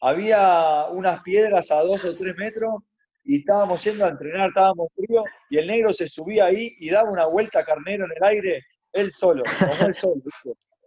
había 0.00 0.86
unas 0.90 1.22
piedras 1.22 1.70
a 1.70 1.82
dos 1.82 2.04
o 2.04 2.16
tres 2.16 2.34
metros 2.36 2.82
y 3.24 3.38
estábamos 3.38 3.82
yendo 3.84 4.04
a 4.04 4.08
entrenar, 4.08 4.48
estábamos 4.48 4.88
frío 4.94 5.22
y 5.48 5.58
el 5.58 5.66
negro 5.66 5.92
se 5.92 6.08
subía 6.08 6.46
ahí 6.46 6.74
y 6.78 6.90
daba 6.90 7.10
una 7.10 7.26
vuelta 7.26 7.64
carnero 7.64 8.04
en 8.04 8.12
el 8.16 8.24
aire, 8.24 8.64
él 8.92 9.12
solo, 9.12 9.42
como 9.58 9.86
él 9.86 9.94
solo. 9.94 10.22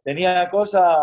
Tenía 0.03 0.49
cosa, 0.49 0.95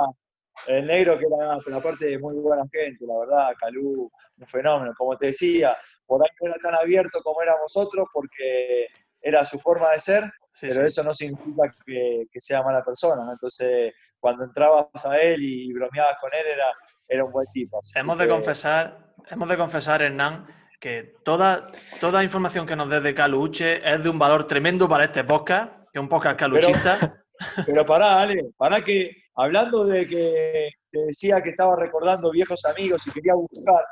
el 0.67 0.87
negro 0.87 1.19
que 1.19 1.27
era, 1.27 1.59
pero 1.65 1.77
aparte 1.77 2.19
muy 2.19 2.35
buena 2.37 2.65
gente, 2.73 3.05
la 3.07 3.19
verdad, 3.19 3.55
Calú, 3.59 4.11
un 4.39 4.47
fenómeno. 4.47 4.93
Como 4.97 5.17
te 5.17 5.27
decía, 5.27 5.77
por 6.07 6.23
ahí 6.23 6.29
no 6.41 6.49
era 6.49 6.59
tan 6.59 6.75
abierto 6.75 7.23
como 7.23 7.43
éramos 7.43 7.63
nosotros 7.63 8.09
porque 8.13 8.87
era 9.21 9.45
su 9.45 9.59
forma 9.59 9.91
de 9.91 10.01
ser, 10.01 10.33
pero 10.61 10.87
eso 10.87 11.03
no 11.03 11.15
significa 11.15 11.73
que, 11.85 12.27
sea 12.37 12.63
mala 12.63 12.85
persona, 12.85 13.27
Entonces, 13.33 13.95
cuando 14.21 14.45
entrabas 14.45 14.87
a 15.05 15.19
él 15.19 15.43
y, 15.43 15.73
bromeabas 15.73 16.19
con 16.21 16.31
él, 16.35 16.47
era, 16.47 16.67
era 17.09 17.25
un 17.25 17.33
buen 17.33 17.47
tipo. 17.53 17.81
Hemos 17.95 18.19
de 18.19 18.29
confesar, 18.29 19.15
hemos 19.31 19.49
de 19.49 19.57
confesar, 19.57 20.03
Hernán, 20.03 20.47
que 20.79 21.15
toda, 21.25 21.63
toda 22.01 22.23
información 22.23 22.67
que 22.67 22.77
nos 22.77 22.91
des 22.91 23.03
de 23.03 23.15
Caluche 23.15 23.81
es 23.91 24.05
de 24.05 24.11
un 24.11 24.19
valor 24.19 24.47
tremendo 24.47 24.87
para 24.87 25.05
este 25.05 25.25
podcast, 25.25 25.73
que 25.91 25.99
es 25.99 26.03
un 26.03 26.09
podcast 26.11 26.39
caluchista. 26.39 26.99
Pero, 27.01 27.15
pero 27.67 27.87
pará, 27.87 28.21
Ale, 28.21 28.51
para 28.59 28.85
que, 28.85 29.24
hablando 29.37 29.85
de 29.85 30.07
que 30.07 30.71
te 30.91 31.05
decía 31.07 31.43
que 31.43 31.51
estaba 31.51 31.77
recordando 31.77 32.31
viejos 32.31 32.65
amigos 32.65 33.07
y 33.07 33.11
quería 33.11 33.35
buscar, 33.35 33.85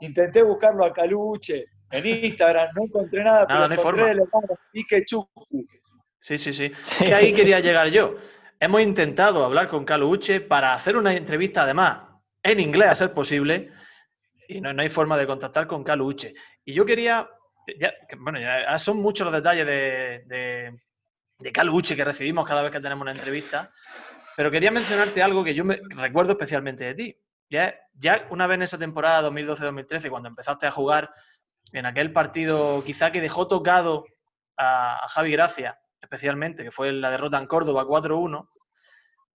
intenté 0.00 0.42
buscarlo 0.42 0.84
a 0.84 0.92
Caluche 0.92 1.66
en 1.90 2.06
Instagram, 2.06 2.70
no 2.74 2.84
encontré 2.84 3.22
nada, 3.22 3.46
pero 3.46 3.68
no 3.68 3.74
encontré 3.74 4.10
el 4.10 4.20
hermano 4.20 4.58
Ike 4.74 5.04
Sí, 6.18 6.38
sí, 6.38 6.52
sí. 6.52 6.72
Que 6.98 7.14
ahí 7.14 7.32
quería 7.34 7.60
llegar 7.60 7.88
yo. 7.88 8.16
Hemos 8.58 8.80
intentado 8.80 9.44
hablar 9.44 9.68
con 9.68 9.84
Carlos 9.84 10.10
Uche 10.12 10.40
para 10.40 10.72
hacer 10.72 10.96
una 10.96 11.12
entrevista, 11.12 11.64
además, 11.64 11.98
en 12.42 12.60
inglés, 12.60 12.88
a 12.90 12.94
ser 12.94 13.12
posible, 13.12 13.72
y 14.48 14.60
no, 14.60 14.70
hay 14.80 14.88
forma 14.88 15.18
de 15.18 15.26
contactar 15.26 15.66
con 15.66 15.82
Carlos 15.82 16.08
Uche. 16.08 16.34
Y 16.64 16.72
yo 16.72 16.86
quería, 16.86 17.28
bueno, 18.18 18.38
ya 18.38 18.78
son 18.78 18.98
muchos 18.98 19.24
los 19.24 19.34
detalles 19.34 19.66
de, 19.66 20.22
de, 20.26 20.78
de 21.38 21.70
Uche 21.70 21.96
que 21.96 22.04
recibimos 22.04 22.46
cada 22.46 22.62
vez 22.62 22.70
que 22.70 22.80
tenemos 22.80 23.02
una 23.02 23.12
entrevista, 23.12 23.72
pero 24.42 24.50
quería 24.50 24.72
mencionarte 24.72 25.22
algo 25.22 25.44
que 25.44 25.54
yo 25.54 25.64
me 25.64 25.80
recuerdo 25.90 26.32
especialmente 26.32 26.82
de 26.82 26.94
ti. 26.96 27.16
Ya, 27.48 28.26
una 28.30 28.48
vez 28.48 28.56
en 28.56 28.62
esa 28.62 28.76
temporada 28.76 29.30
2012-2013, 29.30 30.10
cuando 30.10 30.28
empezaste 30.28 30.66
a 30.66 30.72
jugar 30.72 31.14
en 31.70 31.86
aquel 31.86 32.12
partido 32.12 32.82
quizá 32.82 33.12
que 33.12 33.20
dejó 33.20 33.46
tocado 33.46 34.04
a, 34.56 35.04
a 35.04 35.08
Javi 35.10 35.30
Gracia, 35.30 35.78
especialmente, 36.00 36.64
que 36.64 36.72
fue 36.72 36.90
la 36.90 37.12
derrota 37.12 37.38
en 37.38 37.46
Córdoba 37.46 37.84
4-1. 37.84 38.48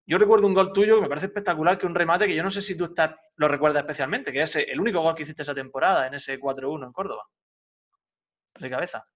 Yo 0.05 0.17
recuerdo 0.17 0.45
un 0.45 0.53
gol 0.53 0.73
tuyo 0.73 0.95
que 0.95 1.03
me 1.03 1.07
parece 1.07 1.27
espectacular, 1.27 1.77
que 1.77 1.85
un 1.85 1.95
remate 1.95 2.27
que 2.27 2.35
yo 2.35 2.43
no 2.43 2.51
sé 2.51 2.61
si 2.61 2.75
tú 2.75 2.83
estás, 2.83 3.15
lo 3.37 3.47
recuerdas 3.47 3.83
especialmente, 3.83 4.33
que 4.33 4.41
es 4.41 4.57
el 4.57 4.77
único 4.77 4.99
gol 4.99 5.15
que 5.15 5.23
hiciste 5.23 5.43
esa 5.43 5.55
temporada 5.55 6.07
en 6.07 6.15
ese 6.15 6.37
4-1 6.37 6.85
en 6.85 6.91
Córdoba. 6.91 7.23
De 8.59 8.69
cabeza. 8.69 9.07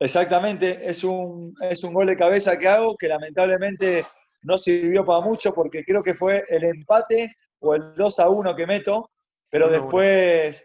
Exactamente, 0.00 0.88
es 0.88 1.02
un, 1.02 1.54
es 1.60 1.82
un 1.82 1.92
gol 1.92 2.06
de 2.06 2.16
cabeza 2.16 2.56
que 2.56 2.68
hago 2.68 2.96
que 2.96 3.08
lamentablemente 3.08 4.06
no 4.42 4.56
sirvió 4.56 5.04
para 5.04 5.20
mucho 5.20 5.52
porque 5.52 5.84
creo 5.84 6.02
que 6.02 6.14
fue 6.14 6.44
el 6.48 6.64
empate 6.64 7.34
o 7.60 7.74
el 7.74 7.94
2 7.94 8.20
a 8.20 8.28
1 8.28 8.54
que 8.54 8.66
meto, 8.66 9.10
pero 9.50 9.68
después 9.68 10.64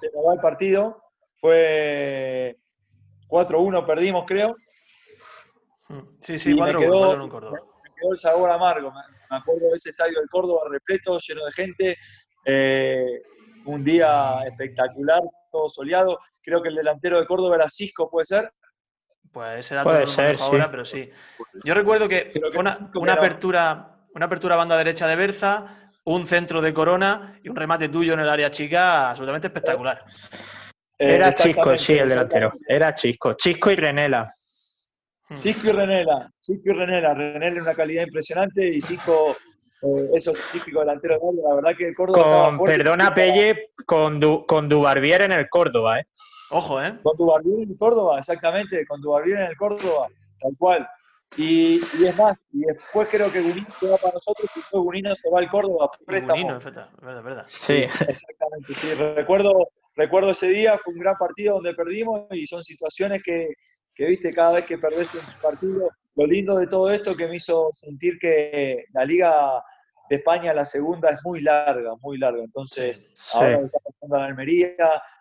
se 0.00 0.10
me 0.14 0.22
va 0.26 0.34
el 0.34 0.40
partido. 0.40 1.02
Fue 1.40 2.56
4-1 3.28 3.86
perdimos, 3.86 4.24
creo. 4.26 4.56
Mm, 5.88 6.00
sí, 6.20 6.38
sí, 6.38 6.52
4-1 6.52 6.72
me, 6.72 6.78
quedó, 6.78 7.16
me 7.16 7.28
quedó 7.28 8.12
el 8.12 8.18
sabor 8.18 8.50
amargo. 8.50 8.92
Me 9.30 9.36
acuerdo 9.36 9.68
de 9.68 9.76
ese 9.76 9.90
estadio 9.90 10.18
del 10.18 10.28
Córdoba 10.30 10.62
repleto, 10.70 11.18
lleno 11.18 11.44
de 11.44 11.52
gente, 11.52 11.96
Eh, 12.46 13.22
un 13.66 13.84
día 13.84 14.42
espectacular, 14.46 15.20
todo 15.52 15.68
soleado. 15.68 16.18
Creo 16.42 16.62
que 16.62 16.70
el 16.70 16.76
delantero 16.76 17.20
de 17.20 17.26
Córdoba 17.26 17.56
era 17.56 17.68
Cisco, 17.68 18.08
¿puede 18.08 18.24
ser? 18.24 18.50
Pues 19.32 19.60
ese 19.60 19.74
dato 19.76 19.90
Puede 19.90 20.00
no 20.02 20.06
ser, 20.08 20.36
sí. 20.38 20.44
ahora, 20.44 20.68
pero 20.70 20.84
sí. 20.84 21.08
Yo 21.64 21.74
recuerdo 21.74 22.08
que 22.08 22.32
una, 22.56 23.12
apertura, 23.12 23.96
una 24.14 24.26
apertura 24.26 24.56
banda 24.56 24.76
derecha 24.76 25.06
de 25.06 25.16
Berza, 25.16 25.92
un 26.04 26.26
centro 26.26 26.60
de 26.60 26.74
Corona 26.74 27.38
y 27.42 27.48
un 27.48 27.54
remate 27.56 27.88
tuyo 27.88 28.14
en 28.14 28.20
el 28.20 28.28
área 28.28 28.50
chica 28.50 29.10
absolutamente 29.10 29.46
espectacular. 29.46 30.04
Eh, 30.98 31.14
Era 31.14 31.32
Chisco, 31.32 31.78
sí, 31.78 31.94
el 31.94 32.08
delantero. 32.08 32.52
Era 32.68 32.92
Chisco. 32.94 33.34
Chisco 33.34 33.70
y 33.70 33.76
Renela. 33.76 34.26
Cisco 35.38 35.68
y 35.68 35.72
Renela, 35.72 36.28
Cisco 36.40 36.70
y 36.70 36.72
Renela, 36.72 37.14
Renela 37.14 37.46
en 37.46 37.62
una 37.62 37.74
calidad 37.74 38.02
impresionante 38.04 38.66
y 38.66 38.80
Cisco, 38.80 39.36
eh, 39.80 40.10
eso 40.12 40.32
típico 40.52 40.80
delantero 40.80 41.18
de. 41.20 41.42
La 41.48 41.54
verdad 41.54 41.76
que 41.78 41.86
el 41.86 41.94
Córdoba 41.94 42.18
estaba 42.24 42.46
Con, 42.48 42.56
fuerte. 42.58 42.78
perdona, 42.78 43.14
Pelle, 43.14 43.70
con, 43.86 44.18
du, 44.18 44.44
con 44.44 44.68
Dubarbier 44.68 45.22
en 45.22 45.32
el 45.32 45.48
Córdoba, 45.48 46.00
¿eh? 46.00 46.06
Ojo, 46.50 46.82
¿eh? 46.82 46.98
Con 47.02 47.16
Dubarbier 47.16 47.60
en 47.62 47.70
el 47.70 47.76
Córdoba, 47.78 48.18
exactamente, 48.18 48.86
con 48.86 49.00
Dubarbier 49.00 49.38
en 49.40 49.46
el 49.46 49.56
Córdoba, 49.56 50.08
tal 50.40 50.52
cual. 50.58 50.88
Y, 51.36 51.80
y 51.98 52.06
es 52.06 52.16
más, 52.16 52.36
y 52.52 52.60
después 52.64 53.06
creo 53.08 53.30
que 53.30 53.40
Gunino 53.40 53.68
se 53.78 53.88
va 53.88 53.96
para 53.98 54.14
nosotros 54.14 54.50
y 54.56 54.58
después 54.58 54.82
Gunino 54.82 55.14
se 55.14 55.30
va 55.30 55.38
al 55.38 55.48
Córdoba 55.48 55.88
por 55.88 56.04
préstamo. 56.06 56.32
Gunino, 56.34 56.58
es 56.58 56.64
verdad, 56.64 56.88
verdad. 57.00 57.46
Sí. 57.48 57.74
Exactamente, 57.74 58.74
sí. 58.74 58.92
Recuerdo, 58.94 59.68
recuerdo 59.94 60.30
ese 60.30 60.48
día, 60.48 60.78
fue 60.82 60.92
un 60.94 61.00
gran 61.00 61.14
partido 61.16 61.54
donde 61.54 61.72
perdimos 61.74 62.26
y 62.32 62.46
son 62.46 62.64
situaciones 62.64 63.22
que, 63.22 63.48
que, 63.94 64.06
viste, 64.06 64.32
cada 64.34 64.54
vez 64.54 64.66
que 64.66 64.78
perdés 64.78 65.14
un 65.14 65.20
partido, 65.40 65.88
lo 66.16 66.26
lindo 66.26 66.56
de 66.58 66.66
todo 66.66 66.90
esto 66.90 67.14
que 67.14 67.28
me 67.28 67.36
hizo 67.36 67.68
sentir 67.74 68.18
que 68.18 68.86
la 68.92 69.04
Liga 69.04 69.62
de 70.08 70.16
España, 70.16 70.52
la 70.52 70.64
segunda, 70.64 71.10
es 71.10 71.20
muy 71.22 71.40
larga, 71.42 71.92
muy 72.02 72.18
larga. 72.18 72.42
Entonces, 72.42 73.12
Sí. 73.14 73.38
ahora 73.38 73.60
está 73.60 73.78
pasando 73.78 74.16
en 74.16 74.22
Almería, 74.24 74.74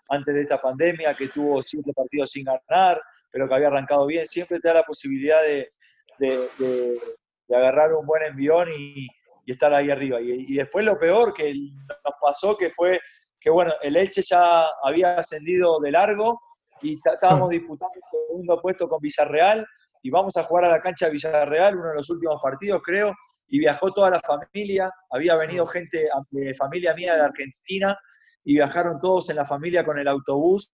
antes 0.09 0.33
de 0.33 0.41
esta 0.41 0.61
pandemia, 0.61 1.13
que 1.13 1.27
tuvo 1.29 1.61
siete 1.61 1.93
partidos 1.93 2.31
sin 2.31 2.45
ganar, 2.45 3.01
pero 3.31 3.47
que 3.47 3.53
había 3.55 3.67
arrancado 3.67 4.05
bien, 4.05 4.25
siempre 4.25 4.59
te 4.59 4.67
da 4.67 4.75
la 4.75 4.83
posibilidad 4.83 5.41
de, 5.43 5.71
de- 6.17 6.49
de- 6.57 6.99
de 7.47 7.55
agarrar 7.55 7.93
un 7.93 8.05
buen 8.05 8.21
envión 8.23 8.69
y, 8.77 9.07
y 9.45 9.51
estar 9.51 9.73
ahí 9.73 9.89
arriba. 9.89 10.21
Y, 10.21 10.45
y 10.49 10.55
después 10.55 10.85
lo 10.85 10.99
peor 10.99 11.33
que 11.33 11.53
nos 11.53 12.13
pasó, 12.21 12.55
que 12.57 12.69
fue 12.69 12.99
que, 13.39 13.49
bueno, 13.49 13.73
el 13.81 13.95
Elche 13.95 14.21
ya 14.21 14.67
había 14.83 15.15
ascendido 15.15 15.79
de 15.79 15.91
largo 15.91 16.39
y 16.81 16.99
estábamos 17.03 17.49
disputando 17.49 17.93
el 17.95 18.01
segundo 18.05 18.61
puesto 18.61 18.87
con 18.87 18.99
Villarreal 19.01 19.65
y 20.03 20.09
vamos 20.11 20.37
a 20.37 20.43
jugar 20.43 20.65
a 20.65 20.69
la 20.69 20.79
cancha 20.81 21.07
de 21.07 21.13
Villarreal, 21.13 21.75
uno 21.75 21.89
de 21.89 21.95
los 21.95 22.09
últimos 22.09 22.39
partidos, 22.41 22.81
creo, 22.85 23.13
y 23.47 23.57
viajó 23.59 23.91
toda 23.91 24.11
la 24.11 24.19
familia, 24.21 24.91
había 25.09 25.35
venido 25.35 25.65
gente, 25.65 26.07
de 26.29 26.53
familia 26.53 26.93
mía 26.93 27.15
de 27.15 27.21
Argentina, 27.21 27.97
y 28.43 28.53
viajaron 28.55 28.99
todos 28.99 29.29
en 29.29 29.35
la 29.37 29.45
familia 29.45 29.83
con 29.85 29.99
el 29.99 30.07
autobús 30.07 30.71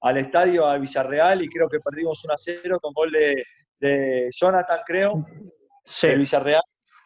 al 0.00 0.18
estadio 0.18 0.66
a 0.66 0.78
Villarreal 0.78 1.42
y 1.42 1.48
creo 1.48 1.68
que 1.68 1.78
perdimos 1.80 2.24
1 2.24 2.34
a 2.34 2.36
0 2.36 2.78
con 2.80 2.92
gol 2.92 3.12
de, 3.12 3.44
de 3.78 4.28
Jonathan, 4.32 4.80
creo, 4.86 5.24
Sí. 5.84 6.08
del 6.08 6.18
Villarreal. 6.20 6.62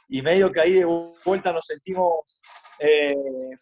Y 0.09 0.23
medio 0.23 0.53
que 0.53 0.61
ahí 0.61 0.73
de 0.75 0.85
vuelta 1.25 1.53
nos 1.53 1.67
sentimos 1.67 2.39
eh, 2.79 3.15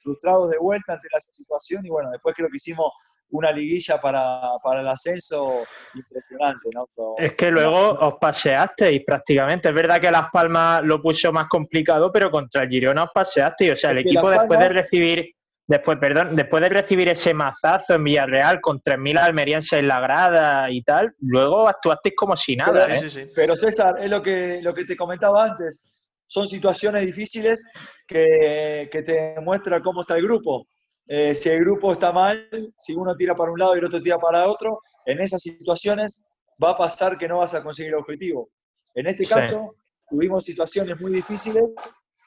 frustrados 0.02 0.50
de 0.50 0.58
vuelta 0.58 0.92
ante 0.94 1.08
la 1.12 1.20
situación 1.20 1.86
y 1.86 1.88
bueno, 1.88 2.10
después 2.10 2.34
creo 2.36 2.48
que 2.48 2.56
hicimos 2.56 2.92
una 3.30 3.50
liguilla 3.50 4.00
para, 4.00 4.40
para 4.62 4.80
el 4.82 4.88
ascenso 4.88 5.64
impresionante, 5.94 6.68
¿no? 6.74 6.86
Pero- 6.94 7.14
Es 7.18 7.34
que 7.34 7.50
luego 7.50 7.92
os 7.92 8.14
paseasteis 8.20 9.02
prácticamente. 9.04 9.68
Es 9.70 9.74
verdad 9.74 10.00
que 10.00 10.10
Las 10.10 10.28
Palmas 10.32 10.82
lo 10.84 11.00
puso 11.00 11.32
más 11.32 11.48
complicado, 11.48 12.12
pero 12.12 12.30
contra 12.30 12.64
el 12.64 12.68
Girona 12.68 13.04
os 13.04 13.10
paseasteis. 13.14 13.72
O 13.72 13.76
sea, 13.76 13.90
el 13.92 13.98
equipo 13.98 14.28
después 14.28 14.58
de 14.60 14.68
recibir, 14.68 15.32
después, 15.66 15.98
perdón, 15.98 16.36
después 16.36 16.62
de 16.62 16.68
recibir 16.68 17.08
ese 17.08 17.32
mazazo 17.34 17.94
en 17.94 18.04
Villarreal 18.04 18.60
con 18.60 18.80
3.000 18.80 19.18
almerienses 19.18 19.78
en 19.78 19.88
la 19.88 20.00
grada 20.00 20.70
y 20.70 20.82
tal, 20.82 21.14
luego 21.20 21.68
actuasteis 21.68 22.14
como 22.16 22.36
si 22.36 22.56
nada, 22.56 22.86
Pero- 22.86 22.94
¿eh? 22.94 22.98
Sí, 23.00 23.10
sí, 23.10 23.20
sí. 23.22 23.32
Pero 23.34 23.56
César, 23.56 23.96
es 24.00 24.10
lo 24.10 24.22
que, 24.22 24.60
lo 24.62 24.74
que 24.74 24.84
te 24.84 24.96
comentaba 24.96 25.44
antes, 25.44 25.90
son 26.26 26.46
situaciones 26.46 27.04
difíciles 27.06 27.66
que, 28.06 28.88
que 28.90 29.02
te 29.02 29.34
muestra 29.40 29.80
cómo 29.80 30.02
está 30.02 30.16
el 30.16 30.24
grupo. 30.24 30.66
Eh, 31.06 31.34
si 31.34 31.50
el 31.50 31.60
grupo 31.60 31.92
está 31.92 32.12
mal, 32.12 32.48
si 32.78 32.94
uno 32.94 33.14
tira 33.14 33.34
para 33.34 33.52
un 33.52 33.58
lado 33.58 33.74
y 33.74 33.78
el 33.78 33.84
otro 33.84 34.00
tira 34.02 34.18
para 34.18 34.48
otro, 34.48 34.78
en 35.04 35.20
esas 35.20 35.42
situaciones 35.42 36.24
va 36.62 36.70
a 36.70 36.76
pasar 36.78 37.18
que 37.18 37.28
no 37.28 37.38
vas 37.38 37.52
a 37.54 37.62
conseguir 37.62 37.92
el 37.92 37.98
objetivo. 37.98 38.48
En 38.94 39.06
este 39.06 39.24
Sí. 39.24 39.34
caso, 39.34 39.74
tuvimos 40.08 40.44
situaciones 40.44 40.98
muy 41.00 41.12
difíciles 41.12 41.74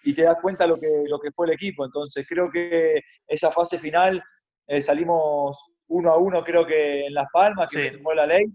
y 0.10 0.14
te 0.14 0.24
das 0.24 0.38
cuenta 0.42 0.66
lo 0.66 0.78
que, 0.78 1.04
lo 1.08 1.20
que 1.20 1.32
fue 1.32 1.48
el 1.48 1.54
equipo. 1.54 1.84
Entonces, 1.84 2.26
creo 2.28 2.50
que 2.50 3.02
esa 3.28 3.52
fase 3.52 3.78
final 3.78 4.24
eh, 4.68 4.82
salimos 4.82 5.62
uno 5.88 6.12
a 6.12 6.18
uno, 6.18 6.44
creo 6.46 6.66
que 6.66 7.06
en 7.08 7.14
Las 7.14 7.28
Palmas, 7.34 7.70
que 7.70 7.84
Sí. 7.84 7.90
firmó 7.90 8.14
la 8.14 8.26
ley, 8.26 8.46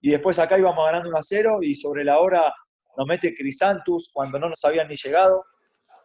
y 0.00 0.10
después 0.10 0.38
acá 0.38 0.56
íbamos 0.56 0.84
ganando 0.86 1.08
1 1.08 1.18
a 1.18 1.22
0 1.22 1.58
y 1.62 1.74
sobre 1.74 2.04
la 2.04 2.20
hora 2.20 2.52
nos 2.96 3.06
mete 3.08 3.34
Crisantus 3.34 4.08
cuando 4.12 4.38
no 4.38 4.48
nos 4.50 4.64
habían 4.64 4.86
ni 4.88 4.94
llegado. 4.94 5.44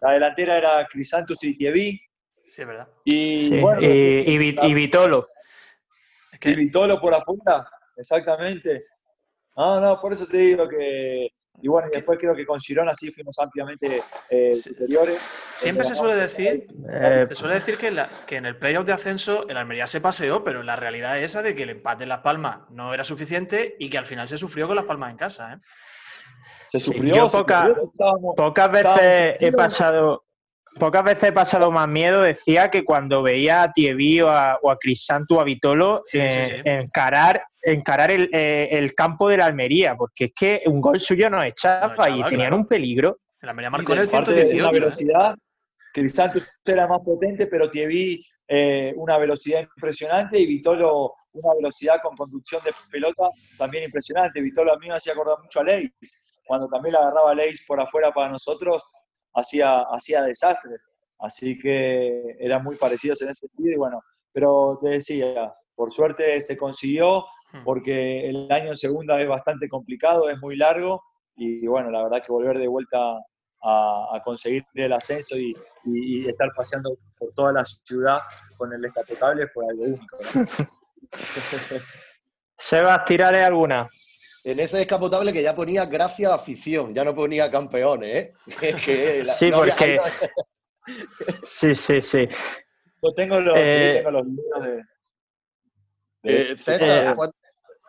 La 0.02 0.14
delantera 0.14 0.58
era 0.58 0.88
Crisantus 0.88 1.44
y 1.44 1.56
Tievi. 1.56 2.02
Sí, 2.46 2.62
es 2.62 2.68
verdad. 2.68 2.88
Y, 3.06 3.50
Sí, 3.50 3.60
bueno, 3.62 3.80
y, 3.82 4.74
Vitolo. 4.74 5.28
Y 6.42 6.56
Vitolo 6.56 7.00
por 7.00 7.14
afuera, 7.14 7.68
exactamente. 7.96 8.86
No, 9.56 9.80
no, 9.80 10.02
por 10.02 10.14
eso 10.14 10.26
te 10.26 10.38
digo 10.38 10.68
que. 10.68 11.28
Y 11.62 11.68
bueno, 11.70 11.88
y 11.92 11.96
después 11.96 12.20
creo 12.20 12.36
que 12.36 12.46
con 12.46 12.60
Girona 12.60 12.94
sí 12.94 13.12
fuimos 13.12 13.38
ampliamente 13.39 14.02
eh, 14.30 14.56
superiores. 14.56 15.20
siempre 15.56 15.86
se 15.86 15.96
suele 15.96 16.16
decir, 16.16 16.68
Eh, 16.92 17.26
se 17.30 17.36
suele 17.36 17.56
decir 17.56 17.78
que, 17.78 17.88
en 17.88 17.96
la- 17.96 18.10
que 18.28 18.36
en 18.38 18.46
el 18.46 18.58
playoff 18.58 18.86
de 18.86 18.94
ascenso 18.94 19.48
el 19.48 19.56
Almería 19.58 19.88
se 19.88 20.02
paseó, 20.02 20.44
pero 20.44 20.62
la 20.63 20.76
realidad 20.76 21.18
es 21.20 21.26
esa 21.26 21.42
de 21.42 21.56
que 21.56 21.63
el 21.63 21.70
empate 21.70 22.04
en 22.04 22.10
Las 22.10 22.20
Palmas 22.20 22.62
no 22.70 22.94
era 22.94 23.04
suficiente 23.04 23.76
y 23.80 23.89
que 23.89 23.98
al 23.98 24.06
final 24.06 24.28
se 24.28 24.38
sufrió 24.38 24.68
con 24.68 24.76
Las 24.76 24.86
Palmas 24.86 25.12
en 25.12 25.18
casa, 25.18 25.54
¿eh? 25.54 25.58
Se 26.70 26.80
sufrió, 26.80 27.16
yo 27.16 27.28
se 27.28 27.38
poca- 27.38 27.68
sufrió, 27.68 27.89
estábamos- 27.92 28.36
Pocas 28.36 28.70
Estábamos 28.74 29.02
veces 29.04 29.38
he 29.39 29.52
pasado, 29.52 30.24
pocas 30.80 31.04
veces 31.04 31.30
he 31.30 31.32
pasado 31.32 31.72
más 31.72 31.88
miedo. 31.88 32.22
Decía 32.22 32.70
que 32.70 32.84
cuando 32.84 33.24
veía 33.24 33.64
a 33.64 33.72
Tievi 33.72 34.22
o 34.22 34.30
a, 34.30 34.60
o 34.62 34.72
a 34.72 34.78
Crisanto 34.78 35.36
o 35.36 35.42
a 35.42 35.44
Vitolo 35.44 36.04
Sí, 36.06 36.20
eh, 36.20 36.46
sí, 36.46 36.52
sí. 36.56 36.62
encarar, 36.66 37.44
encarar 37.62 38.12
el, 38.12 38.30
eh, 38.34 38.70
el 38.72 38.94
campo 38.94 39.30
de 39.30 39.38
la 39.38 39.46
Almería, 39.46 39.96
porque 39.96 40.26
es 40.26 40.32
que 40.36 40.62
un 40.66 40.82
gol 40.82 41.00
suyo 41.00 41.30
nos 41.30 41.44
echaba, 41.46 41.94
echaba, 41.94 42.10
y 42.10 42.24
tenían 42.24 42.50
claro. 42.50 42.56
un 42.58 42.68
peligro. 42.68 43.20
El 43.42 43.50
Almería 43.50 43.70
marcó 43.70 43.94
en 43.94 44.00
el 44.00 44.08
aparte 44.08 44.32
de 44.32 44.42
una 44.42 44.72
118. 44.72 44.78
¿eh? 44.78 44.80
velocidad, 44.80 45.36
Crisantus 45.94 46.50
era 46.66 46.88
más 46.88 47.02
potente, 47.02 47.48
pero 47.48 47.70
Tievi 47.70 48.26
eh, 48.48 48.94
una 48.98 49.18
velocidad 49.18 49.62
impresionante 49.62 50.40
y 50.40 50.46
Vitolo 50.46 51.14
una 51.34 51.54
velocidad 51.56 51.96
con 52.02 52.16
conducción 52.16 52.62
de 52.64 52.72
pelota 52.92 53.30
también 53.58 53.86
impresionante. 53.86 54.42
Vitolo 54.42 54.74
a 54.74 54.78
mí 54.78 54.88
me 54.88 54.96
hacía 54.96 55.14
acordar 55.14 55.38
mucho 55.42 55.62
a 55.62 55.64
Leis. 55.64 55.92
Cuando 56.46 56.68
también 56.68 56.94
la 56.94 57.00
agarraba 57.00 57.34
Leis 57.34 57.64
por 57.66 57.80
afuera 57.80 58.12
para 58.12 58.30
nosotros, 58.30 58.84
hacía, 59.36 59.80
hacía 59.91 60.22
desastres. 60.24 60.82
Así 61.19 61.58
que 61.58 62.36
eran 62.39 62.63
muy 62.63 62.76
parecidos 62.76 63.22
en 63.22 63.30
ese 63.30 63.48
sentido. 63.48 63.72
Y 63.74 63.78
bueno, 63.78 64.02
pero 64.32 64.80
te 64.82 64.89
decía, 64.89 65.50
por 65.76 65.91
suerte 65.91 66.39
se 66.41 66.58
consiguió, 66.58 67.26
Hmm. 67.54 67.63
porque 67.65 68.28
el 68.28 68.52
año 68.52 68.69
en 68.69 68.76
segunda 68.76 69.22
es 69.22 69.28
bastante 69.28 69.69
complicado, 69.69 70.28
es 70.28 70.39
muy 70.39 70.56
largo. 70.58 71.04
Y 71.36 71.67
bueno, 71.67 71.91
la 71.91 72.02
verdad 72.04 72.24
que 72.26 72.32
volver 72.32 72.58
de 72.58 72.67
vuelta 72.67 72.98
a, 73.62 74.08
a 74.12 74.22
conseguir 74.24 74.65
el 74.74 74.91
ascenso 74.91 75.38
y, 75.38 75.52
y- 75.86 76.24
y 76.26 76.28
estar 76.28 76.50
paseando 76.56 76.98
por 77.17 77.30
toda 77.36 77.54
la 77.54 77.63
ciudad 77.63 78.17
con 78.58 78.74
el 78.74 78.82
descapotable 78.82 79.48
fue 79.50 79.65
algo 79.69 79.84
único. 79.84 80.17
¿no? 80.34 80.46
Sebas, 82.58 83.06
tírale 83.06 83.43
alguna. 83.43 83.86
En 84.45 84.60
ese 84.60 84.77
descapotable 84.77 85.32
que 85.32 85.41
ya 85.41 85.56
ponía 85.56 85.86
gracias 85.86 86.32
a 86.32 86.36
afición, 86.36 86.93
ya 86.93 87.03
no 87.03 87.15
ponía 87.15 87.49
campeones, 87.49 88.15
¿eh? 88.15 88.34
Es 88.62 88.75
que 88.84 89.23
la- 89.23 89.34
Sí, 89.34 89.49
no 89.49 89.58
porque- 89.60 89.97
Sí, 91.43 91.73
sí, 91.75 92.01
sí. 92.01 92.27
Yo 93.01 93.13
tengo 93.15 93.39
los, 93.39 93.56
sí, 93.58 93.62
Eh, 93.65 93.93
tengo 93.97 94.12
los 94.12 94.25
de. 94.25 94.71
de 96.23 96.38
Eh, 96.38 96.51
este- 96.51 96.58
César, 96.77 97.12
eh, 97.12 97.15
¿cuán- 97.15 97.32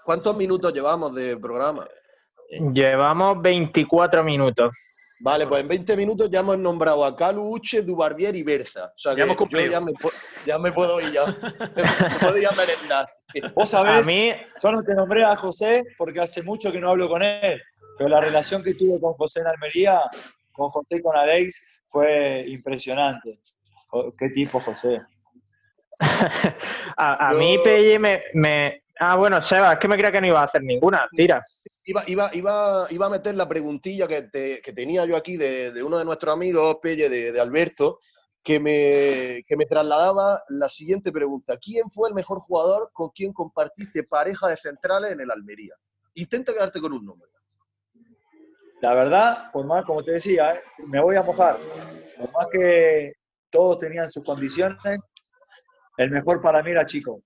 ¿cuántos 0.05 0.37
minutos 0.37 0.73
llevamos 0.73 1.13
de 1.15 1.37
programa? 1.37 1.89
Llevamos 2.73 3.43
24 3.43 4.23
minutos. 4.23 4.77
Vale, 5.25 5.47
pues 5.47 5.63
en 5.63 5.69
20 5.69 5.97
minutos 5.97 6.29
ya 6.31 6.41
hemos 6.41 6.59
nombrado 6.59 7.03
a 7.05 7.17
Calu, 7.17 7.49
Uche, 7.55 7.81
Dubarbier 7.83 8.37
y 8.37 8.43
Berza. 8.43 8.87
O 8.95 8.99
sea 8.99 9.13
Ya 9.13 9.17
que 9.17 9.23
hemos 9.23 9.35
yo 9.35 9.39
cumplido. 9.39 9.71
ya 9.73 9.81
me, 9.81 9.93
ya 10.47 10.59
me 10.59 10.71
puedo 10.71 11.01
ir 11.01 11.13
ya. 11.13 11.25
me 12.11 12.19
puedo 12.21 12.37
ir 12.39 12.47
a 12.47 12.53
merendar. 12.53 13.09
Vos 13.55 13.73
A 13.75 13.79
sabés, 13.79 14.07
mí, 14.07 14.31
yo 14.63 14.73
no 14.73 14.83
te 14.83 14.95
nombré 14.95 15.25
a 15.25 15.35
José 15.35 15.83
porque 15.97 16.21
hace 16.21 16.43
mucho 16.43 16.71
que 16.71 16.79
no 16.81 16.91
hablo 16.91 17.09
con 17.09 17.23
él, 17.23 17.61
pero 17.97 18.11
la 18.11 18.21
relación 18.21 18.63
que 18.63 18.75
tuve 18.75 19.01
con 19.01 19.15
José 19.15 19.41
en 19.41 19.47
Almería, 19.47 20.01
con 20.53 20.69
José 20.71 20.97
y 20.97 21.03
con 21.03 21.17
Alex, 21.17 21.83
fue 21.89 22.45
impresionante. 22.47 23.41
Qué 24.19 24.29
tipo, 24.29 24.61
José. 24.61 25.01
a, 26.97 27.29
a 27.29 27.33
Yo- 27.33 27.39
mí 27.39 27.59
Pelle 27.65 27.99
me, 27.99 28.23
me- 28.35 28.84
Ah, 29.01 29.17
bueno, 29.17 29.41
Sebas, 29.43 29.73
es 29.75 29.79
que 29.81 29.89
me 29.89 29.97
creía 29.97 30.13
que 30.13 30.21
no 30.21 30.29
iba 30.29 30.41
a 30.41 30.45
hacer 30.45 30.63
ninguna. 30.63 31.09
Tira. 31.13 31.43
Iba, 31.85 32.05
iba, 32.07 32.31
iba, 32.35 32.87
iba 32.91 33.07
a 33.07 33.11
meter 33.11 33.35
la 33.35 33.49
preguntilla 33.49 34.07
que, 34.07 34.23
te- 34.23 34.63
que 34.63 34.73
tenía 34.73 35.05
yo 35.05 35.17
aquí 35.17 35.37
de, 35.37 35.73
de 35.73 35.83
uno 35.83 35.99
de 35.99 36.05
nuestros 36.05 36.33
amigos, 36.33 36.77
Pelle, 36.81 37.09
de, 37.09 37.33
de 37.33 37.41
Alberto, 37.41 37.99
que 38.43 38.61
me, 38.61 39.43
que 39.47 39.57
me 39.57 39.67
trasladaba 39.67 40.43
la 40.49 40.69
siguiente 40.69 41.11
pregunta. 41.11 41.57
¿Quién 41.59 41.91
fue 41.91 42.09
el 42.09 42.15
mejor 42.15 42.39
jugador 42.41 42.91
con 42.93 43.09
quien 43.11 43.33
compartiste 43.33 44.05
pareja 44.05 44.49
de 44.49 44.57
centrales 44.59 45.13
en 45.13 45.21
el 45.21 45.31
Almería? 45.31 45.75
Intenta 46.15 46.53
quedarte 46.53 46.81
con 46.81 46.93
un 46.93 47.05
nombre. 47.05 47.29
La 48.81 48.95
verdad, 48.95 49.51
por 49.51 49.67
más, 49.67 49.85
como 49.85 50.05
te 50.05 50.13
decía, 50.13 50.55
eh, 50.55 50.63
me 50.87 51.01
voy 51.01 51.17
a 51.17 51.23
mojar. 51.23 51.57
Por 52.19 52.31
más 52.33 52.47
que 52.53 53.15
todos 53.51 53.79
tenían 53.79 54.07
sus 54.07 54.23
condiciones, 54.25 54.79
el 55.97 56.11
mejor 56.11 56.41
para 56.41 56.63
mí 56.63 56.71
era 56.71 56.85
Chico. 56.87 57.23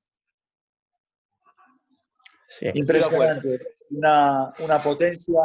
Impresionante. 2.75 3.77
Una, 3.91 4.53
una 4.59 4.79
potencia, 4.79 5.41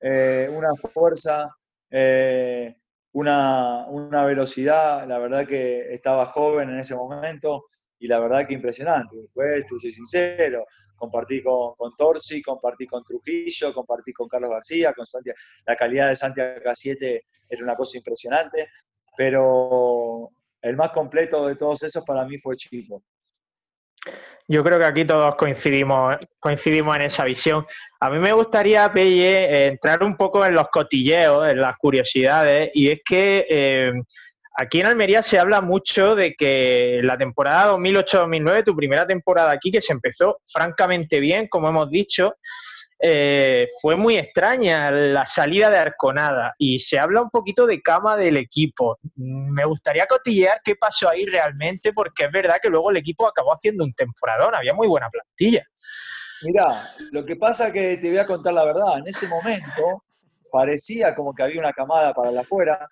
eh, 0.00 0.48
una 0.50 0.74
fuerza, 0.74 1.54
eh, 1.90 2.74
una, 3.12 3.86
una, 3.88 4.24
velocidad. 4.24 5.06
La 5.06 5.18
verdad 5.18 5.46
que 5.46 5.92
estaba 5.92 6.26
joven 6.26 6.70
en 6.70 6.80
ese 6.80 6.94
momento 6.94 7.66
y 7.98 8.08
la 8.08 8.18
verdad 8.20 8.46
que 8.46 8.54
impresionante. 8.54 9.16
Después, 9.16 9.64
tú 9.66 9.78
soy 9.78 9.90
sincero, 9.90 10.64
compartí 10.96 11.42
con, 11.42 11.74
con 11.76 11.94
Torsi, 11.96 12.42
compartí 12.42 12.86
con 12.86 13.04
Trujillo, 13.04 13.72
compartí 13.72 14.12
con 14.12 14.28
Carlos 14.28 14.50
García, 14.50 14.92
con 14.92 15.06
Santiago. 15.06 15.36
La 15.66 15.76
calidad 15.76 16.08
de 16.08 16.16
Santiago 16.16 16.60
K7 16.64 17.20
era 17.48 17.62
una 17.62 17.76
cosa 17.76 17.98
impresionante, 17.98 18.68
pero 19.16 20.30
el 20.62 20.76
más 20.76 20.90
completo 20.90 21.46
de 21.46 21.56
todos 21.56 21.82
esos 21.82 22.04
para 22.04 22.24
mí 22.24 22.38
fue 22.38 22.56
Chico. 22.56 23.02
Yo 24.48 24.62
creo 24.64 24.78
que 24.78 24.84
aquí 24.84 25.04
todos 25.04 25.34
coincidimos, 25.36 26.16
coincidimos 26.38 26.96
en 26.96 27.02
esa 27.02 27.24
visión. 27.24 27.64
A 28.00 28.10
mí 28.10 28.18
me 28.18 28.32
gustaría, 28.32 28.92
Pelle, 28.92 29.68
entrar 29.68 30.02
un 30.02 30.16
poco 30.16 30.44
en 30.44 30.54
los 30.54 30.68
cotilleos, 30.68 31.48
en 31.48 31.60
las 31.60 31.76
curiosidades, 31.78 32.70
y 32.74 32.90
es 32.90 33.00
que 33.04 33.46
eh, 33.48 33.92
aquí 34.56 34.80
en 34.80 34.86
Almería 34.86 35.22
se 35.22 35.38
habla 35.38 35.60
mucho 35.60 36.14
de 36.14 36.34
que 36.34 37.00
la 37.02 37.16
temporada 37.16 37.72
2008-2009, 37.72 38.64
tu 38.64 38.76
primera 38.76 39.06
temporada 39.06 39.52
aquí, 39.52 39.70
que 39.70 39.80
se 39.80 39.92
empezó 39.92 40.40
francamente 40.44 41.20
bien, 41.20 41.48
como 41.48 41.68
hemos 41.68 41.88
dicho, 41.88 42.34
eh, 43.04 43.66
fue 43.80 43.96
muy 43.96 44.16
extraña 44.16 44.88
la 44.92 45.26
salida 45.26 45.68
de 45.70 45.78
Arconada 45.78 46.54
y 46.56 46.78
se 46.78 47.00
habla 47.00 47.20
un 47.20 47.30
poquito 47.30 47.66
de 47.66 47.82
cama 47.82 48.16
del 48.16 48.36
equipo. 48.36 49.00
Me 49.16 49.64
gustaría 49.64 50.06
cotillear 50.06 50.60
qué 50.62 50.76
pasó 50.76 51.08
ahí 51.08 51.26
realmente, 51.26 51.92
porque 51.92 52.26
es 52.26 52.30
verdad 52.30 52.58
que 52.62 52.68
luego 52.68 52.92
el 52.92 52.98
equipo 52.98 53.26
acabó 53.26 53.54
haciendo 53.54 53.82
un 53.82 53.92
temporadón, 53.92 54.54
había 54.54 54.72
muy 54.72 54.86
buena 54.86 55.10
plantilla. 55.10 55.66
Mira, 56.42 56.90
lo 57.10 57.24
que 57.26 57.34
pasa 57.34 57.72
que 57.72 57.96
te 57.96 58.08
voy 58.08 58.18
a 58.18 58.26
contar 58.26 58.54
la 58.54 58.64
verdad, 58.64 58.98
en 58.98 59.08
ese 59.08 59.26
momento 59.26 60.04
parecía 60.52 61.12
como 61.16 61.34
que 61.34 61.42
había 61.42 61.58
una 61.58 61.72
camada 61.72 62.14
para 62.14 62.30
la 62.30 62.42
afuera, 62.42 62.88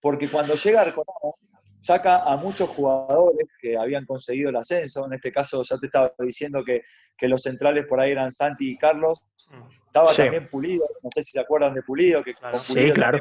porque 0.00 0.30
cuando 0.30 0.54
llega 0.54 0.80
Arconada 0.80 1.34
saca 1.80 2.22
a 2.22 2.36
muchos 2.36 2.68
jugadores 2.70 3.48
que 3.60 3.76
habían 3.76 4.04
conseguido 4.04 4.50
el 4.50 4.56
ascenso. 4.56 5.06
En 5.06 5.14
este 5.14 5.32
caso, 5.32 5.62
ya 5.62 5.78
te 5.78 5.86
estaba 5.86 6.12
diciendo 6.18 6.62
que, 6.64 6.82
los 7.26 7.42
centrales 7.42 7.86
por 7.86 8.00
ahí 8.00 8.12
eran 8.12 8.30
Santi 8.30 8.72
y 8.72 8.78
Carlos. 8.78 9.20
Estaba 9.86 10.14
también 10.14 10.48
Pulido, 10.48 10.84
no 11.02 11.10
sé 11.14 11.22
si 11.22 11.32
se 11.32 11.40
acuerdan 11.40 11.74
de 11.74 11.82
Pulido, 11.82 12.22
que 12.22 12.34
con 12.34 12.52
Pulido 12.52 12.86
sí, 12.86 12.92
claro. 12.92 13.18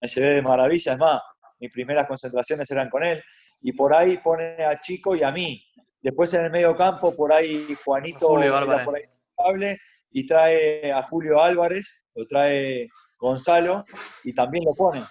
me 0.00 0.08
llevé 0.08 0.34
de 0.34 0.42
maravilla. 0.42 0.92
Es 0.92 0.98
más, 0.98 1.22
mis 1.60 1.70
primeras 1.70 2.06
concentraciones 2.06 2.70
eran 2.70 2.90
con 2.90 3.04
él. 3.04 3.22
Y 3.60 3.72
por 3.72 3.94
ahí 3.94 4.18
pone 4.18 4.64
a 4.64 4.80
Chico 4.80 5.14
y 5.14 5.22
a 5.22 5.30
mí. 5.30 5.62
Después 6.00 6.32
en 6.34 6.46
el 6.46 6.50
medio 6.50 6.76
campo, 6.76 7.14
por 7.14 7.32
ahí 7.32 7.66
Juanito 7.84 8.28
por 8.28 8.96
ahí 8.96 9.76
y 10.10 10.26
trae 10.26 10.90
a 10.90 11.02
Julio 11.02 11.42
Álvarez, 11.42 12.04
lo 12.14 12.26
trae 12.26 12.88
Gonzalo 13.18 13.84
y 14.24 14.32
también 14.32 14.64
lo 14.64 14.74
pone 14.74 15.02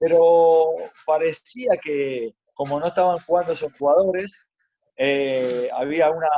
pero 0.00 0.72
parecía 1.04 1.72
que 1.80 2.32
como 2.54 2.80
no 2.80 2.88
estaban 2.88 3.18
jugando 3.20 3.52
esos 3.52 3.72
jugadores, 3.78 4.36
eh, 4.96 5.68
había 5.72 6.10
una, 6.10 6.28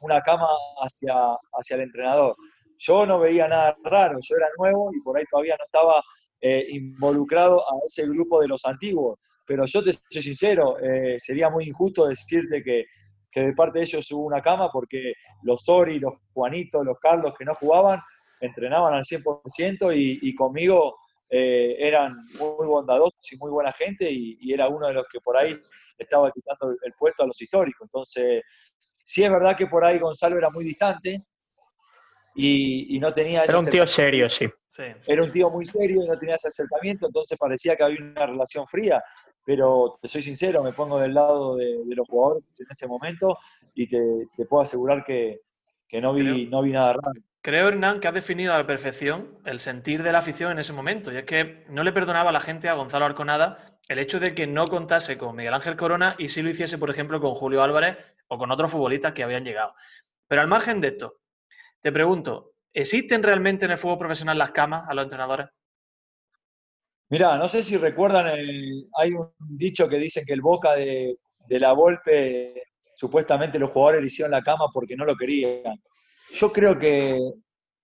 una 0.00 0.20
cama 0.20 0.48
hacia, 0.82 1.14
hacia 1.52 1.76
el 1.76 1.82
entrenador. 1.82 2.34
Yo 2.78 3.06
no 3.06 3.18
veía 3.18 3.46
nada 3.46 3.76
raro, 3.84 4.18
yo 4.20 4.36
era 4.36 4.48
nuevo 4.58 4.90
y 4.92 5.00
por 5.00 5.16
ahí 5.16 5.24
todavía 5.30 5.56
no 5.58 5.64
estaba 5.64 6.02
eh, 6.40 6.66
involucrado 6.70 7.60
a 7.60 7.76
ese 7.86 8.06
grupo 8.06 8.40
de 8.40 8.48
los 8.48 8.64
antiguos. 8.64 9.18
Pero 9.46 9.64
yo 9.66 9.82
te 9.82 9.92
soy 9.92 10.22
sincero, 10.22 10.78
eh, 10.80 11.18
sería 11.18 11.50
muy 11.50 11.68
injusto 11.68 12.06
decirte 12.06 12.62
que, 12.62 12.84
que, 13.30 13.40
de 13.40 13.52
parte 13.52 13.78
de 13.78 13.84
ellos 13.84 14.10
hubo 14.12 14.26
una 14.26 14.40
cama 14.40 14.70
porque 14.70 15.12
los 15.42 15.68
Ori, 15.68 15.98
los 15.98 16.14
Juanitos, 16.32 16.84
los 16.84 16.98
Carlos 16.98 17.34
que 17.38 17.44
no 17.44 17.54
jugaban, 17.54 18.00
entrenaban 18.40 18.94
al 18.94 19.02
100% 19.02 19.96
y, 19.96 20.18
y 20.22 20.34
conmigo 20.34 20.96
eh, 21.30 21.76
eran 21.78 22.16
muy 22.38 22.66
bondadosos 22.66 23.32
y 23.32 23.36
muy 23.38 23.50
buena 23.50 23.72
gente 23.72 24.10
y, 24.10 24.52
era 24.52 24.68
uno 24.68 24.86
de 24.88 24.94
los 24.94 25.06
que 25.10 25.20
por 25.20 25.36
ahí 25.36 25.58
estaba 25.98 26.30
quitando 26.30 26.76
el, 26.82 26.92
puesto 26.98 27.22
a 27.22 27.26
los 27.26 27.40
históricos. 27.40 27.86
Entonces, 27.86 28.42
sí 29.04 29.24
es 29.24 29.30
verdad 29.30 29.56
que 29.56 29.66
por 29.66 29.84
ahí 29.84 29.98
Gonzalo 29.98 30.36
era 30.36 30.50
muy 30.50 30.64
distante 30.64 31.24
y, 32.34 32.98
no 33.00 33.12
tenía... 33.12 33.44
Era 33.44 33.58
un 33.58 33.66
tío 33.66 33.86
serio, 33.86 34.28
sí. 34.28 34.46
Era 35.06 35.22
un 35.22 35.30
tío 35.30 35.50
muy 35.50 35.66
serio 35.66 36.02
y 36.02 36.08
no 36.08 36.16
tenía 36.16 36.34
ese 36.34 36.48
acercamiento, 36.48 37.06
entonces 37.06 37.38
parecía 37.38 37.76
que 37.76 37.84
había 37.84 38.02
una 38.02 38.26
relación 38.26 38.66
fría, 38.66 39.02
pero 39.44 39.98
te 40.02 40.08
soy 40.08 40.22
sincero, 40.22 40.62
me 40.62 40.72
pongo 40.72 40.98
del 40.98 41.14
lado 41.14 41.56
de, 41.56 41.80
los 41.86 42.08
jugadores 42.08 42.44
en 42.58 42.66
ese 42.70 42.86
momento 42.86 43.38
y 43.74 43.86
te, 43.86 44.26
puedo 44.48 44.62
asegurar 44.62 45.04
que, 45.04 45.40
no, 46.00 46.12
vi, 46.12 46.46
no 46.46 46.62
vi 46.62 46.72
nada 46.72 46.94
raro. 46.94 47.20
Creo, 47.44 47.68
Hernán, 47.68 48.00
que 48.00 48.08
has 48.08 48.14
definido 48.14 48.54
a 48.54 48.56
la 48.56 48.66
perfección 48.66 49.38
el 49.44 49.60
sentir 49.60 50.02
de 50.02 50.12
la 50.12 50.20
afición 50.20 50.50
en 50.50 50.60
ese 50.60 50.72
momento. 50.72 51.12
Y 51.12 51.18
es 51.18 51.24
que 51.24 51.62
no 51.68 51.84
le 51.84 51.92
perdonaba 51.92 52.30
a 52.30 52.32
la 52.32 52.40
gente, 52.40 52.70
a 52.70 52.72
Gonzalo 52.72 53.04
Arconada, 53.04 53.78
el 53.86 53.98
hecho 53.98 54.18
de 54.18 54.34
que 54.34 54.46
no 54.46 54.66
contase 54.66 55.18
con 55.18 55.36
Miguel 55.36 55.52
Ángel 55.52 55.76
Corona 55.76 56.16
y 56.18 56.30
sí 56.30 56.40
lo 56.40 56.48
hiciese, 56.48 56.78
por 56.78 56.88
ejemplo, 56.88 57.20
con 57.20 57.34
Julio 57.34 57.62
Álvarez 57.62 57.98
o 58.28 58.38
con 58.38 58.50
otros 58.50 58.70
futbolistas 58.70 59.12
que 59.12 59.22
habían 59.22 59.44
llegado. 59.44 59.74
Pero 60.26 60.40
al 60.40 60.48
margen 60.48 60.80
de 60.80 60.88
esto, 60.88 61.20
te 61.82 61.92
pregunto, 61.92 62.52
¿existen 62.72 63.22
realmente 63.22 63.66
en 63.66 63.72
el 63.72 63.78
fútbol 63.78 63.98
profesional 63.98 64.38
las 64.38 64.52
camas 64.52 64.88
a 64.88 64.94
los 64.94 65.02
entrenadores? 65.02 65.48
Mira, 67.10 67.36
no 67.36 67.46
sé 67.46 67.62
si 67.62 67.76
recuerdan, 67.76 68.26
hay 68.26 69.12
un 69.12 69.34
dicho 69.38 69.86
que 69.86 69.98
dicen 69.98 70.24
que 70.24 70.32
el 70.32 70.40
Boca 70.40 70.76
de, 70.76 71.18
de 71.46 71.60
la 71.60 71.74
Volpe, 71.74 72.62
supuestamente 72.94 73.58
los 73.58 73.70
jugadores 73.70 74.00
le 74.00 74.06
hicieron 74.06 74.30
la 74.30 74.42
cama 74.42 74.64
porque 74.72 74.96
no 74.96 75.04
lo 75.04 75.14
querían 75.14 75.78
yo 76.34 76.52
creo 76.52 76.78
que 76.78 77.16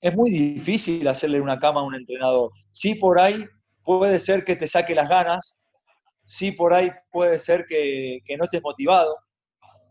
es 0.00 0.16
muy 0.16 0.30
difícil 0.30 1.06
hacerle 1.06 1.40
una 1.40 1.58
cama 1.58 1.80
a 1.80 1.84
un 1.84 1.94
entrenador. 1.94 2.50
Sí, 2.70 2.96
por 2.96 3.20
ahí 3.20 3.44
puede 3.84 4.18
ser 4.18 4.44
que 4.44 4.56
te 4.56 4.66
saque 4.66 4.94
las 4.94 5.08
ganas, 5.08 5.62
sí, 6.24 6.52
por 6.52 6.74
ahí 6.74 6.90
puede 7.12 7.38
ser 7.38 7.64
que, 7.66 8.18
no 8.36 8.44
estés 8.44 8.62
motivado, 8.62 9.16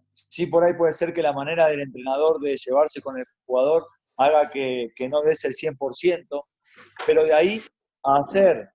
sí, 0.10 0.48
por 0.48 0.64
ahí 0.64 0.74
puede 0.74 0.94
ser 0.94 1.14
que 1.14 1.22
la 1.22 1.34
manera 1.34 1.68
del 1.68 1.82
entrenador 1.82 2.40
de 2.40 2.58
llevarse 2.58 3.02
con 3.02 3.18
el 3.18 3.26
jugador 3.46 3.88
haga 4.18 4.50
que, 4.50 4.92
no 5.10 5.22
des 5.22 5.46
el 5.46 5.54
100%, 5.54 6.44
pero 7.06 7.24
de 7.24 7.34
ahí 7.34 7.62
a 8.04 8.20
hacer 8.20 8.70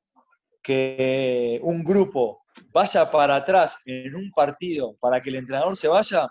que 0.62 1.60
un 1.62 1.84
grupo 1.84 2.42
vaya 2.72 3.10
para 3.10 3.36
atrás 3.36 3.78
en 3.84 4.14
un 4.14 4.30
partido 4.30 4.96
para 4.98 5.20
que 5.20 5.28
el 5.28 5.36
entrenador 5.36 5.76
se 5.76 5.88
vaya, 5.88 6.26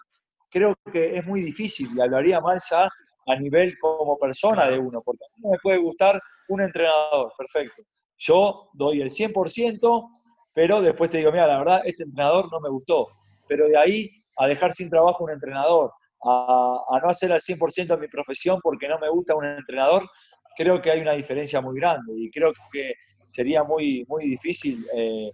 creo 0.50 0.76
que 0.92 1.18
es 1.18 1.26
muy 1.26 1.42
difícil 1.42 1.89
y 1.96 2.02
hablaría 2.02 2.39
mal 2.39 2.60
ya 2.70 2.89
a 3.26 3.36
nivel 3.36 3.78
como 3.80 4.18
persona 4.18 4.70
de 4.70 4.80
uno, 4.80 5.02
porque 5.02 5.24
a 5.26 5.38
mí 5.38 5.50
me 5.52 5.58
puede 5.60 5.78
gustar 5.78 6.22
un 6.50 6.62
entrenador, 6.62 7.32
perfecto. 7.38 7.84
Yo 8.18 8.70
doy 8.74 9.02
el 9.02 9.10
100%, 9.10 10.10
pero 10.54 10.82
después 10.82 11.10
te 11.10 11.18
digo, 11.18 11.32
mira, 11.32 11.48
la 11.48 11.60
verdad, 11.60 11.82
este 11.86 12.04
entrenador 12.04 12.52
no 12.52 12.60
me 12.60 12.70
gustó. 12.70 13.08
Pero 13.48 13.68
de 13.68 13.78
ahí 13.78 14.10
a 14.38 14.48
dejar 14.48 14.74
sin 14.74 14.90
trabajo 14.90 15.24
un 15.24 15.32
entrenador, 15.32 15.92
a, 16.26 17.00
no 17.02 17.10
hacer 17.10 17.32
al 17.32 17.40
100% 17.40 18.00
mi 18.00 18.08
profesión 18.08 18.60
porque 18.62 18.88
no 18.88 18.98
me 19.00 19.10
gusta 19.10 19.36
un 19.36 19.46
entrenador, 19.46 20.10
creo 20.56 20.82
que 20.82 20.92
hay 20.92 21.02
una 21.02 21.14
diferencia 21.14 21.62
muy 21.62 21.80
grande 21.80 22.14
y 22.16 22.30
creo 22.30 22.54
que 22.72 22.94
sería 23.32 23.64
muy, 23.64 24.06
muy 24.08 24.26
difícil 24.26 24.86
eh, 24.96 25.30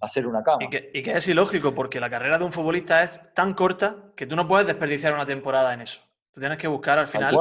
hacer 0.00 0.26
una 0.26 0.42
cama. 0.42 0.64
Y 0.64 0.70
que, 0.70 0.90
y 0.94 1.02
que 1.02 1.12
es 1.12 1.28
ilógico 1.28 1.74
porque 1.74 2.00
la 2.00 2.10
carrera 2.10 2.38
de 2.38 2.44
un 2.44 2.52
futbolista 2.52 3.02
es 3.02 3.20
tan 3.34 3.54
corta 3.54 4.12
que 4.16 4.26
tú 4.26 4.36
no 4.36 4.48
puedes 4.48 4.66
desperdiciar 4.66 5.12
una 5.12 5.26
temporada 5.26 5.74
en 5.74 5.82
eso. 5.82 6.00
Tú 6.32 6.40
tienes 6.40 6.58
que 6.58 6.68
buscar 6.68 6.98
al 6.98 7.08
final. 7.08 7.36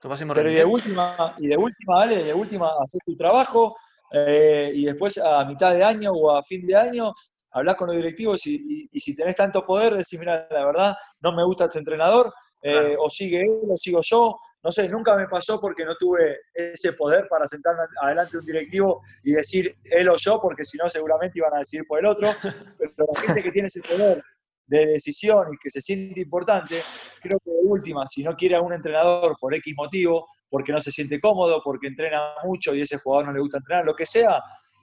Pero 0.00 0.50
y 0.50 0.54
de 0.54 0.64
última, 0.64 1.34
y 1.38 1.48
de 1.48 1.56
última, 1.56 2.02
Ale, 2.02 2.22
de 2.22 2.34
última, 2.34 2.70
hacer 2.82 3.00
tu 3.04 3.16
trabajo 3.16 3.76
eh, 4.12 4.70
y 4.72 4.84
después 4.84 5.18
a 5.18 5.44
mitad 5.44 5.74
de 5.74 5.82
año 5.82 6.12
o 6.12 6.30
a 6.36 6.42
fin 6.44 6.64
de 6.66 6.76
año 6.76 7.12
hablas 7.50 7.76
con 7.76 7.88
los 7.88 7.96
directivos 7.96 8.46
y, 8.46 8.88
y, 8.92 9.00
si 9.00 9.16
tenés 9.16 9.34
tanto 9.34 9.66
poder, 9.66 9.94
decís, 9.94 10.18
mira, 10.18 10.46
la 10.50 10.66
verdad, 10.66 10.96
no 11.20 11.32
me 11.32 11.44
gusta 11.44 11.64
este 11.64 11.80
entrenador, 11.80 12.32
eh, 12.62 12.96
o 12.98 13.08
sigue 13.10 13.42
él 13.42 13.60
o 13.68 13.76
sigo 13.76 14.00
yo. 14.02 14.38
No 14.62 14.72
sé, 14.72 14.88
nunca 14.88 15.14
me 15.16 15.28
pasó 15.28 15.60
porque 15.60 15.84
no 15.84 15.94
tuve 15.96 16.38
ese 16.52 16.92
poder 16.92 17.28
para 17.28 17.46
sentarme 17.46 17.84
adelante 18.02 18.32
de 18.32 18.38
un 18.38 18.46
directivo 18.46 19.00
y 19.22 19.32
decir 19.32 19.76
él 19.84 20.08
o 20.08 20.16
yo, 20.16 20.40
porque 20.40 20.64
si 20.64 20.76
no 20.76 20.88
seguramente 20.88 21.38
iban 21.38 21.54
a 21.54 21.58
decidir 21.58 21.86
por 21.86 22.00
el 22.00 22.06
otro. 22.06 22.28
Pero 22.78 23.08
la 23.12 23.20
gente 23.20 23.42
que 23.42 23.52
tiene 23.52 23.68
ese 23.68 23.80
poder 23.82 24.22
de 24.68 24.86
decisión 24.86 25.48
y 25.52 25.58
que 25.58 25.70
se 25.70 25.80
siente 25.80 26.20
importante, 26.20 26.82
creo 27.20 27.38
que 27.44 27.50
de 27.50 27.58
última, 27.62 28.06
si 28.06 28.22
no 28.22 28.36
quiere 28.36 28.54
a 28.54 28.60
un 28.60 28.72
entrenador 28.72 29.36
por 29.40 29.54
X 29.54 29.74
motivo, 29.76 30.28
porque 30.48 30.72
no 30.72 30.80
se 30.80 30.92
siente 30.92 31.20
cómodo, 31.20 31.60
porque 31.64 31.88
entrena 31.88 32.34
mucho 32.44 32.74
y 32.74 32.82
ese 32.82 32.98
jugador 32.98 33.26
no 33.26 33.32
le 33.32 33.40
gusta 33.40 33.58
entrenar, 33.58 33.84
lo 33.84 33.94
que 33.94 34.06
sea, 34.06 34.40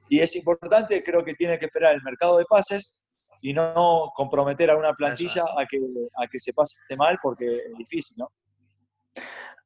y 0.10 0.20
es 0.20 0.36
importante, 0.36 1.04
creo 1.04 1.24
que 1.24 1.34
tiene 1.34 1.58
que 1.58 1.66
esperar 1.66 1.96
el 1.96 2.04
mercado 2.04 2.38
de 2.38 2.46
pases 2.46 3.00
y 3.42 3.54
no 3.54 4.12
comprometer 4.16 4.70
a 4.70 4.78
una 4.78 4.94
plantilla 4.94 5.44
a 5.58 5.66
que, 5.66 5.80
a 6.22 6.28
que 6.28 6.40
se 6.40 6.54
pase 6.54 6.78
mal 6.98 7.18
porque 7.22 7.46
es 7.46 7.78
difícil, 7.78 8.18
¿no? 8.18 8.32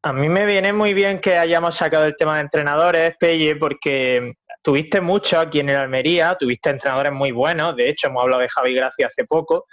A 0.02 0.14
mí 0.14 0.30
me 0.30 0.46
viene 0.46 0.72
muy 0.72 0.94
bien 0.94 1.20
que 1.20 1.38
hayamos 1.38 1.76
sacado 1.76 2.06
el 2.06 2.16
tema 2.16 2.36
de 2.36 2.42
entrenadores, 2.42 3.18
Pelle, 3.20 3.58
porque 3.58 4.34
tuviste 4.62 5.02
mucho 5.02 5.40
aquí 5.40 5.60
en 5.60 5.70
el 5.70 5.76
Almería, 5.76 6.38
tuviste 6.40 6.70
entrenadores 6.70 7.12
muy 7.12 7.32
buenos, 7.32 7.76
de 7.76 7.90
hecho 7.90 8.08
hemos 8.08 8.24
hablado 8.24 8.42
de 8.42 8.48
Javi 8.48 8.76
Gracia 8.76 9.08
hace 9.08 9.26
poco, 9.26 9.66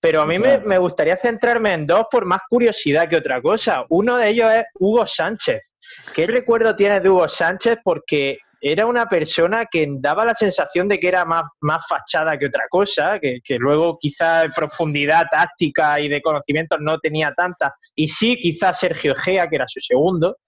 pero 0.00 0.20
a 0.20 0.26
mí 0.26 0.38
me, 0.38 0.58
me, 0.58 0.78
gustaría 0.78 1.16
centrarme 1.16 1.72
en 1.72 1.86
dos 1.86 2.04
por 2.10 2.24
más 2.24 2.40
curiosidad 2.48 3.08
que 3.08 3.16
otra 3.16 3.42
cosa. 3.42 3.84
Uno 3.88 4.16
de 4.16 4.28
ellos 4.28 4.50
es 4.50 4.64
Hugo 4.78 5.06
Sánchez. 5.06 5.74
¿Qué 6.14 6.26
recuerdo 6.26 6.76
tienes 6.76 7.02
de 7.02 7.10
Hugo 7.10 7.28
Sánchez? 7.28 7.78
Porque 7.82 8.38
era 8.60 8.86
una 8.86 9.06
persona 9.06 9.66
que 9.70 9.86
daba 9.88 10.24
la 10.24 10.34
sensación 10.34 10.88
de 10.88 10.98
que 10.98 11.08
era 11.08 11.24
más, 11.24 11.42
más 11.60 11.86
fachada 11.86 12.36
que 12.38 12.46
otra 12.46 12.64
cosa, 12.68 13.18
que, 13.20 13.40
luego 13.58 13.98
quizás 14.00 14.44
en 14.44 14.52
profundidad 14.52 15.26
táctica 15.30 16.00
y 16.00 16.08
de 16.08 16.20
conocimientos 16.20 16.78
no 16.80 16.98
tenía 16.98 17.32
tanta, 17.36 17.74
y 17.94 18.08
sí 18.08 18.36
quizás 18.36 18.80
Sergio 18.80 19.14
Gea, 19.14 19.48
que 19.48 19.56
era 19.56 19.66
su 19.68 19.80
segundo. 19.80 20.38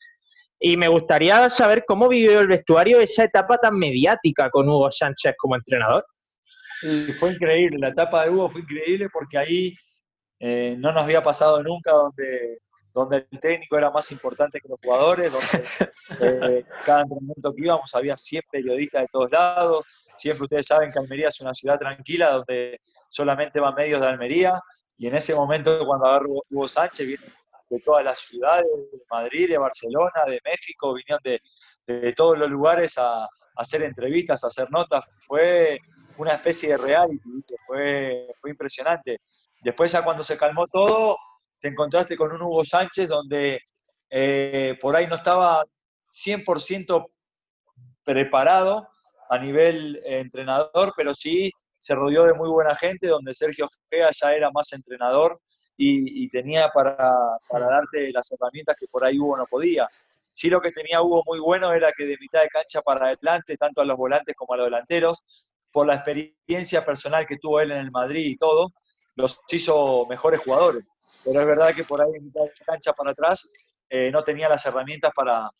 Y 0.62 0.76
me 0.76 0.88
gustaría 0.88 1.48
saber 1.48 1.84
cómo 1.86 2.06
vivió 2.06 2.40
el 2.40 2.48
vestuario 2.48 3.00
esa 3.00 3.24
etapa 3.24 3.56
tan 3.56 3.78
mediática 3.78 4.50
con 4.50 4.68
Hugo 4.68 4.90
Sánchez 4.90 5.34
como 5.38 5.56
entrenador. 5.56 6.04
Fue 7.18 7.32
increíble, 7.32 7.78
la 7.78 7.88
etapa 7.88 8.24
de 8.24 8.30
Hugo 8.30 8.50
fue 8.50 8.62
increíble 8.62 9.08
porque 9.12 9.38
ahí 9.38 9.74
eh, 10.38 10.76
no 10.78 10.92
nos 10.92 11.04
había 11.04 11.22
pasado 11.22 11.62
nunca 11.62 11.92
donde 11.92 12.58
donde 12.92 13.26
el 13.30 13.40
técnico 13.40 13.78
era 13.78 13.90
más 13.90 14.10
importante 14.12 14.60
que 14.60 14.68
los 14.68 14.80
jugadores, 14.82 15.32
donde 15.32 15.68
eh, 16.58 16.64
cada 16.84 17.02
entrenamiento 17.02 17.54
que 17.54 17.62
íbamos 17.62 17.94
había 17.94 18.16
100 18.16 18.42
periodistas 18.50 19.02
de 19.02 19.08
todos 19.12 19.30
lados, 19.30 19.86
siempre 20.16 20.44
ustedes 20.44 20.66
saben 20.66 20.92
que 20.92 20.98
Almería 20.98 21.28
es 21.28 21.40
una 21.40 21.54
ciudad 21.54 21.78
tranquila 21.78 22.32
donde 22.32 22.80
solamente 23.08 23.60
van 23.60 23.74
medios 23.74 24.00
de 24.00 24.08
Almería, 24.08 24.60
y 24.96 25.06
en 25.06 25.14
ese 25.14 25.34
momento 25.34 25.84
cuando 25.86 26.06
agarró 26.06 26.42
Hugo 26.50 26.68
Sánchez, 26.68 27.06
viene 27.06 27.24
de 27.70 27.80
todas 27.80 28.04
las 28.04 28.18
ciudades, 28.18 28.66
de 28.92 28.98
Madrid, 29.08 29.48
de 29.48 29.58
Barcelona, 29.58 30.24
de 30.26 30.40
México, 30.44 30.92
vinieron 30.92 31.20
de, 31.22 31.40
de 31.86 32.12
todos 32.14 32.36
los 32.36 32.50
lugares 32.50 32.98
a, 32.98 33.22
a, 33.22 33.28
hacer 33.54 33.82
entrevistas, 33.82 34.42
a 34.42 34.48
hacer 34.48 34.68
notas, 34.72 35.04
fue 35.20 35.78
una 36.20 36.34
especie 36.34 36.70
de 36.70 36.76
reality, 36.76 37.44
fue, 37.66 38.28
fue 38.40 38.50
impresionante. 38.50 39.20
Después 39.62 39.92
ya 39.92 40.02
cuando 40.02 40.22
se 40.22 40.36
calmó 40.36 40.66
todo, 40.66 41.16
te 41.60 41.68
encontraste 41.68 42.16
con 42.16 42.32
un 42.32 42.42
Hugo 42.42 42.64
Sánchez 42.64 43.08
donde 43.08 43.60
eh, 44.10 44.78
por 44.80 44.96
ahí 44.96 45.06
no 45.06 45.16
estaba 45.16 45.62
100% 46.10 47.06
preparado 48.04 48.88
a 49.28 49.38
nivel 49.38 49.96
eh, 50.04 50.20
entrenador, 50.20 50.92
pero 50.96 51.14
sí 51.14 51.50
se 51.78 51.94
rodeó 51.94 52.24
de 52.24 52.34
muy 52.34 52.48
buena 52.48 52.74
gente, 52.74 53.06
donde 53.08 53.32
Sergio 53.32 53.68
Gea 53.90 54.10
ya 54.12 54.32
era 54.32 54.50
más 54.50 54.72
entrenador 54.72 55.40
y, 55.82 56.28
tenía 56.28 56.68
para, 56.74 56.98
para, 57.48 57.66
darte 57.66 58.12
las 58.12 58.30
herramientas 58.32 58.76
que 58.78 58.86
por 58.86 59.02
ahí 59.02 59.18
Hugo 59.18 59.38
no 59.38 59.46
podía. 59.46 59.88
Sí 60.30 60.50
lo 60.50 60.60
que 60.60 60.72
tenía 60.72 61.00
Hugo 61.00 61.22
muy 61.24 61.40
bueno 61.40 61.72
era 61.72 61.90
que 61.96 62.04
de 62.04 62.18
mitad 62.20 62.42
de 62.42 62.48
cancha 62.48 62.82
para 62.82 63.06
adelante, 63.06 63.56
tanto 63.56 63.80
a 63.80 63.86
los 63.86 63.96
volantes 63.96 64.36
como 64.36 64.52
a 64.52 64.58
los 64.58 64.66
delanteros, 64.66 65.22
por 65.72 65.86
la 65.86 65.96
experiencia 65.96 66.84
personal 66.84 67.26
que 67.26 67.36
tuvo 67.36 67.60
él 67.60 67.70
en 67.72 67.78
el 67.78 67.90
Madrid 67.90 68.26
y 68.26 68.36
todo, 68.36 68.72
los 69.16 69.40
hizo 69.50 70.06
mejores 70.06 70.40
jugadores 70.40 70.84
pero 71.24 71.40
es 71.40 71.46
verdad 71.46 71.74
que 71.74 71.84
por 71.84 72.00
ahí 72.00 72.10
en 72.14 72.24
mitad 72.24 72.42
de 72.42 72.52
cancha 72.64 72.92
para 72.92 73.10
atrás 73.10 73.50
eh, 73.88 74.10
no 74.10 74.22
tenía 74.24 74.48
las 74.48 74.64
herramientas 74.66 75.12
para, 75.14 75.50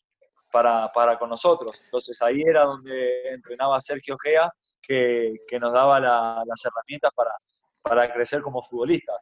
para, 0.51 1.19
con 1.19 1.31
nosotros. 1.31 1.81
Entonces 1.85 2.21
ahí 2.23 2.43
era 2.43 2.65
donde 2.65 3.29
entrenaba 3.29 3.81
Sergio 3.81 4.17
Gea, 4.19 4.51
que, 4.83 5.37
nos 5.61 5.73
daba 5.73 6.01
las 6.01 6.65
herramientas 6.65 7.13
para, 7.15 7.31
para 7.83 8.13
crecer 8.13 8.43
como 8.43 8.63
futbolista. 8.63 9.13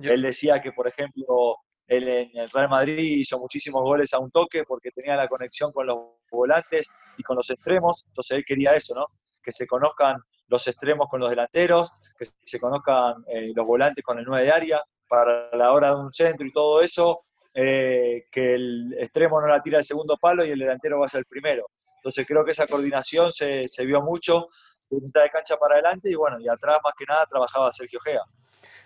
Él 0.00 0.22
decía 0.22 0.60
que, 0.62 0.72
por 0.72 0.86
ejemplo, 0.86 1.56
él 1.86 2.08
en 2.08 2.36
el 2.36 2.50
Real 2.50 2.68
Madrid 2.68 3.18
hizo 3.18 3.38
muchísimos 3.38 3.82
goles 3.82 4.12
a 4.14 4.18
un 4.18 4.30
toque 4.30 4.62
porque 4.64 4.90
tenía 4.90 5.16
la 5.16 5.28
conexión 5.28 5.72
con 5.72 5.86
los 5.86 5.98
volantes 6.30 6.86
y 7.16 7.22
con 7.22 7.36
los 7.36 7.50
extremos, 7.50 8.04
entonces 8.06 8.38
él 8.38 8.44
quería 8.46 8.74
eso, 8.74 8.94
¿no? 8.94 9.06
Que 9.42 9.50
se 9.50 9.66
conozcan 9.66 10.16
los 10.48 10.66
extremos 10.66 11.08
con 11.08 11.20
los 11.20 11.30
delanteros, 11.30 11.90
que 12.18 12.26
se 12.44 12.58
conozcan 12.60 13.24
eh, 13.28 13.52
los 13.54 13.66
volantes 13.66 14.04
con 14.04 14.18
el 14.18 14.24
9 14.24 14.44
de 14.44 14.50
área, 14.50 14.82
para 15.08 15.54
la 15.56 15.72
hora 15.72 15.90
de 15.90 15.96
un 15.96 16.10
centro 16.10 16.46
y 16.46 16.52
todo 16.52 16.80
eso, 16.82 17.22
eh, 17.54 18.26
que 18.30 18.54
el 18.54 18.94
extremo 18.98 19.40
no 19.40 19.46
la 19.46 19.62
tira 19.62 19.78
al 19.78 19.84
segundo 19.84 20.16
palo 20.16 20.44
y 20.44 20.50
el 20.50 20.58
delantero 20.58 21.00
vaya 21.00 21.18
al 21.18 21.24
primero. 21.24 21.66
Entonces 21.96 22.26
creo 22.26 22.44
que 22.44 22.52
esa 22.52 22.66
coordinación 22.66 23.32
se, 23.32 23.66
se 23.66 23.84
vio 23.84 24.02
mucho 24.02 24.48
de 24.90 25.00
mitad 25.00 25.22
de 25.22 25.30
cancha 25.30 25.56
para 25.56 25.74
adelante 25.74 26.10
y 26.10 26.14
bueno, 26.14 26.38
y 26.40 26.48
atrás 26.48 26.78
más 26.84 26.94
que 26.96 27.04
nada 27.08 27.26
trabajaba 27.26 27.72
Sergio 27.72 27.98
Gea. 28.00 28.22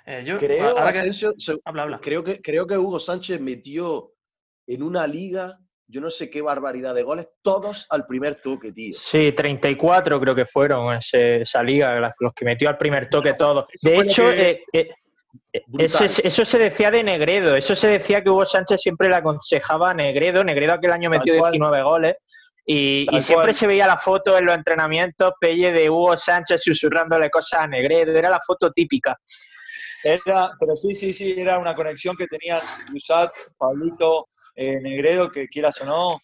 Eh, 0.07 0.25
yo, 0.27 0.39
creo, 0.39 0.75
que... 0.75 2.01
creo, 2.01 2.25
que, 2.25 2.43
creo 2.43 2.67
que 2.67 2.77
Hugo 2.77 2.99
Sánchez 2.99 3.41
metió 3.41 4.13
en 4.67 4.83
una 4.83 5.07
liga, 5.07 5.59
yo 5.93 6.01
no 6.01 6.11
sé 6.11 6.31
qué 6.31 6.41
barbaridad 6.41 6.95
de 6.95 7.03
goles, 7.03 7.29
todos 7.43 7.87
al 7.91 8.07
primer 8.07 8.41
toque, 8.41 8.73
tío. 8.73 8.97
Sí, 8.97 9.33
34 9.33 10.19
creo 10.19 10.35
que 10.35 10.47
fueron 10.47 10.97
esa 10.97 11.63
liga, 11.63 12.15
los 12.19 12.33
que 12.33 12.47
metió 12.47 12.71
al 12.71 12.79
primer 12.79 13.11
toque 13.11 13.35
todos. 13.35 13.67
De 13.83 13.99
hecho, 13.99 14.33
eh, 14.33 14.65
eso, 15.79 16.45
se 16.47 16.59
decía 16.59 16.91
de 16.91 17.05
Negredo, 17.05 17.55
eso 17.55 17.77
se 17.77 17.89
decía 17.89 18.23
que 18.23 18.31
Hugo 18.31 18.47
Sánchez 18.47 18.81
siempre 18.81 19.11
le 19.11 19.17
aconsejaba 19.17 19.91
a 19.91 19.95
Negredo, 19.95 20.43
Negredo 20.43 20.73
aquel 20.73 20.93
año 20.93 21.11
metió 21.11 21.35
19 21.35 21.83
goles 21.83 22.17
y, 22.65 23.07
siempre 23.21 23.53
se 23.53 23.67
veía 23.67 23.87
la 23.87 23.99
foto 23.99 24.39
en 24.39 24.47
los 24.47 24.55
entrenamientos, 24.55 25.33
Pelle 25.39 25.73
de 25.73 25.91
Hugo 25.91 26.17
Sánchez 26.17 26.63
susurrándole 26.63 27.29
cosas 27.29 27.61
a 27.61 27.69
Negredo, 27.69 28.13
era 28.13 28.31
la 28.31 28.41
foto 28.41 28.73
típica. 28.73 29.15
Era, 30.03 30.51
pero 30.59 30.75
sí, 30.75 30.95
sí, 30.95 31.13
sí, 31.13 31.35
era 31.37 31.59
una 31.59 31.75
conexión 31.75 32.17
que 32.17 32.27
tenían 32.27 32.61
Lusat, 32.91 33.31
Pablito, 33.59 34.29
eh, 34.55 34.81
Negredo, 34.81 35.31
que 35.31 35.49
quieras 35.49 35.81
o 35.81 35.85
no, 35.85 36.21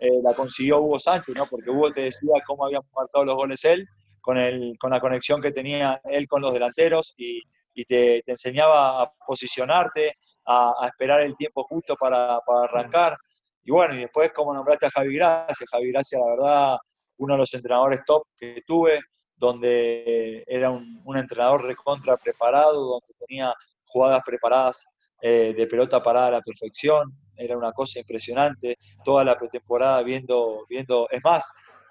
eh, 0.00 0.20
la 0.22 0.34
consiguió 0.34 0.80
Hugo 0.80 0.98
Sánchez, 0.98 1.34
¿no? 1.36 1.46
Porque 1.46 1.70
Hugo 1.70 1.92
te 1.92 2.02
decía 2.02 2.34
cómo 2.46 2.66
habían 2.66 2.82
marcado 2.94 3.24
los 3.24 3.36
goles 3.36 3.64
él, 3.64 3.86
con, 4.20 4.38
el, 4.38 4.76
con 4.78 4.90
la 4.90 5.00
conexión 5.00 5.42
que 5.42 5.52
tenía 5.52 6.00
él 6.04 6.26
con 6.28 6.42
los 6.42 6.54
delanteros 6.54 7.14
y 7.16 7.42
y 7.74 7.84
te, 7.84 8.22
enseñaba 8.26 9.02
a 9.02 9.12
posicionarte, 9.26 10.16
a, 10.46 10.86
esperar 10.86 11.22
el 11.22 11.36
tiempo 11.36 11.64
justo 11.64 11.96
para, 11.96 12.38
arrancar. 12.64 13.16
Y 13.64 13.70
bueno, 13.70 13.94
y 13.94 14.00
después 14.00 14.32
como 14.32 14.52
nombraste 14.52 14.86
a 14.86 14.90
Javi 14.90 15.14
Gracia, 15.14 15.66
Javi 15.70 15.92
Gracia 15.92 16.18
la 16.18 16.26
verdad 16.26 16.76
uno 17.18 17.34
de 17.34 17.38
los 17.38 17.54
entrenadores 17.54 18.00
top 18.04 18.24
que 18.36 18.62
tuve, 18.66 19.00
donde 19.36 20.42
era 20.46 20.70
un, 20.70 21.16
entrenador 21.16 21.64
recontra 21.64 22.16
preparado, 22.16 22.84
donde 22.84 23.14
tenía 23.26 23.54
jugadas 23.84 24.22
preparadas 24.24 24.86
eh, 25.20 25.54
de 25.56 25.66
pelota 25.66 26.02
parada 26.02 26.28
a 26.28 26.30
la 26.32 26.40
perfección, 26.40 27.12
era 27.36 27.56
una 27.56 27.72
cosa 27.72 28.00
impresionante, 28.00 28.78
toda 29.04 29.24
la 29.24 29.38
pretemporada 29.38 30.02
viendo, 30.02 30.66
viendo 30.68 31.08
es 31.10 31.22
más, 31.24 31.44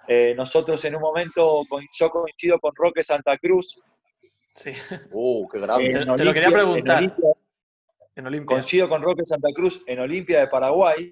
eh, 0.07 0.33
nosotros 0.35 0.83
en 0.85 0.95
un 0.95 1.01
momento, 1.01 1.63
yo 1.93 2.09
coincido 2.09 2.59
con 2.59 2.73
Roque 2.75 3.03
Santa 3.03 3.37
Cruz, 3.37 3.79
Sí. 4.55 4.71
Uh, 5.11 5.47
qué 5.49 5.59
grande. 5.59 5.87
Eh, 5.87 6.05
te, 6.17 6.23
lo 6.23 6.33
quería 6.33 6.51
preguntar. 6.51 7.15
En 8.15 8.27
Olimpia, 8.27 8.55
Coincido 8.55 8.89
con 8.89 9.01
Roque 9.01 9.25
Santa 9.25 9.49
Cruz 9.53 9.81
en 9.87 9.99
Olimpia 9.99 10.39
de 10.41 10.47
Paraguay. 10.47 11.11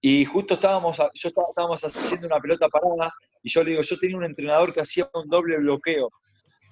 Y 0.00 0.24
justo 0.24 0.54
estábamos, 0.54 0.98
yo 0.98 1.28
estábamos 1.28 1.84
haciendo 1.84 2.26
una 2.26 2.40
pelota 2.40 2.68
parada 2.68 3.12
y 3.42 3.50
yo 3.50 3.62
le 3.62 3.70
digo, 3.70 3.82
yo 3.82 3.98
tenía 3.98 4.16
un 4.16 4.24
entrenador 4.24 4.72
que 4.72 4.80
hacía 4.80 5.08
un 5.14 5.28
doble 5.28 5.58
bloqueo. 5.58 6.10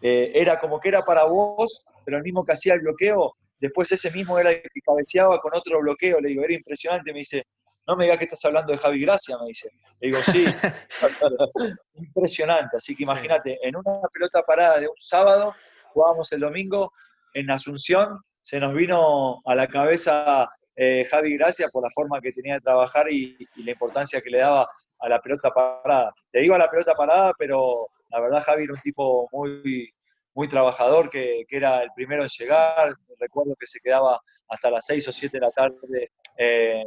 Eh, 0.03 0.33
era 0.35 0.59
como 0.59 0.81
que 0.81 0.89
era 0.89 1.05
para 1.05 1.25
vos, 1.25 1.85
pero 2.05 2.17
el 2.17 2.25
mismo 2.25 2.45
que 2.45 2.53
hacía 2.53 2.75
el 2.75 2.81
bloqueo, 2.81 3.35
después 3.61 3.93
ese 3.93 4.11
mismo 4.11 4.39
era 4.39 4.51
el 4.51 4.63
que 4.63 4.81
cabeceaba 4.85 5.41
con 5.41 5.55
otro 5.55 5.81
bloqueo. 5.81 6.21
Le 6.21 6.31
digo, 6.31 6.45
era 6.45 6.55
impresionante. 6.55 7.13
Me 7.13 7.21
dice, 7.21 7.45
no 7.87 7.97
me 7.97 8.05
digas 8.05 8.19
que 8.19 8.25
estás 8.25 8.45
hablando 8.45 8.73
de 8.73 8.79
Javi 8.79 9.01
Gracia, 9.01 9.37
me 9.39 9.49
dice. 9.49 9.71
Le 10.01 10.09
digo, 10.09 10.21
sí, 10.23 10.45
impresionante. 11.95 12.77
Así 12.77 12.95
que 12.95 13.03
imagínate, 13.05 13.59
en 13.63 13.77
una 13.77 14.01
pelota 14.13 14.43
parada 14.43 14.79
de 14.79 14.89
un 14.89 14.97
sábado, 14.99 15.55
jugábamos 15.93 16.33
el 16.33 16.41
domingo 16.41 16.93
en 17.35 17.51
Asunción, 17.51 18.21
se 18.41 18.59
nos 18.59 18.75
vino 18.75 19.41
a 19.45 19.55
la 19.55 19.67
cabeza 19.67 20.49
eh, 20.77 21.07
Javi 21.11 21.37
Gracia 21.37 21.69
por 21.69 21.83
la 21.83 21.91
forma 21.91 22.21
que 22.21 22.33
tenía 22.33 22.55
de 22.55 22.61
trabajar 22.61 23.11
y, 23.11 23.37
la 23.57 23.73
importancia 23.73 24.21
que 24.21 24.31
le 24.31 24.39
daba 24.39 24.69
a 24.99 25.09
la 25.09 25.21
pelota 25.21 25.51
parada. 25.51 26.13
Le 26.33 26.41
digo 26.41 26.55
a 26.55 26.59
la 26.59 26.71
pelota 26.71 26.95
parada, 26.95 27.33
pero 27.39 27.89
la 28.09 28.21
verdad 28.21 28.43
Javi 28.43 28.65
era 28.65 28.75
un 28.75 28.81
tipo 28.81 29.29
muy, 29.33 29.93
muy 30.35 30.49
trabajador, 30.49 31.11
que, 31.11 31.45
era 31.49 31.83
el 31.83 31.91
primero 31.95 32.23
en 32.23 32.29
llegar. 32.29 32.95
Recuerdo 33.19 33.55
que 33.59 33.67
se 33.67 33.81
quedaba 33.81 34.21
hasta 34.49 34.71
las 34.71 34.87
6 34.87 35.09
o 35.09 35.13
7 35.13 35.37
de 35.37 35.41
la 35.41 35.51
tarde 35.51 36.11
eh, 36.37 36.85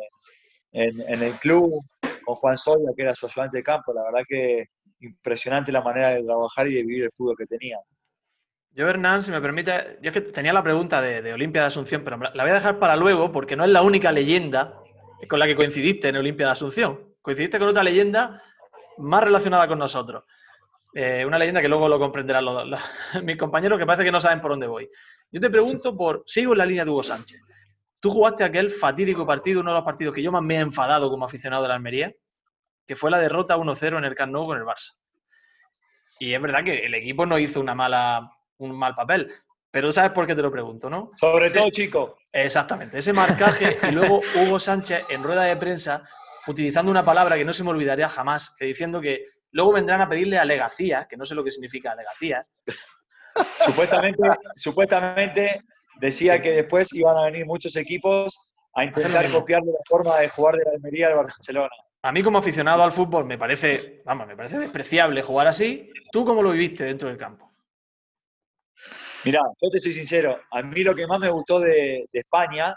en, 0.72 1.24
el 1.24 1.34
club 1.34 1.84
con 2.24 2.36
Juan 2.36 2.58
Soya, 2.58 2.91
que 2.96 3.04
era 3.04 3.16
su 3.16 3.26
ayudante 3.26 3.58
de 3.58 3.64
campo. 3.64 3.94
La 3.94 4.04
verdad 4.04 4.24
que 4.28 4.68
impresionante 5.00 5.72
la 5.72 5.82
manera 5.82 6.12
de 6.12 6.24
trabajar 6.24 6.68
y 6.68 6.76
de 6.76 6.84
vivir 6.84 7.04
el 7.04 7.12
fútbol 7.12 7.36
que 7.38 7.46
tenía. 7.46 7.78
Yo, 8.72 8.88
Hernán, 8.88 9.22
si 9.22 9.30
me 9.30 9.41
permite, 9.41 10.00
yo 10.02 10.10
es 10.10 10.14
que 10.14 10.22
tenía 10.22 10.52
la 10.52 10.64
pregunta 10.64 11.00
de, 11.02 11.32
Olimpia 11.32 11.62
de 11.62 11.68
Asunción, 11.68 12.04
pero 12.04 12.18
la 12.18 12.44
voy 12.44 12.52
a 12.52 12.56
dejar 12.56 12.80
para 12.80 12.96
luego 12.96 13.32
porque 13.32 13.56
no 13.56 13.66
es 13.66 13.70
la 13.70 13.84
única 13.84 14.12
leyenda 14.12 14.80
con 15.30 15.39
la 15.39 15.46
que 15.46 15.56
coincidiste 15.56 16.10
en 16.10 16.18
Olimpia 16.18 16.48
de 16.48 16.54
Asunción. 16.54 17.14
Coincidiste 17.22 17.60
con 17.60 17.68
otra 17.68 17.84
leyenda 17.84 18.41
más 18.98 19.24
relacionada 19.24 19.68
con 19.68 19.78
nosotros. 19.78 20.24
Eh, 20.96 21.26
una 21.26 21.39
leyenda 21.39 21.62
que 21.62 21.68
luego 21.68 21.88
lo 21.88 21.98
comprenderán 21.98 22.46
los, 22.46 22.68
los- 22.68 22.80
mis 23.24 23.38
compañeros 23.38 23.80
que 23.80 23.86
parece 23.86 24.04
que 24.04 24.12
no 24.12 24.22
saben 24.22 24.41
por 24.41 24.52
dónde 24.52 24.68
voy. 24.68 24.89
Yo 25.32 25.39
te 25.41 25.50
pregunto 25.50 25.96
por, 25.98 26.24
sigo 26.28 26.52
en 26.54 26.60
la 26.60 26.66
línea 26.66 26.86
de 26.86 26.91
Hugo 26.91 27.04
Sánchez. 27.04 27.39
Tú 28.00 28.12
jugaste 28.12 28.44
aquel 28.44 28.70
fatídico 28.70 29.26
partido, 29.26 29.62
uno 29.62 29.72
de 29.72 29.78
los 29.78 29.86
partidos 29.86 30.14
que 30.14 30.22
yo 30.22 30.32
más 30.32 30.44
me 30.44 30.56
he 30.56 30.60
enfadado 30.60 31.10
como 31.10 31.26
aficionado 31.26 31.64
de 31.64 31.70
la 31.70 31.76
Almería, 31.76 32.14
que 32.86 32.96
fue 32.96 33.10
la 33.10 33.18
derrota 33.20 33.58
1-0 33.58 33.98
en 33.98 34.04
el 34.04 34.14
Camp 34.14 34.34
Nou 34.34 34.46
con 34.46 34.58
el 34.58 34.66
Barça. 34.66 34.91
Y 36.20 36.34
es 36.34 36.41
verdad 36.41 36.64
que 36.64 36.80
el 36.86 36.94
equipo 36.94 37.26
no 37.26 37.39
hizo 37.39 37.60
una 37.60 37.74
mala, 37.74 38.30
un 38.58 38.78
mal 38.78 38.94
papel, 38.94 39.32
pero 39.72 39.91
¿sabes 39.91 40.12
por 40.12 40.28
qué 40.28 40.36
te 40.36 40.41
lo 40.41 40.52
pregunto, 40.52 40.89
no? 40.89 41.12
Sobre 41.16 41.50
todo, 41.50 41.70
chicos. 41.72 42.12
Exactamente, 42.32 43.00
ese 43.00 43.14
marcaje 43.14 43.78
y 43.88 43.91
luego 43.91 44.22
Hugo 44.36 44.60
Sánchez 44.60 45.06
en 45.10 45.24
rueda 45.24 45.44
de 45.44 45.56
prensa 45.56 46.04
utilizando 46.48 46.91
una 46.91 47.04
palabra 47.06 47.38
que 47.38 47.46
no 47.46 47.54
se 47.54 47.64
me 47.64 47.70
olvidaría 47.72 48.10
jamás, 48.10 48.54
que 48.58 48.66
diciendo 48.66 49.00
que 49.02 49.28
luego 49.54 49.74
vendrán 49.74 50.01
a 50.01 50.10
pedirle 50.10 50.38
alegacías, 50.38 51.08
que 51.08 51.18
no 51.18 51.26
sé 51.26 51.34
lo 51.34 51.43
que 51.43 51.51
significa 51.51 51.91
alegacías, 51.91 52.45
Supuestamente, 53.66 54.22
supuestamente 54.56 55.64
decía 55.99 56.41
que 56.41 56.51
después 56.51 56.93
iban 56.93 57.18
a 57.18 57.26
venir 57.26 57.45
muchos 57.45 57.76
equipos 57.76 58.51
a 58.76 58.84
intentar 58.84 59.30
copiarle 59.32 59.72
la 59.72 59.80
forma 59.88 60.20
de 60.20 60.30
jugar 60.30 60.56
de 60.56 60.66
la 60.66 60.72
Almería 60.72 61.08
al 61.08 61.16
Barcelona. 61.16 61.70
A 62.01 62.12
mí 62.12 62.22
como 62.22 62.38
aficionado 62.38 62.84
al 62.84 62.91
fútbol 62.91 63.26
me 63.26 63.38
parece, 63.38 64.01
vamos, 64.06 64.28
me 64.28 64.36
parece 64.36 64.60
despreciable 64.60 65.22
jugar 65.22 65.47
así. 65.47 65.89
¿Tú 66.12 66.26
cómo 66.26 66.41
lo 66.41 66.51
viviste 66.51 66.84
dentro 66.84 67.08
del 67.08 67.18
campo? 67.18 67.51
Mirá, 69.24 69.41
yo 69.62 69.70
te 69.70 69.80
soy 69.80 69.93
sincero, 69.93 70.41
a 70.51 70.62
mí 70.62 70.84
lo 70.84 70.93
que 70.93 71.08
más 71.08 71.20
me 71.20 71.30
gustó 71.30 71.60
de, 71.60 72.10
de 72.12 72.20
España, 72.20 72.76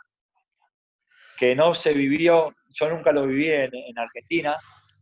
que 1.36 1.56
no 1.56 1.74
se 1.74 1.92
vivió, 1.92 2.54
yo 2.68 2.88
nunca 2.88 3.12
lo 3.12 3.26
viví 3.26 3.50
en, 3.50 3.70
en 3.74 3.98
Argentina, 3.98 4.56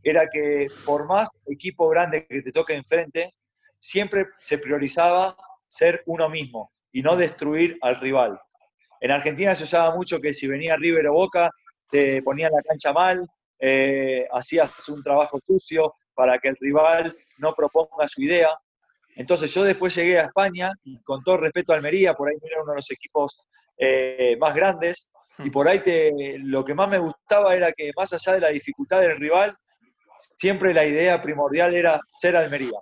era 0.05 0.29
que 0.29 0.69
por 0.85 1.07
más 1.07 1.31
equipo 1.47 1.89
grande 1.89 2.27
que 2.27 2.43
te 2.43 2.53
toque 2.53 2.75
enfrente, 2.75 3.35
siempre 3.79 4.27
se 4.39 4.59
priorizaba 4.59 5.37
ser 5.69 6.03
uno 6.07 6.29
mismo 6.29 6.73
y 6.93 7.03
no 7.03 7.17
destruir 7.17 7.77
al 7.81 7.99
rival. 8.01 8.41
En 9.01 9.11
Argentina 9.11 9.55
se 9.55 9.65
usaba 9.65 9.95
mucho 9.95 10.21
que 10.21 10.33
si 10.33 10.47
venía 10.47 10.77
River 10.77 11.09
o 11.09 11.15
Boca, 11.15 11.51
te 11.91 12.23
ponían 12.23 12.53
la 12.53 12.63
cancha 12.63 12.93
mal, 12.93 13.27
eh, 13.59 14.27
hacías 14.33 14.89
un 14.89 15.03
trabajo 15.03 15.39
sucio 15.41 15.95
para 16.15 16.39
que 16.39 16.49
el 16.49 16.57
rival 16.61 17.17
no 17.39 17.55
proponga 17.55 18.09
su 18.09 18.23
idea. 18.23 18.49
Entonces 19.17 19.53
yo 19.53 19.63
después 19.63 19.95
llegué 19.95 20.19
a 20.19 20.25
España 20.25 20.73
y 20.85 21.01
con 21.03 21.23
todo 21.23 21.39
respeto 21.39 21.73
a 21.73 21.77
Almería, 21.77 22.15
por 22.15 22.29
ahí 22.29 22.37
era 22.43 22.63
uno 22.63 22.73
de 22.73 22.77
los 22.77 22.91
equipos 22.91 23.39
eh, 23.77 24.37
más 24.39 24.55
grandes 24.55 25.11
y 25.39 25.51
por 25.51 25.69
ahí 25.69 25.81
te, 25.81 26.39
lo 26.39 26.65
que 26.65 26.75
más 26.75 26.89
me 26.89 26.99
gustaba 26.99 27.55
era 27.55 27.73
que 27.73 27.91
más 27.97 28.13
allá 28.13 28.35
de 28.35 28.41
la 28.41 28.49
dificultad 28.49 29.01
del 29.01 29.19
rival, 29.19 29.57
siempre 30.19 30.73
la 30.75 30.85
idea 30.87 31.23
primordial 31.23 31.75
era 31.75 32.01
ser 32.09 32.37
Almería. 32.37 32.79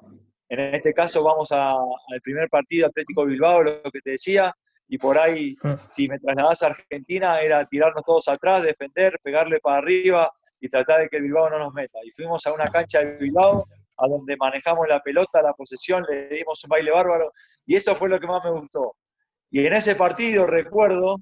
En 0.49 0.75
este 0.75 0.93
caso 0.93 1.23
vamos 1.23 1.51
a- 1.53 1.73
al 1.73 2.21
primer 2.23 2.49
partido 2.49 2.87
Atlético 2.87 3.25
Bilbao, 3.25 3.63
lo 3.63 3.83
que 3.91 4.01
te 4.01 4.11
decía, 4.13 4.55
y 4.89 4.99
por 4.99 5.19
ahí 5.19 5.57
Mm. 5.63 5.73
si 5.91 6.09
me 6.09 6.19
trasladás 6.19 6.63
a 6.63 6.67
Argentina 6.69 7.41
era 7.41 7.65
tirarnos 7.65 8.05
todos 8.05 8.29
atrás, 8.29 8.63
defender, 8.63 9.19
pegarle 9.23 9.59
para 9.61 9.79
arriba 9.79 10.31
y 10.61 10.69
tratar 10.69 11.01
de 11.01 11.09
que 11.09 11.17
el 11.17 11.23
Bilbao 11.23 11.49
no 11.49 11.59
nos 11.59 11.73
meta. 11.73 11.99
Y 12.05 12.11
fuimos 12.11 12.47
a 12.47 12.53
una 12.53 12.67
cancha 12.69 13.01
de 13.01 13.17
Bilbao 13.17 13.65
a 13.97 14.07
donde 14.09 14.37
manejamos 14.37 14.87
la 14.89 15.01
pelota, 15.01 15.41
la 15.43 15.53
posesión, 15.55 16.05
le 16.09 16.29
dimos 16.29 16.63
un 16.65 16.69
baile 16.69 16.91
bárbaro 16.91 17.33
y 17.65 17.77
eso 17.77 17.95
fue 17.97 18.09
lo 18.09 18.21
que 18.21 18.27
más 18.27 18.45
me 18.45 18.51
gustó. 18.51 18.97
Y 19.51 19.67
en 19.67 19.73
ese 19.75 19.97
partido 19.97 20.47
recuerdo 20.47 21.17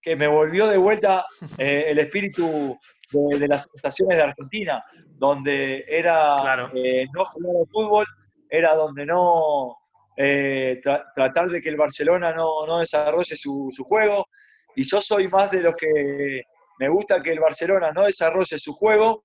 que 0.00 0.16
me 0.16 0.28
volvió 0.28 0.66
de 0.66 0.76
vuelta 0.78 1.26
eh, 1.56 1.86
el 1.88 1.98
espíritu 1.98 2.78
de, 3.10 3.38
de 3.38 3.48
las 3.48 3.68
estaciones 3.74 4.16
de 4.18 4.24
Argentina, 4.24 4.82
donde 5.18 5.84
era 5.88 6.38
Claro. 6.42 6.70
eh, 6.74 7.06
no 7.12 7.24
jugar 7.24 7.56
al 7.62 7.68
fútbol, 7.70 8.06
era 8.48 8.74
donde 8.74 9.04
no 9.06 9.76
eh, 10.16 10.80
tra- 10.82 11.04
tratar 11.14 11.48
de 11.48 11.60
que 11.60 11.68
el 11.68 11.76
Barcelona 11.76 12.32
no, 12.32 12.66
no 12.66 12.78
desarrolle 12.80 13.36
su, 13.36 13.68
su 13.70 13.84
juego. 13.84 14.26
Y 14.74 14.84
yo 14.84 15.00
soy 15.00 15.28
más 15.28 15.50
de 15.50 15.60
los 15.62 15.74
que 15.74 16.42
me 16.78 16.88
gusta 16.88 17.20
que 17.22 17.32
el 17.32 17.40
Barcelona 17.40 17.90
no 17.92 18.04
desarrolle 18.04 18.58
su 18.58 18.72
juego, 18.72 19.24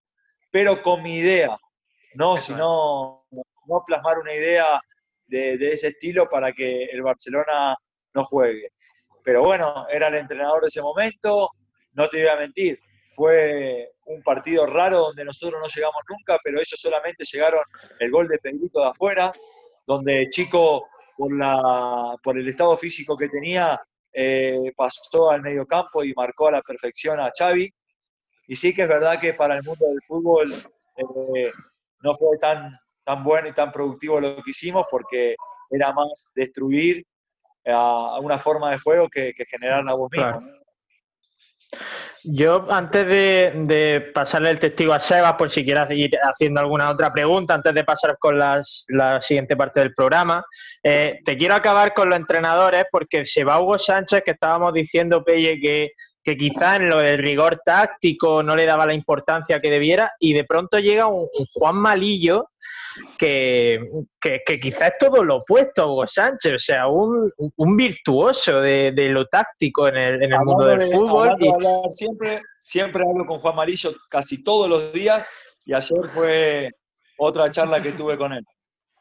pero 0.52 0.82
con 0.82 1.04
mi 1.04 1.18
idea, 1.18 1.56
no, 2.16 2.36
Eso 2.36 2.42
es. 2.42 2.44
sino 2.46 3.26
no 3.68 3.84
plasmar 3.86 4.18
una 4.20 4.34
idea 4.34 4.80
de, 5.28 5.58
de 5.58 5.74
ese 5.74 5.88
estilo 5.88 6.28
para 6.28 6.52
que 6.52 6.86
el 6.86 7.02
Barcelona 7.02 7.76
no 8.14 8.24
juegue. 8.24 8.70
Pero 9.24 9.44
bueno, 9.44 9.88
era 9.90 10.08
el 10.08 10.16
entrenador 10.16 10.62
de 10.62 10.68
ese 10.68 10.82
momento, 10.82 11.50
no 11.94 12.10
te 12.10 12.22
voy 12.22 12.30
a 12.30 12.38
mentir, 12.38 12.80
fue 13.16 13.92
un 14.06 14.22
partido 14.22 14.66
raro 14.66 15.00
donde 15.00 15.24
nosotros 15.24 15.62
no 15.62 15.68
llegamos 15.68 16.02
nunca, 16.10 16.38
pero 16.44 16.58
ellos 16.58 16.80
solamente 16.80 17.24
llegaron 17.32 17.62
el 18.00 18.12
gol 18.12 18.28
de 18.28 18.40
Pedrito 18.40 18.82
de 18.82 18.88
afuera, 18.88 19.32
donde 19.86 20.30
Chico, 20.30 20.88
por, 21.18 21.36
la, 21.38 22.16
por 22.24 22.38
el 22.38 22.48
estado 22.48 22.76
físico 22.78 23.16
que 23.16 23.30
tenía, 23.30 23.80
eh, 24.12 24.72
pasó 24.76 25.32
al 25.32 25.42
medio 25.42 25.66
campo 25.66 26.04
y 26.04 26.14
marcó 26.16 26.48
a 26.48 26.52
la 26.52 26.62
perfección 26.62 27.20
a 27.20 27.32
Xavi. 27.38 27.72
Y 28.48 28.56
sí 28.56 28.74
que 28.74 28.84
es 28.84 28.90
verdad 28.90 29.20
que 29.20 29.34
para 29.34 29.56
el 29.56 29.64
mundo 29.64 29.86
del 29.88 30.02
fútbol 30.08 30.54
eh, 30.98 31.52
no 32.02 32.16
fue 32.16 32.38
tan, 32.40 32.74
tan 33.04 33.24
bueno 33.24 33.48
y 33.48 33.54
tan 33.54 33.72
productivo 33.72 34.20
lo 34.20 34.36
que 34.38 34.52
hicimos 34.52 34.86
porque 34.90 35.36
era 35.70 35.94
más 35.94 36.28
destruir 36.36 37.04
a, 37.66 38.20
una 38.20 38.38
forma 38.40 38.72
de 38.72 38.78
juego 38.80 39.10
que, 39.10 39.34
que 39.34 39.46
generar 39.46 39.88
a 39.88 39.94
vos 39.94 40.10
mismo. 40.12 40.32
Claro. 40.40 40.60
Yo, 42.26 42.68
antes 42.70 43.06
de, 43.06 43.52
de 43.66 44.12
pasarle 44.14 44.50
el 44.52 44.60
testigo 44.60 44.94
a 44.94 45.00
Sebas, 45.00 45.34
por 45.34 45.50
si 45.50 45.66
quieres 45.66 45.90
ir 45.92 46.12
haciendo 46.22 46.62
alguna 46.62 46.90
otra 46.90 47.12
pregunta, 47.12 47.56
antes 47.56 47.74
de 47.74 47.84
pasar 47.84 48.18
con 48.18 48.38
las- 48.38 48.86
la 48.90 49.20
siguiente 49.22 49.58
parte 49.58 49.82
del 49.82 49.94
programa, 49.94 50.46
eh, 50.82 51.20
te 51.26 51.36
quiero 51.36 51.56
acabar 51.56 51.94
con 51.94 52.10
los 52.10 52.18
entrenadores, 52.18 52.86
porque 52.92 53.26
se 53.26 53.44
va 53.44 53.60
Hugo 53.60 53.78
Sánchez, 53.78 54.22
que 54.24 54.32
estábamos 54.32 54.72
diciendo, 54.72 55.24
Pelle, 55.24 55.60
que, 55.60 55.90
que 56.24 56.38
quizá 56.38 56.78
en 56.78 56.90
lo 56.90 57.00
del 57.00 57.18
rigor 57.18 57.62
táctico 57.66 58.42
no 58.42 58.56
le 58.56 58.66
daba 58.66 58.86
la 58.86 58.94
importancia 58.94 59.60
que 59.60 59.70
debiera, 59.70 60.14
y 60.20 60.34
de 60.34 60.46
pronto 60.46 60.80
llega 60.80 61.08
un, 61.08 61.22
un 61.38 61.46
Juan 61.54 61.76
Malillo 61.76 62.50
que, 63.18 63.80
que, 64.22 64.42
que 64.46 64.60
quizá 64.60 64.88
es 64.88 64.98
todo 65.00 65.24
lo 65.24 65.38
opuesto 65.38 65.82
a 65.82 65.88
Hugo 65.88 66.08
Sánchez, 66.08 66.54
o 66.54 66.60
sea, 66.60 66.88
un, 66.88 67.32
un 67.56 67.78
virtuoso 67.78 68.62
de, 68.62 68.92
de 68.92 69.10
lo 69.10 69.26
táctico 69.26 69.88
en 69.88 69.98
el, 69.98 70.24
en 70.24 70.34
el 70.34 70.40
mundo 70.40 70.66
del 70.66 70.82
fútbol. 70.84 71.36
y- 71.40 71.48
hablar 71.50 71.92
siempre, 71.92 72.42
siempre 72.62 73.04
hablo 73.04 73.26
con 73.26 73.40
Juan 73.40 73.56
Marillo 73.56 73.92
casi 74.10 74.44
todos 74.44 74.70
los 74.70 74.94
días 74.94 75.28
y 75.66 75.74
ayer 75.74 76.10
fue 76.14 76.70
otra 77.18 77.50
charla 77.52 77.82
que 77.82 77.92
tuve 77.92 78.18
con 78.18 78.34
él. 78.34 78.46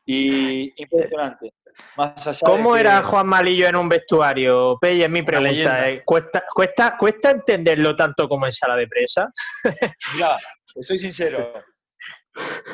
Y 0.05 0.73
impresionante. 0.83 1.53
Más 1.97 2.27
allá 2.27 2.41
¿Cómo 2.45 2.75
que- 2.75 2.81
era 2.81 3.03
Juan 3.03 3.27
Malillo 3.27 3.67
en 3.69 3.77
un 3.77 3.89
vestuario? 3.89 4.79
Pelle, 4.81 5.05
es 5.05 5.11
mi 5.11 5.23
pregunta. 5.23 5.89
eh. 5.89 6.03
¿Cuesta, 6.05 6.45
cuesta, 6.55 6.97
¿Cuesta 6.97 7.31
entenderlo 7.31 7.95
tanto 7.97 8.29
como 8.29 8.47
en 8.47 8.53
sala 8.53 8.77
de 8.77 8.87
presa? 8.89 9.31
Mirá, 10.15 10.37
te 10.75 10.83
soy 10.83 10.99
sincero. 10.99 11.53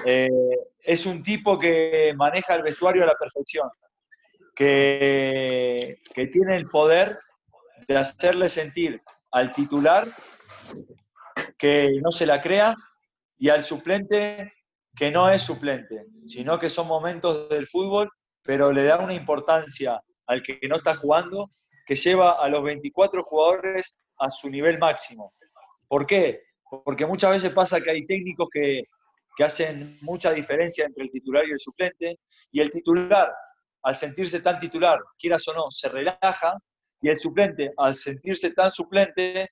Eh, 0.04 0.28
es 0.80 1.04
un 1.06 1.22
tipo 1.22 1.58
que 1.58 2.14
maneja 2.16 2.54
el 2.54 2.62
vestuario 2.62 3.02
a 3.02 3.06
la 3.06 3.14
perfección, 3.14 3.68
que, 4.54 5.98
que 6.14 6.26
tiene 6.26 6.56
el 6.56 6.68
poder 6.68 7.16
de 7.86 7.96
hacerle 7.96 8.48
sentir 8.48 9.02
al 9.32 9.52
titular 9.52 10.06
que 11.56 11.90
no 12.02 12.10
se 12.12 12.26
la 12.26 12.40
crea 12.40 12.74
y 13.36 13.48
al 13.50 13.64
suplente 13.64 14.52
que 14.96 15.10
no 15.10 15.30
es 15.30 15.42
suplente, 15.42 16.06
sino 16.26 16.58
que 16.58 16.68
son 16.70 16.88
momentos 16.88 17.48
del 17.48 17.68
fútbol, 17.68 18.10
pero 18.48 18.72
le 18.72 18.84
da 18.84 18.96
una 18.96 19.12
importancia 19.12 20.00
al 20.26 20.42
que 20.42 20.58
no 20.70 20.76
está 20.76 20.94
jugando 20.94 21.50
que 21.84 21.94
lleva 21.94 22.42
a 22.42 22.48
los 22.48 22.62
24 22.62 23.22
jugadores 23.22 23.98
a 24.18 24.30
su 24.30 24.48
nivel 24.48 24.78
máximo. 24.78 25.34
¿Por 25.86 26.06
qué? 26.06 26.44
Porque 26.82 27.04
muchas 27.04 27.30
veces 27.30 27.52
pasa 27.52 27.78
que 27.78 27.90
hay 27.90 28.06
técnicos 28.06 28.48
que, 28.50 28.84
que 29.36 29.44
hacen 29.44 29.98
mucha 30.00 30.30
diferencia 30.30 30.86
entre 30.86 31.04
el 31.04 31.10
titular 31.10 31.46
y 31.46 31.50
el 31.50 31.58
suplente, 31.58 32.20
y 32.50 32.62
el 32.62 32.70
titular, 32.70 33.30
al 33.82 33.94
sentirse 33.94 34.40
tan 34.40 34.58
titular, 34.58 34.98
quieras 35.18 35.46
o 35.48 35.52
no, 35.52 35.66
se 35.68 35.90
relaja, 35.90 36.56
y 37.02 37.10
el 37.10 37.16
suplente, 37.16 37.74
al 37.76 37.96
sentirse 37.96 38.52
tan 38.52 38.70
suplente, 38.70 39.50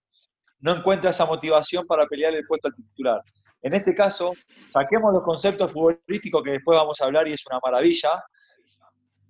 no 0.61 0.75
encuentra 0.75 1.11
esa 1.11 1.27
motivación 1.27 1.87
para 1.87 2.07
pelear 2.07 2.35
el 2.35 2.47
puesto 2.47 2.69
al 2.69 2.75
titular. 2.75 3.21
En 3.61 3.75
este 3.75 3.95
caso, 3.95 4.33
saquemos 4.69 5.13
los 5.13 5.23
conceptos 5.23 5.71
futbolísticos 5.71 6.43
que 6.43 6.53
después 6.53 6.79
vamos 6.79 6.99
a 7.03 7.05
hablar 7.05 7.29
y 7.29 7.35
es 7.35 7.45
una 7.47 7.61
maravilla. 7.63 8.23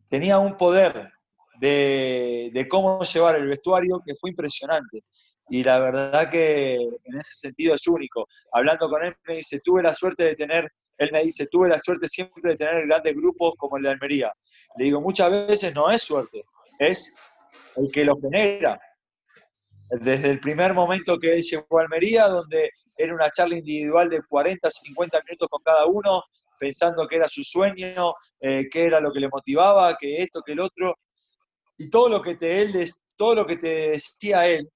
Tenía 0.08 0.38
un 0.38 0.56
poder 0.56 1.10
de, 1.60 2.50
de 2.52 2.68
cómo 2.68 3.02
llevar 3.02 3.36
el 3.36 3.48
vestuario 3.48 4.02
que 4.04 4.14
fue 4.14 4.30
impresionante. 4.30 5.04
Y 5.48 5.62
la 5.62 5.78
verdad 5.78 6.30
que 6.30 6.74
en 6.74 7.18
ese 7.18 7.34
sentido 7.34 7.74
es 7.74 7.86
único. 7.86 8.26
Hablando 8.52 8.88
con 8.88 9.04
él 9.04 9.14
me 9.26 9.36
dice, 9.36 9.60
tuve 9.60 9.82
la 9.82 9.94
suerte 9.94 10.24
de 10.24 10.34
tener, 10.34 10.70
él 10.98 11.10
me 11.12 11.22
dice, 11.22 11.46
tuve 11.48 11.68
la 11.68 11.78
suerte 11.78 12.08
siempre 12.08 12.52
de 12.52 12.56
tener 12.56 12.86
grandes 12.86 13.14
grupos 13.14 13.54
como 13.56 13.76
el 13.76 13.84
de 13.84 13.90
Almería. 13.90 14.32
Le 14.76 14.86
digo, 14.86 15.00
muchas 15.00 15.30
veces 15.30 15.74
no 15.74 15.90
es 15.90 16.02
suerte, 16.02 16.44
es 16.78 17.14
el 17.76 17.90
que 17.92 18.04
lo 18.04 18.18
genera. 18.20 18.78
Desde 19.88 20.30
el 20.30 20.40
primer 20.40 20.74
momento 20.74 21.18
que 21.18 21.34
él 21.34 21.42
llegó 21.42 21.78
a 21.78 21.82
Almería, 21.82 22.26
donde 22.26 22.70
era 22.96 23.14
una 23.14 23.30
charla 23.30 23.56
individual 23.56 24.08
de 24.08 24.22
40, 24.22 24.68
50 24.68 25.20
minutos 25.26 25.48
con 25.48 25.62
cada 25.62 25.86
uno, 25.86 26.24
pensando 26.58 27.06
que 27.06 27.16
era 27.16 27.28
su 27.28 27.42
sueño, 27.42 28.14
eh, 28.40 28.68
que 28.70 28.86
era 28.86 29.00
lo 29.00 29.12
que 29.12 29.20
le 29.20 29.28
motivaba, 29.28 29.96
que 29.96 30.22
esto, 30.22 30.42
que 30.42 30.52
el 30.52 30.60
otro. 30.60 30.96
Y 31.78 31.90
todo 31.90 32.08
lo 32.08 32.22
que 32.22 32.36
te, 32.36 32.62
él, 32.62 32.88
todo 33.16 33.34
lo 33.34 33.46
que 33.46 33.56
te 33.56 33.90
decía 33.90 34.46
él 34.46 34.68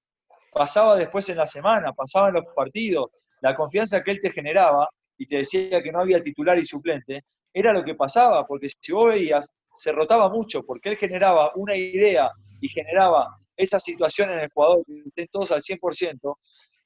pasaba 0.51 0.95
después 0.95 1.27
en 1.29 1.37
la 1.37 1.47
semana, 1.47 1.93
pasaba 1.93 2.27
en 2.29 2.35
los 2.35 2.45
partidos. 2.55 3.09
La 3.41 3.55
confianza 3.55 4.03
que 4.03 4.11
él 4.11 4.19
te 4.21 4.31
generaba 4.31 4.87
y 5.17 5.25
te 5.25 5.37
decía 5.37 5.81
que 5.81 5.91
no 5.91 5.99
había 5.99 6.21
titular 6.21 6.57
y 6.57 6.65
suplente, 6.65 7.23
era 7.53 7.73
lo 7.73 7.83
que 7.83 7.95
pasaba, 7.95 8.45
porque 8.45 8.69
si 8.69 8.91
vos 8.91 9.07
veías, 9.07 9.47
se 9.73 9.91
rotaba 9.91 10.29
mucho, 10.29 10.63
porque 10.63 10.89
él 10.89 10.97
generaba 10.97 11.51
una 11.55 11.75
idea 11.75 12.29
y 12.59 12.67
generaba 12.69 13.37
esa 13.55 13.79
situación 13.79 14.31
en 14.31 14.39
el 14.39 14.49
jugador, 14.49 14.83
que 14.85 15.03
estén 15.05 15.27
todos 15.27 15.51
al 15.51 15.61
100%, 15.61 16.37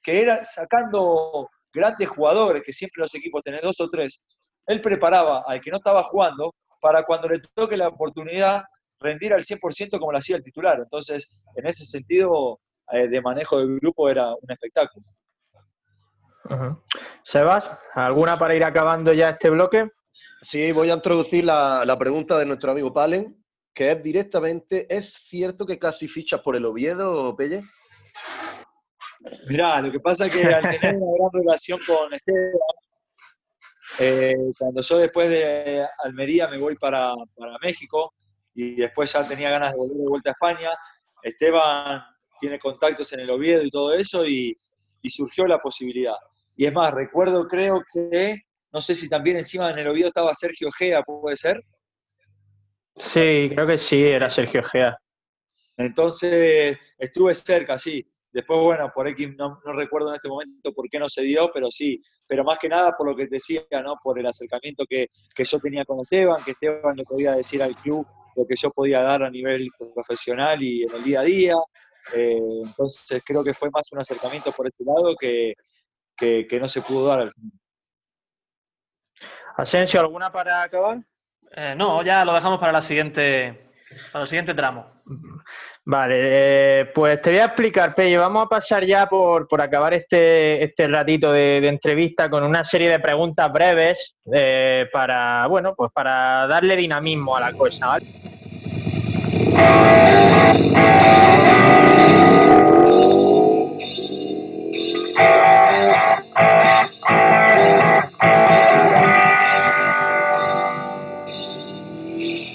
que 0.04 0.22
era 0.22 0.43
sacando 0.43 1.50
grandes 1.74 2.10
jugadores, 2.10 2.64
que 2.64 2.74
siempre 2.74 3.02
los 3.02 3.14
equipos 3.16 3.41
tienen 3.43 3.62
dos 3.62 3.80
o 3.80 3.89
tres, 3.89 4.22
él 4.68 4.82
preparaba 4.82 5.43
al 5.45 5.61
que 5.61 5.72
no 5.72 5.78
estaba 5.78 6.03
jugando 6.03 6.53
para 6.82 7.03
cuando 7.03 7.28
le 7.28 7.41
toque 7.53 7.78
la 7.78 7.88
oportunidad 7.88 8.63
rendir 8.99 9.34
al 9.34 9.43
100% 9.43 9.99
como 9.99 10.11
lo 10.11 10.18
hacía 10.18 10.38
el 10.38 10.43
titular. 10.43 10.80
Entonces, 10.80 11.30
en 11.55 11.68
ese 11.68 11.86
sentido, 11.86 12.59
eh, 12.91 13.07
de 13.07 13.22
manejo 13.22 13.59
del 13.59 13.80
grupo 13.80 14.09
era 14.09 14.30
un 14.30 14.51
espectáculo. 14.51 15.05
Sebas, 17.24 17.72
¿alguna 17.95 18.38
para 18.38 18.55
ir 18.55 18.63
acabando 18.63 19.11
ya 19.13 19.30
este 19.30 19.49
bloque? 19.49 19.89
Sí, 20.41 20.72
voy 20.72 20.91
a 20.91 20.93
introducir 20.93 21.43
la, 21.43 21.84
la 21.86 21.97
pregunta 21.97 22.38
de 22.38 22.45
nuestro 22.45 22.72
amigo 22.72 22.93
Palen, 22.93 23.43
que 23.74 23.91
es 23.91 24.03
directamente, 24.03 24.86
¿es 24.95 25.13
cierto 25.28 25.66
que 25.66 25.80
casi 25.80 26.07
fichas 26.07 26.41
por 26.41 26.55
el 26.55 26.66
Oviedo, 26.66 27.36
Pelle? 27.36 27.63
Mirá, 29.47 29.82
lo 29.82 29.91
que 29.91 29.99
pasa 29.99 30.28
es 30.28 30.36
que 30.36 30.45
al 30.45 30.61
tener 30.61 30.95
una 30.97 31.13
gran 31.18 31.30
relación 31.34 31.80
con 31.86 32.13
Esteban, 32.13 32.53
eh, 34.00 34.36
cuando 34.58 34.82
yo 34.82 34.98
después 34.98 35.30
de 35.30 35.86
Almería 36.04 36.48
me 36.48 36.58
voy 36.58 36.76
para, 36.76 37.14
para, 37.36 37.58
México 37.62 38.14
y 38.54 38.76
después 38.76 39.12
ya 39.12 39.28
tenía 39.28 39.50
ganas 39.50 39.72
de 39.72 39.78
volver 39.78 39.98
de 39.98 40.08
vuelta 40.08 40.30
a 40.30 40.34
España, 40.34 40.70
Esteban 41.22 42.04
tiene 42.39 42.60
contactos 42.60 43.12
en 43.14 43.22
el 43.22 43.30
Oviedo 43.30 43.64
y 43.64 43.70
todo 43.70 43.93
eso 43.93 44.26
y, 44.26 44.56
y 45.02 45.10
surgió 45.10 45.46
la 45.48 45.60
posibilidad. 45.60 46.16
Y 46.56 46.66
es 46.66 46.74
más, 46.74 46.93
recuerdo, 46.93 47.48
creo 47.48 47.82
que, 47.93 48.41
no 48.72 48.82
sé 48.82 48.96
si 48.96 49.10
también 49.10 49.38
encima 49.38 49.70
en 49.72 49.80
el 49.80 49.88
Oviedo 49.88 50.08
estaba 50.08 50.34
Sergio 50.34 50.72
Gea, 50.72 51.04
¿puede 51.04 51.36
ser? 51.36 51.62
Sí, 52.96 53.50
creo 53.54 53.68
que 53.68 53.78
sí, 53.78 54.06
era 54.06 54.30
Sergio 54.30 54.64
Gea. 54.64 54.98
Entonces, 55.78 56.78
estuve 56.98 57.34
cerca, 57.34 57.78
sí. 57.78 58.06
Después, 58.36 58.59
bueno, 58.59 58.91
por 58.93 59.07
X 59.07 59.29
no, 59.38 59.61
no, 59.63 59.71
recuerdo 59.71 60.09
en 60.09 60.15
este 60.15 60.27
momento 60.27 60.73
por 60.73 60.89
qué 60.89 60.99
no 60.99 61.07
se 61.07 61.21
dio, 61.21 61.49
pero 61.53 61.71
sí. 61.71 62.01
Pero 62.27 62.43
más 62.43 62.59
que 62.59 62.67
nada 62.67 62.91
por 62.91 63.07
lo 63.07 63.15
que 63.15 63.27
te 63.27 63.36
decía, 63.36 63.61
¿no? 63.81 63.95
Por 64.03 64.19
el 64.19 64.25
acercamiento 64.25 64.83
que, 64.86 65.07
que 65.33 65.45
yo 65.45 65.57
tenía 65.57 65.86
con 65.86 66.01
Esteban, 66.01 66.43
que 66.43 66.51
Esteban 66.51 66.97
le 66.97 67.05
podía 67.05 67.31
decir 67.31 67.63
al 67.63 67.73
club 67.77 68.05
lo 68.36 68.45
que 68.45 68.57
yo 68.57 68.71
podía 68.71 69.01
dar 69.03 69.23
a 69.23 69.29
nivel 69.29 69.69
profesional 69.93 70.61
y 70.61 70.83
en 70.83 70.93
el 70.95 71.03
día 71.05 71.21
a 71.21 71.23
día. 71.23 71.55
Eh, 72.13 72.38
entonces, 72.65 73.23
creo 73.25 73.41
que 73.41 73.53
fue 73.53 73.69
más 73.71 73.89
un 73.93 73.99
acercamiento 73.99 74.51
por 74.51 74.67
ese 74.67 74.83
lado 74.83 75.15
que, 75.15 75.53
que, 76.17 76.45
que 76.45 76.59
no 76.59 76.67
se 76.67 76.81
pudo 76.81 77.07
dar 77.07 77.21
al 77.21 77.31
final. 77.31 77.51
Asensio, 79.55 80.01
¿alguna 80.01 80.29
para 80.29 80.61
acabar? 80.61 80.97
Eh, 81.51 81.73
no, 81.77 82.03
ya 82.03 82.25
lo 82.25 82.33
dejamos 82.33 82.59
para 82.59 82.73
la 82.73 82.81
siguiente, 82.81 83.69
para 84.12 84.24
el 84.24 84.28
siguiente 84.28 84.54
tramo. 84.54 84.86
Vale, 85.86 86.16
eh, 86.20 86.86
pues 86.93 87.22
te 87.22 87.30
voy 87.30 87.39
a 87.39 87.46
explicar, 87.46 87.93
Pello. 87.93 88.22
Vamos 88.22 88.46
a 88.46 88.50
pasar 88.50 88.84
ya 88.84 89.06
por, 89.06 89.48
por 89.48 89.62
acabar 89.62 89.93
este, 89.93 90.64
este 90.64 90.88
ratito 90.88 91.32
de, 91.32 91.58
entrevista 91.58 92.30
con 92.30 92.43
una 92.43 92.64
serie 92.64 92.89
de 92.89 93.00
preguntas 93.00 93.52
breves 93.52 94.18
eh, 94.34 94.88
para, 94.91 95.46
bueno, 95.48 95.76
pues 95.76 95.91
para 95.91 96.48
darle 96.48 96.76
dinamismo 96.76 97.38
a 97.38 97.39
la 97.39 97.54
cosa, 97.54 97.88
¿vale? 97.88 98.06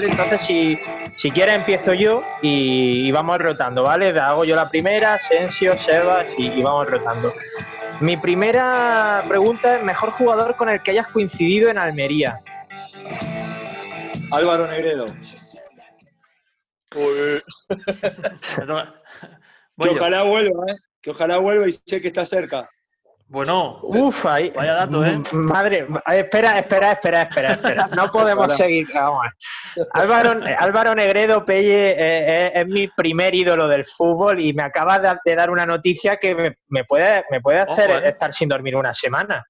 Entonces, 0.02 0.40
si, 0.42 0.78
si 1.20 1.30
quieres, 1.30 1.54
empiezo 1.56 1.92
yo 1.92 2.22
y, 2.40 3.06
y, 3.06 3.10
vamos 3.10 3.36
rotando, 3.36 3.82
¿vale? 3.82 4.18
Hago 4.18 4.46
yo 4.46 4.56
la 4.56 4.70
primera, 4.70 5.18
Sensio, 5.18 5.76
Sebas 5.76 6.26
y, 6.38 6.46
y, 6.46 6.62
vamos 6.62 6.88
rotando. 6.88 7.30
Mi 8.00 8.16
primera 8.16 9.22
pregunta 9.28 9.76
es: 9.76 9.82
¿mejor 9.82 10.12
jugador 10.12 10.56
con 10.56 10.70
el 10.70 10.82
que 10.82 10.92
hayas 10.92 11.08
coincidido 11.08 11.68
en 11.68 11.76
Almería? 11.76 12.38
Álvaro 14.30 14.66
Negredo. 14.66 15.04
Voy 16.90 17.42
que 19.82 19.88
ojalá 19.90 20.22
vuelva, 20.22 20.72
¿eh? 20.72 20.76
Que 21.02 21.10
ojalá 21.10 21.36
vuelva 21.36 21.68
y 21.68 21.72
sé 21.72 22.00
que 22.00 22.08
está 22.08 22.24
cerca. 22.24 22.70
Bueno, 23.30 23.78
Uf, 23.84 24.26
ahí, 24.26 24.50
vaya 24.50 24.74
dato, 24.74 25.06
¿eh? 25.06 25.22
Madre, 25.30 25.86
espera, 26.14 26.58
espera, 26.58 26.90
espera, 26.90 27.22
espera, 27.22 27.52
espera. 27.52 27.86
No 27.94 28.08
podemos 28.12 28.56
seguir. 28.56 28.88
Vamos. 28.92 29.24
Álvaro, 29.92 30.32
Álvaro 30.58 30.96
Negredo 30.96 31.44
Pelle 31.44 31.90
eh, 31.92 32.46
es, 32.48 32.62
es, 32.62 32.66
mi 32.66 32.88
primer 32.88 33.32
ídolo 33.32 33.68
del 33.68 33.84
fútbol 33.86 34.40
y 34.40 34.52
me 34.52 34.64
acaba 34.64 34.98
de, 34.98 35.16
de 35.24 35.36
dar 35.36 35.48
una 35.48 35.64
noticia 35.64 36.16
que 36.16 36.34
me, 36.34 36.56
me, 36.70 36.82
puede, 36.82 37.22
me 37.30 37.40
puede 37.40 37.60
hacer 37.60 37.90
Ojo, 37.90 38.00
eh. 38.00 38.08
estar 38.08 38.34
sin 38.34 38.48
dormir 38.48 38.74
una 38.74 38.92
semana. 38.92 39.46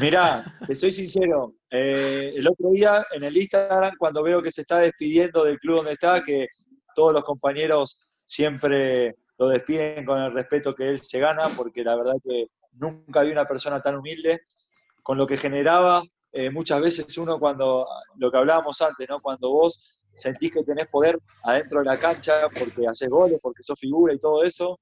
Mira, 0.00 0.42
te 0.66 0.74
soy 0.74 0.90
sincero. 0.90 1.54
Eh, 1.70 2.32
el 2.34 2.48
otro 2.48 2.70
día 2.70 3.06
en 3.12 3.22
el 3.22 3.36
Instagram, 3.36 3.92
cuando 3.96 4.24
veo 4.24 4.42
que 4.42 4.50
se 4.50 4.62
está 4.62 4.78
despidiendo 4.78 5.44
del 5.44 5.60
club 5.60 5.76
donde 5.76 5.92
está, 5.92 6.20
que 6.24 6.48
todos 6.96 7.12
los 7.12 7.22
compañeros 7.22 7.96
siempre 8.26 9.14
lo 9.38 9.50
despiden 9.50 10.04
con 10.04 10.20
el 10.20 10.32
respeto 10.32 10.74
que 10.74 10.88
él 10.88 11.00
se 11.00 11.20
gana, 11.20 11.48
porque 11.56 11.84
la 11.84 11.94
verdad 11.94 12.14
que 12.24 12.46
nunca 12.72 13.22
vi 13.22 13.30
una 13.32 13.46
persona 13.46 13.80
tan 13.80 13.96
humilde, 13.96 14.42
con 15.02 15.18
lo 15.18 15.26
que 15.26 15.36
generaba 15.36 16.02
eh, 16.32 16.50
muchas 16.50 16.80
veces 16.80 17.18
uno 17.18 17.38
cuando, 17.38 17.86
lo 18.16 18.30
que 18.30 18.36
hablábamos 18.36 18.80
antes, 18.80 19.08
¿no? 19.08 19.20
cuando 19.20 19.50
vos 19.50 19.96
sentís 20.14 20.52
que 20.52 20.62
tenés 20.62 20.86
poder 20.88 21.18
adentro 21.44 21.80
de 21.80 21.86
la 21.86 21.98
cancha 21.98 22.34
porque 22.58 22.86
haces 22.86 23.08
goles, 23.08 23.38
porque 23.42 23.62
sos 23.62 23.78
figura 23.78 24.14
y 24.14 24.18
todo 24.18 24.42
eso, 24.44 24.78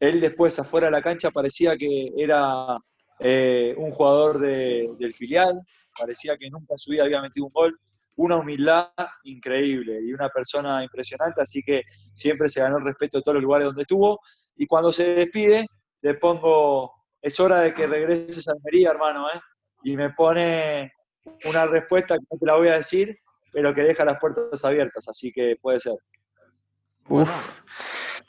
él 0.00 0.20
después 0.20 0.58
afuera 0.58 0.86
de 0.86 0.92
la 0.92 1.02
cancha 1.02 1.30
parecía 1.30 1.76
que 1.76 2.12
era 2.16 2.78
eh, 3.18 3.74
un 3.76 3.90
jugador 3.90 4.38
de, 4.38 4.90
del 4.98 5.14
filial, 5.14 5.60
parecía 5.98 6.36
que 6.36 6.50
nunca 6.50 6.74
en 6.74 6.78
su 6.78 6.92
vida 6.92 7.04
había 7.04 7.20
metido 7.20 7.46
un 7.46 7.52
gol, 7.52 7.78
una 8.16 8.36
humildad 8.36 8.88
increíble 9.24 10.00
y 10.02 10.12
una 10.12 10.28
persona 10.28 10.82
impresionante, 10.82 11.42
así 11.42 11.62
que 11.62 11.82
siempre 12.14 12.48
se 12.48 12.60
ganó 12.60 12.78
el 12.78 12.84
respeto 12.84 13.18
de 13.18 13.22
todos 13.22 13.36
los 13.36 13.44
lugares 13.44 13.66
donde 13.66 13.82
estuvo, 13.82 14.20
y 14.56 14.66
cuando 14.66 14.92
se 14.92 15.14
despide, 15.14 15.66
le 16.02 16.14
pongo, 16.14 16.92
es 17.20 17.38
hora 17.40 17.60
de 17.60 17.72
que 17.74 17.86
regreses 17.86 18.48
a 18.48 18.52
Almería, 18.52 18.90
hermano, 18.90 19.28
¿eh? 19.28 19.40
Y 19.84 19.96
me 19.96 20.10
pone 20.10 20.92
una 21.44 21.66
respuesta 21.66 22.16
que 22.16 22.24
no 22.30 22.38
te 22.38 22.46
la 22.46 22.56
voy 22.56 22.68
a 22.68 22.74
decir, 22.74 23.16
pero 23.52 23.72
que 23.72 23.82
deja 23.82 24.04
las 24.04 24.18
puertas 24.18 24.64
abiertas, 24.64 25.08
así 25.08 25.32
que 25.32 25.56
puede 25.60 25.80
ser. 25.80 25.94
Uf. 27.08 27.30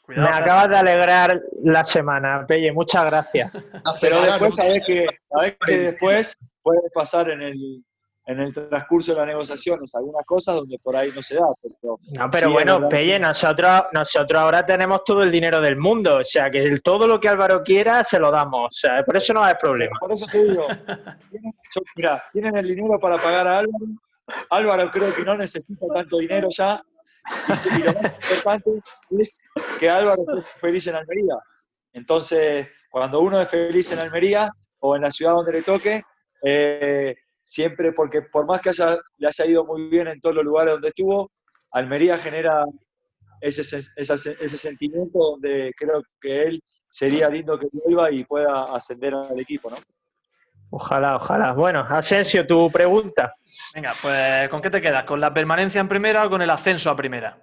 Cuidado, 0.04 0.30
me 0.30 0.36
acabas 0.36 0.70
de 0.70 0.78
alegrar 0.78 1.42
la 1.64 1.86
semana, 1.86 2.46
Pelle, 2.48 2.72
muchas 2.72 3.06
gracias. 3.06 3.52
pero 4.02 4.22
después 4.22 4.56
sabés 4.56 4.84
que, 4.86 5.08
sabés 5.30 5.56
que 5.66 5.78
después 5.78 6.38
puede 6.62 6.82
pasar 6.94 7.30
en 7.30 7.42
el, 7.42 7.84
en 8.26 8.40
el 8.40 8.54
transcurso 8.54 9.12
de 9.12 9.18
las 9.20 9.28
negociaciones 9.28 9.94
algunas 9.96 10.26
cosas 10.26 10.56
donde 10.56 10.80
por 10.80 10.96
ahí 10.96 11.12
no 11.14 11.22
se 11.22 11.36
da. 11.36 11.46
Pero 11.62 12.00
no, 12.18 12.32
pero 12.32 12.48
sí, 12.48 12.54
bueno, 12.54 12.88
Pelle, 12.88 13.20
nosotros, 13.20 13.84
nosotros 13.92 14.42
ahora 14.42 14.66
tenemos 14.66 15.04
todo 15.04 15.24
el 15.24 15.32
dinero 15.32 15.60
del 15.60 15.76
mundo, 15.76 16.20
o 16.20 16.24
sea, 16.24 16.50
que 16.50 16.80
todo 16.82 17.06
lo 17.08 17.20
que 17.20 17.30
Álvaro 17.30 17.62
quiera 17.64 18.04
se 18.04 18.20
lo 18.20 18.32
damos, 18.32 18.66
o 18.66 18.72
sea, 18.72 19.04
por 19.04 19.18
eso 19.18 19.34
no 19.34 19.44
hay 19.44 19.56
problema. 19.56 19.98
Por 20.00 20.12
eso 20.12 20.26
te 20.32 20.44
digo, 20.44 20.66
mira, 21.96 22.24
tienen 22.32 22.56
el 22.56 22.68
dinero 22.68 22.98
para 23.00 23.18
pagar 23.18 23.48
a 23.48 23.60
Álvaro, 23.60 23.86
Álvaro 24.50 24.92
creo 24.92 25.14
que 25.14 25.24
no 25.24 25.36
necesita 25.36 25.86
tanto 25.94 26.18
dinero 26.18 26.48
ya, 26.50 26.82
y, 27.48 27.76
y 27.76 27.84
lo 27.84 27.94
más 27.94 28.06
importante 28.06 28.72
es 29.12 29.40
que 29.80 29.90
Álvaro 29.90 30.24
esté 30.38 30.60
feliz 30.60 30.88
en 30.88 30.96
Almería. 30.96 31.36
Entonces, 31.94 32.68
cuando 32.90 33.22
uno 33.22 33.42
es 33.42 33.50
feliz 33.50 33.92
en 33.92 34.00
Almería 34.00 34.50
o 34.80 34.96
en 34.96 35.04
la 35.04 35.12
ciudad 35.12 35.34
donde 35.34 35.54
le 35.54 35.62
toque, 35.62 36.04
eh, 36.44 37.16
siempre, 37.44 37.92
porque 37.92 38.22
por 38.24 38.46
más 38.46 38.62
que 38.62 38.70
haya, 38.70 38.98
le 39.18 39.28
haya 39.28 39.46
ido 39.46 39.66
muy 39.66 39.90
bien 39.90 40.08
en 40.08 40.20
todos 40.22 40.36
los 40.36 40.46
lugares 40.46 40.74
donde 40.74 40.90
estuvo, 40.90 41.32
Almería 41.72 42.18
genera 42.18 42.66
ese, 43.42 43.62
ese, 43.62 44.38
ese 44.40 44.58
sentimiento 44.58 45.20
donde 45.20 45.74
creo 45.78 46.02
que 46.22 46.44
él 46.44 46.64
sería 46.90 47.30
lindo 47.30 47.60
que 47.60 47.68
vuelva 47.72 48.12
y 48.12 48.24
pueda 48.24 48.76
ascender 48.76 49.14
al 49.14 49.40
equipo, 49.40 49.70
¿no? 49.70 49.78
Ojalá, 50.76 51.18
ojalá. 51.18 51.54
Bueno, 51.54 51.86
Asensio, 51.88 52.48
tu 52.48 52.72
pregunta. 52.72 53.32
Venga, 53.76 53.94
pues 54.02 54.50
¿con 54.50 54.60
qué 54.60 54.72
te 54.72 54.82
quedas? 54.82 55.04
¿Con 55.04 55.22
la 55.22 55.32
permanencia 55.32 55.80
en 55.80 55.88
primera 55.88 56.26
o 56.26 56.30
con 56.32 56.42
el 56.42 56.50
ascenso 56.50 56.90
a 56.90 56.96
primera? 56.96 57.40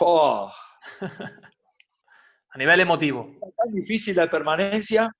Oh. 0.00 0.50
a 2.50 2.58
nivel 2.58 2.80
emotivo. 2.80 3.34
Es 3.46 3.54
tan 3.54 3.74
difícil 3.74 4.16
la 4.16 4.30
permanencia 4.30 5.12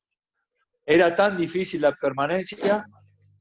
era 0.86 1.14
tan 1.16 1.36
difícil 1.36 1.82
la 1.82 1.92
permanencia 1.92 2.86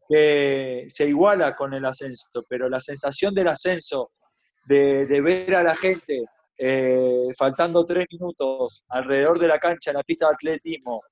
que 0.09 0.85
se 0.87 1.07
iguala 1.07 1.55
con 1.55 1.73
el 1.75 1.85
ascenso, 1.85 2.43
pero 2.49 2.67
la 2.67 2.79
sensación 2.79 3.33
del 3.35 3.47
ascenso, 3.47 4.11
de, 4.65 5.05
ver 5.21 5.55
a 5.55 5.63
la 5.63 5.75
gente 5.75 6.25
eh, 6.57 7.27
faltando 7.37 7.85
tres 7.85 8.07
minutos 8.11 8.83
alrededor 8.89 9.37
de 9.39 9.47
la 9.47 9.59
cancha 9.59 9.91
en 9.91 9.97
la 9.97 10.03
pista 10.03 10.27
de 10.27 10.33
atletismo 10.33 11.03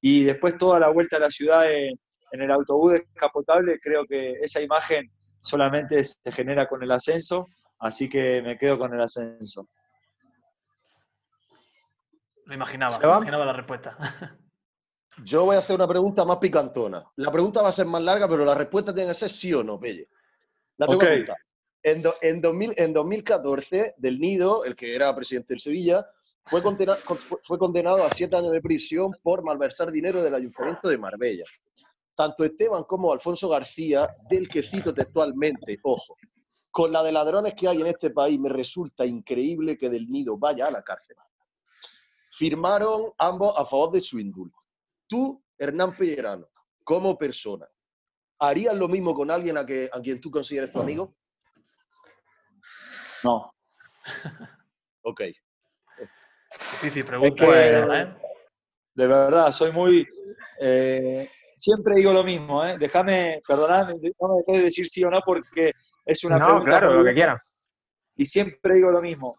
y 0.00 0.24
después 0.24 0.56
toda 0.56 0.80
la 0.80 0.88
vuelta 0.88 1.16
a 1.16 1.20
la 1.20 1.30
ciudad 1.30 1.70
en, 1.70 1.98
el 2.32 2.50
autobús 2.50 2.92
descapotable, 2.92 3.78
creo 3.80 4.04
que 4.04 4.32
esa 4.42 4.60
imagen 4.60 5.10
solamente 5.40 6.04
se 6.04 6.32
genera 6.32 6.66
con 6.66 6.82
el 6.82 6.90
ascenso, 6.92 7.46
así 7.78 8.10
que 8.10 8.42
me 8.42 8.58
quedo 8.58 8.78
con 8.78 8.92
el 8.92 9.00
ascenso. 9.00 9.66
Lo 12.44 12.54
imaginaba, 12.54 12.98
me 12.98 13.06
imaginaba 13.06 13.46
la 13.46 13.52
respuesta. 13.54 13.96
Yo 15.24 15.44
voy 15.44 15.56
a 15.56 15.60
hacer 15.60 15.76
una 15.76 15.88
pregunta 15.88 16.24
más 16.24 16.38
picantona. 16.38 17.04
La 17.16 17.30
pregunta 17.30 17.62
va 17.62 17.70
a 17.70 17.72
ser 17.72 17.86
más 17.86 18.02
larga, 18.02 18.28
pero 18.28 18.44
la 18.44 18.54
respuesta 18.54 18.94
tiene 18.94 19.10
que 19.10 19.14
ser 19.14 19.30
sí 19.30 19.52
o 19.54 19.62
no, 19.62 19.80
Pelle. 19.80 20.08
La 20.76 20.86
tengo 20.86 20.98
okay. 20.98 21.24
En, 21.82 22.02
en, 22.20 22.40
2000, 22.40 22.74
en 22.76 22.92
2014, 22.92 23.94
Del 23.96 24.20
Nido, 24.20 24.64
el 24.64 24.76
que 24.76 24.94
era 24.94 25.14
presidente 25.14 25.54
del 25.54 25.60
Sevilla, 25.60 26.06
fue 26.44 26.62
condenado, 26.62 26.98
fue 27.44 27.58
condenado 27.58 28.04
a 28.04 28.10
siete 28.10 28.36
años 28.36 28.52
de 28.52 28.60
prisión 28.60 29.12
por 29.22 29.42
malversar 29.42 29.90
dinero 29.90 30.22
del 30.22 30.34
Ayuntamiento 30.34 30.88
de 30.88 30.98
Marbella. 30.98 31.44
Tanto 32.14 32.44
Esteban 32.44 32.84
como 32.84 33.12
Alfonso 33.12 33.48
García, 33.48 34.08
del 34.28 34.48
que 34.48 34.62
cito 34.62 34.92
textualmente, 34.92 35.78
ojo, 35.82 36.16
con 36.70 36.92
la 36.92 37.02
de 37.02 37.12
ladrones 37.12 37.54
que 37.54 37.68
hay 37.68 37.80
en 37.80 37.86
este 37.86 38.10
país, 38.10 38.38
me 38.38 38.50
resulta 38.50 39.06
increíble 39.06 39.78
que 39.78 39.88
Del 39.88 40.10
Nido 40.10 40.36
vaya 40.36 40.66
a 40.66 40.70
la 40.70 40.82
cárcel. 40.82 41.16
Firmaron 42.32 43.12
ambos 43.16 43.54
a 43.56 43.64
favor 43.64 43.92
de 43.92 44.00
su 44.02 44.18
indulto. 44.18 44.65
Tú, 45.06 45.42
Hernán 45.58 45.96
Pellerano, 45.96 46.48
como 46.84 47.16
persona, 47.16 47.66
¿harías 48.38 48.74
lo 48.74 48.88
mismo 48.88 49.14
con 49.14 49.30
alguien 49.30 49.56
a, 49.58 49.66
que, 49.66 49.88
a 49.92 50.00
quien 50.00 50.20
tú 50.20 50.30
consideres 50.30 50.72
tu 50.72 50.80
amigo? 50.80 51.14
No. 53.24 53.52
ok. 55.02 55.22
Difícil 56.72 57.04
pregunta. 57.04 57.44
¿eh? 57.44 58.16
De 58.94 59.06
verdad, 59.06 59.50
soy 59.52 59.72
muy... 59.72 60.06
Eh, 60.60 61.28
siempre 61.56 61.96
digo 61.96 62.12
lo 62.12 62.22
mismo, 62.22 62.64
¿eh? 62.64 62.76
Déjame, 62.78 63.42
perdonadme, 63.46 63.94
no 63.94 64.28
me 64.28 64.36
dejes 64.36 64.58
de 64.58 64.62
decir 64.62 64.88
sí 64.88 65.04
o 65.04 65.10
no 65.10 65.20
porque 65.24 65.72
es 66.04 66.24
una 66.24 66.38
no, 66.38 66.62
claro, 66.62 66.92
lo 66.92 67.04
que 67.04 67.14
quieras. 67.14 67.58
Y 68.16 68.24
siempre 68.24 68.74
digo 68.74 68.90
lo 68.90 69.00
mismo. 69.00 69.36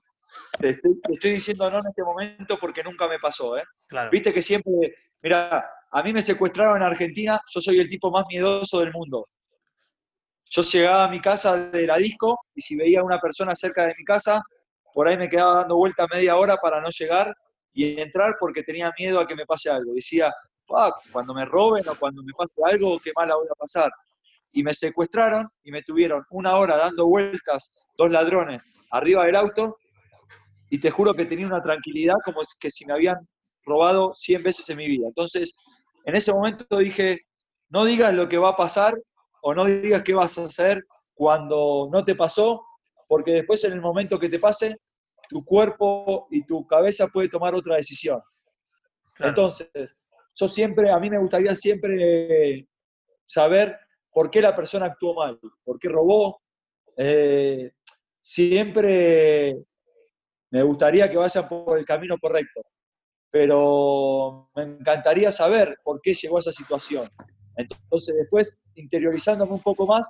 Te 0.60 0.70
estoy, 0.70 1.32
diciendo 1.32 1.70
no 1.70 1.80
en 1.80 1.88
este 1.88 2.04
momento 2.04 2.58
porque 2.60 2.84
nunca 2.84 3.08
me 3.08 3.20
pasó, 3.20 3.58
¿eh? 3.58 3.64
Viste 4.12 4.34
que 4.34 4.42
siempre, 4.42 4.96
mira, 5.22 5.70
a 5.92 6.04
mí 6.04 6.14
me 6.14 6.22
secuestraron 6.22 6.78
en 6.78 6.84
Argentina, 6.84 7.42
yo 7.54 7.62
soy 7.62 7.80
el 7.80 7.90
tipo 7.90 8.12
más 8.12 8.26
miedoso 8.28 8.80
del 8.80 8.92
mundo. 8.92 9.28
Yo 10.50 10.62
llegaba 10.62 11.06
a 11.06 11.10
mi 11.10 11.20
casa 11.20 11.58
de 11.58 11.86
la 11.86 11.98
disco 11.98 12.40
y 12.56 12.62
si 12.62 12.76
veía 12.76 13.02
a 13.02 13.04
una 13.04 13.20
persona 13.20 13.56
cerca 13.56 13.86
de 13.86 13.96
mi 13.98 14.04
casa, 14.04 14.42
por 14.94 15.08
ahí 15.08 15.18
me 15.18 15.30
quedaba 15.30 15.60
dando 15.60 15.76
vuelta 15.76 16.08
media 16.12 16.38
hora 16.38 16.58
para 16.58 16.82
no 16.82 16.90
llegar 16.90 17.36
y 17.74 18.00
entrar 18.00 18.36
porque 18.40 18.64
tenía 18.64 18.92
miedo 18.98 19.20
a 19.20 19.28
que 19.28 19.36
me 19.36 19.46
pase 19.46 19.70
algo. 19.70 19.94
Decía, 19.94 20.34
cuando 21.12 21.34
me 21.34 21.46
roben 21.46 21.88
o 21.88 21.96
cuando 21.96 22.24
me 22.24 22.34
pase 22.34 22.62
algo, 22.64 23.00
qué 23.00 23.12
mala 23.16 23.36
voy 23.36 23.48
a 23.50 23.56
pasar. 23.56 23.92
Y 24.52 24.64
me 24.64 24.74
secuestraron 24.74 25.48
y 25.64 25.72
me 25.72 25.84
tuvieron 25.84 26.26
una 26.32 26.58
hora 26.58 26.78
dando 26.78 27.08
vueltas, 27.08 27.72
dos 27.98 28.10
ladrones, 28.10 28.64
arriba 28.92 29.26
del 29.26 29.36
auto 29.36 29.78
y 30.70 30.80
te 30.80 30.92
juro 30.92 31.14
que 31.14 31.26
tenía 31.26 31.48
una 31.48 31.62
tranquilidad 31.62 32.16
como 32.24 32.42
que 32.60 32.70
si 32.70 32.86
me 32.86 32.94
habían 32.94 33.18
robado 33.68 34.14
100 34.16 34.44
veces 34.44 34.70
en 34.70 34.78
mi 34.78 34.88
vida. 34.88 35.08
Entonces, 35.08 35.56
en 36.06 36.16
ese 36.16 36.32
momento 36.32 36.78
dije, 36.78 37.22
no 37.70 37.86
digas 37.86 38.14
lo 38.14 38.28
que 38.28 38.38
va 38.38 38.50
a 38.50 38.58
pasar 38.58 38.96
o 39.42 39.54
no 39.54 39.66
digas 39.66 40.04
qué 40.04 40.14
vas 40.14 40.38
a 40.38 40.46
hacer 40.46 40.84
cuando 41.14 41.90
no 41.92 42.04
te 42.04 42.16
pasó, 42.16 42.64
porque 43.08 43.32
después 43.32 43.64
en 43.66 43.74
el 43.74 43.82
momento 43.82 44.20
que 44.20 44.30
te 44.30 44.40
pase, 44.40 44.78
tu 45.30 45.44
cuerpo 45.44 46.28
y 46.32 46.46
tu 46.46 46.66
cabeza 46.66 47.08
puede 47.08 47.30
tomar 47.30 47.54
otra 47.54 47.76
decisión. 47.76 48.22
Entonces, 49.20 49.70
yo 50.36 50.48
siempre, 50.48 50.92
a 50.92 51.00
mí 51.00 51.10
me 51.10 51.20
gustaría 51.20 51.54
siempre 51.56 52.68
saber 53.26 53.78
por 54.12 54.30
qué 54.30 54.42
la 54.42 54.56
persona 54.56 54.86
actuó 54.86 55.16
mal, 55.16 55.40
por 55.64 55.80
qué 55.80 55.90
robó. 55.90 56.40
Eh, 56.96 57.72
siempre 58.22 59.58
me 60.52 60.64
gustaría 60.64 61.10
que 61.10 61.18
vayan 61.18 61.48
por 61.48 61.78
el 61.78 61.86
camino 61.86 62.18
correcto, 62.20 62.62
pero 63.32 64.50
me 64.56 64.64
encantaría 64.64 65.32
saber 65.32 65.78
por 65.84 66.02
qué 66.02 66.14
llegó 66.14 66.38
a 66.38 66.40
esa 66.40 66.52
situación. 66.52 67.10
Entonces, 67.56 68.16
después, 68.16 68.60
interiorizándome 68.76 69.54
un 69.54 69.62
poco 69.62 69.86
más, 69.86 70.10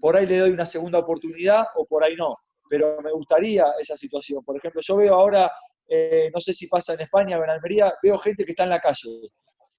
por 0.00 0.16
ahí 0.16 0.26
le 0.26 0.38
doy 0.38 0.50
una 0.50 0.66
segunda 0.66 0.98
oportunidad 0.98 1.66
o 1.76 1.84
por 1.86 2.02
ahí 2.02 2.16
no. 2.16 2.36
Pero 2.68 3.00
me 3.02 3.12
gustaría 3.12 3.66
esa 3.80 3.96
situación. 3.96 4.42
Por 4.44 4.56
ejemplo, 4.56 4.80
yo 4.82 4.96
veo 4.96 5.14
ahora, 5.14 5.50
eh, 5.88 6.30
no 6.32 6.40
sé 6.40 6.52
si 6.52 6.66
pasa 6.66 6.94
en 6.94 7.00
España 7.00 7.38
o 7.38 7.44
en 7.44 7.50
Almería, 7.50 7.92
veo 8.02 8.18
gente 8.18 8.44
que 8.44 8.52
está 8.52 8.64
en 8.64 8.70
la 8.70 8.80
calle 8.80 9.30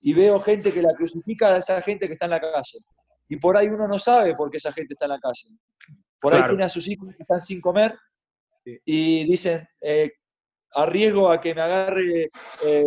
y 0.01 0.13
veo 0.13 0.39
gente 0.39 0.71
que 0.71 0.81
la 0.81 0.93
crucifica 0.93 1.47
a 1.47 1.57
esa 1.57 1.81
gente 1.81 2.07
que 2.07 2.13
está 2.13 2.25
en 2.25 2.31
la 2.31 2.39
calle. 2.39 2.79
Y 3.27 3.37
por 3.37 3.57
ahí 3.57 3.67
uno 3.67 3.87
no 3.87 3.97
sabe 3.97 4.35
por 4.35 4.51
qué 4.51 4.57
esa 4.57 4.71
gente 4.71 4.93
está 4.93 5.05
en 5.05 5.11
la 5.11 5.19
calle. 5.19 5.47
Por 6.19 6.33
ahí 6.33 6.43
tiene 6.47 6.65
a 6.65 6.69
sus 6.69 6.87
hijos 6.87 7.09
que 7.15 7.23
están 7.23 7.39
sin 7.39 7.61
comer 7.61 7.97
y 8.63 9.25
dicen, 9.25 9.67
eh, 9.79 10.11
arriesgo 10.73 11.29
a 11.29 11.39
que 11.41 11.53
me 11.53 11.61
agarre 11.61 12.29
eh, 12.63 12.85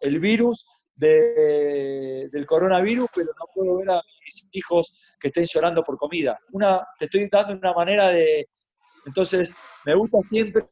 el 0.00 0.20
virus 0.20 0.66
del 0.94 2.46
coronavirus, 2.46 3.08
pero 3.14 3.30
no 3.38 3.46
puedo 3.54 3.78
ver 3.78 3.90
a 3.90 4.02
mis 4.24 4.48
hijos 4.52 5.16
que 5.20 5.28
estén 5.28 5.44
llorando 5.44 5.82
por 5.82 5.98
comida. 5.98 6.38
Una, 6.52 6.86
te 6.98 7.04
estoy 7.04 7.28
dando 7.30 7.54
una 7.54 7.74
manera 7.74 8.08
de... 8.08 8.48
Entonces, 9.04 9.54
me 9.84 9.94
gusta 9.94 10.18
siempre 10.22 10.66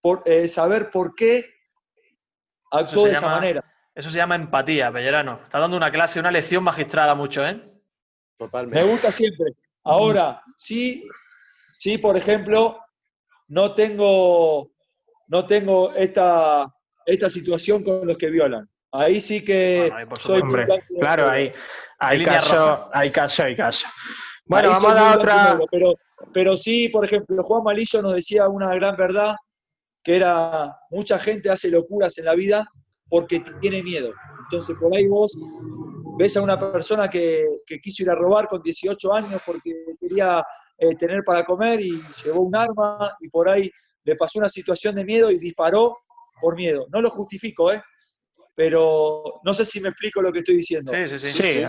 por, 0.00 0.22
eh, 0.26 0.48
saber 0.48 0.90
por 0.90 1.14
qué 1.14 1.46
actuó 2.70 3.04
de 3.04 3.12
esa 3.12 3.28
manera. 3.28 3.64
Eso 3.94 4.10
se 4.10 4.16
llama 4.16 4.34
empatía, 4.34 4.92
Pellerano. 4.92 5.40
Está 5.44 5.60
dando 5.60 5.76
una 5.76 5.90
clase, 5.90 6.18
una 6.18 6.32
lección 6.32 6.64
magistrada 6.64 7.14
mucho, 7.14 7.46
¿eh? 7.46 7.62
Totalmente. 8.36 8.84
Me 8.84 8.90
gusta 8.90 9.12
siempre. 9.12 9.54
Ahora, 9.84 10.42
sí, 10.56 11.06
sí, 11.78 11.98
por 11.98 12.16
ejemplo, 12.16 12.80
no 13.48 13.74
tengo, 13.74 14.73
no 15.28 15.46
tengo 15.46 15.92
esta, 15.92 16.72
esta 17.06 17.28
situación 17.28 17.82
con 17.82 18.06
los 18.06 18.16
que 18.16 18.30
violan. 18.30 18.68
Ahí 18.92 19.20
sí 19.20 19.44
que 19.44 19.92
soy 20.20 20.40
hombre, 20.40 20.66
Claro, 21.00 21.28
ahí 21.28 21.52
hay 21.98 22.24
caso, 22.24 22.88
hay 22.92 23.10
caso, 23.10 23.42
hay 23.42 23.56
caso. 23.56 23.88
Bueno, 24.46 24.70
vamos 24.70 24.90
a 24.90 24.94
dar 24.94 25.18
otra. 25.18 25.60
Pero, 25.70 25.94
pero 26.32 26.56
sí, 26.56 26.88
por 26.90 27.04
ejemplo, 27.04 27.42
Juan 27.42 27.64
Malillo 27.64 28.02
nos 28.02 28.14
decía 28.14 28.48
una 28.48 28.72
gran 28.74 28.96
verdad, 28.96 29.34
que 30.04 30.16
era 30.16 30.76
mucha 30.90 31.18
gente 31.18 31.50
hace 31.50 31.70
locuras 31.70 32.18
en 32.18 32.26
la 32.26 32.34
vida 32.34 32.68
porque 33.08 33.42
tiene 33.60 33.82
miedo. 33.82 34.12
Entonces, 34.44 34.76
por 34.78 34.94
ahí 34.94 35.08
vos 35.08 35.36
ves 36.18 36.36
a 36.36 36.42
una 36.42 36.58
persona 36.58 37.08
que, 37.08 37.46
quiso 37.82 38.02
ir 38.02 38.10
a 38.10 38.14
robar 38.14 38.48
con 38.48 38.62
18 38.62 39.12
años 39.12 39.42
porque 39.44 39.72
quería 40.00 40.44
eh, 40.78 40.94
tener 40.96 41.22
para 41.24 41.44
comer 41.44 41.80
y 41.80 42.00
llevó 42.24 42.42
un 42.42 42.54
arma 42.54 43.14
y 43.20 43.28
por 43.28 43.48
ahí 43.48 43.70
le 44.04 44.16
pasó 44.16 44.38
una 44.38 44.48
situación 44.48 44.94
de 44.94 45.04
miedo 45.04 45.30
y 45.30 45.38
disparó 45.38 45.98
por 46.40 46.56
miedo. 46.56 46.86
No 46.92 47.00
lo 47.00 47.10
justifico, 47.10 47.72
¿eh? 47.72 47.82
pero 48.54 49.40
no 49.42 49.52
sé 49.52 49.64
si 49.64 49.80
me 49.80 49.88
explico 49.88 50.22
lo 50.22 50.32
que 50.32 50.38
estoy 50.38 50.56
diciendo. 50.56 50.92
Sí, 50.92 51.18
sí, 51.18 51.28
sí. 51.28 51.62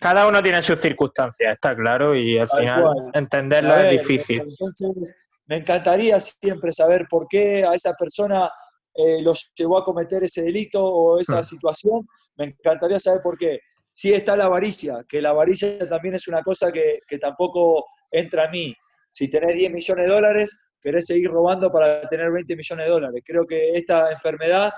Cada 0.00 0.26
uno 0.26 0.42
tiene 0.42 0.62
sus 0.62 0.78
circunstancias, 0.78 1.54
está 1.54 1.74
claro, 1.74 2.14
y 2.14 2.38
al 2.38 2.48
final 2.48 3.10
entenderlo 3.14 3.74
es 3.76 4.02
difícil. 4.02 4.40
Entonces, 4.42 5.14
me 5.46 5.56
encantaría 5.58 6.20
siempre 6.20 6.72
saber 6.72 7.06
por 7.08 7.26
qué 7.28 7.64
a 7.64 7.74
esa 7.74 7.94
persona 7.94 8.50
eh, 8.94 9.22
los 9.22 9.50
llevó 9.56 9.78
a 9.78 9.84
cometer 9.84 10.24
ese 10.24 10.42
delito 10.42 10.84
o 10.84 11.18
esa 11.20 11.40
hmm. 11.40 11.44
situación. 11.44 12.06
Me 12.36 12.46
encantaría 12.46 12.98
saber 12.98 13.22
por 13.22 13.38
qué. 13.38 13.60
Sí 13.92 14.12
está 14.12 14.36
la 14.36 14.44
avaricia, 14.44 15.04
que 15.08 15.22
la 15.22 15.30
avaricia 15.30 15.88
también 15.88 16.16
es 16.16 16.28
una 16.28 16.42
cosa 16.42 16.70
que, 16.70 16.98
que 17.08 17.18
tampoco 17.18 17.86
entra 18.10 18.46
a 18.46 18.50
mí. 18.50 18.74
Si 19.10 19.30
tenés 19.30 19.54
10 19.54 19.72
millones 19.72 20.04
de 20.04 20.12
dólares, 20.12 20.65
querés 20.86 21.06
seguir 21.06 21.32
robando 21.32 21.68
para 21.72 22.08
tener 22.08 22.30
20 22.30 22.54
millones 22.54 22.86
de 22.86 22.92
dólares. 22.92 23.22
Creo 23.26 23.44
que 23.44 23.76
esta 23.76 24.12
enfermedad 24.12 24.72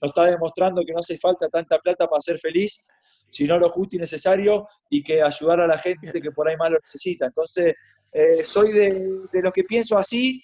nos 0.00 0.08
está 0.08 0.24
demostrando 0.24 0.82
que 0.86 0.92
no 0.94 1.00
hace 1.00 1.18
falta 1.18 1.50
tanta 1.50 1.78
plata 1.78 2.06
para 2.06 2.22
ser 2.22 2.38
feliz, 2.38 2.82
sino 3.28 3.58
lo 3.58 3.68
justo 3.68 3.96
y 3.96 3.98
necesario 3.98 4.66
y 4.88 5.02
que 5.02 5.22
ayudar 5.22 5.60
a 5.60 5.66
la 5.66 5.76
gente 5.76 6.22
que 6.22 6.30
por 6.30 6.48
ahí 6.48 6.56
más 6.56 6.70
lo 6.70 6.78
necesita. 6.78 7.26
Entonces, 7.26 7.74
eh, 8.10 8.42
soy 8.42 8.72
de, 8.72 9.28
los 9.34 9.52
que 9.52 9.64
pienso 9.64 9.98
así 9.98 10.42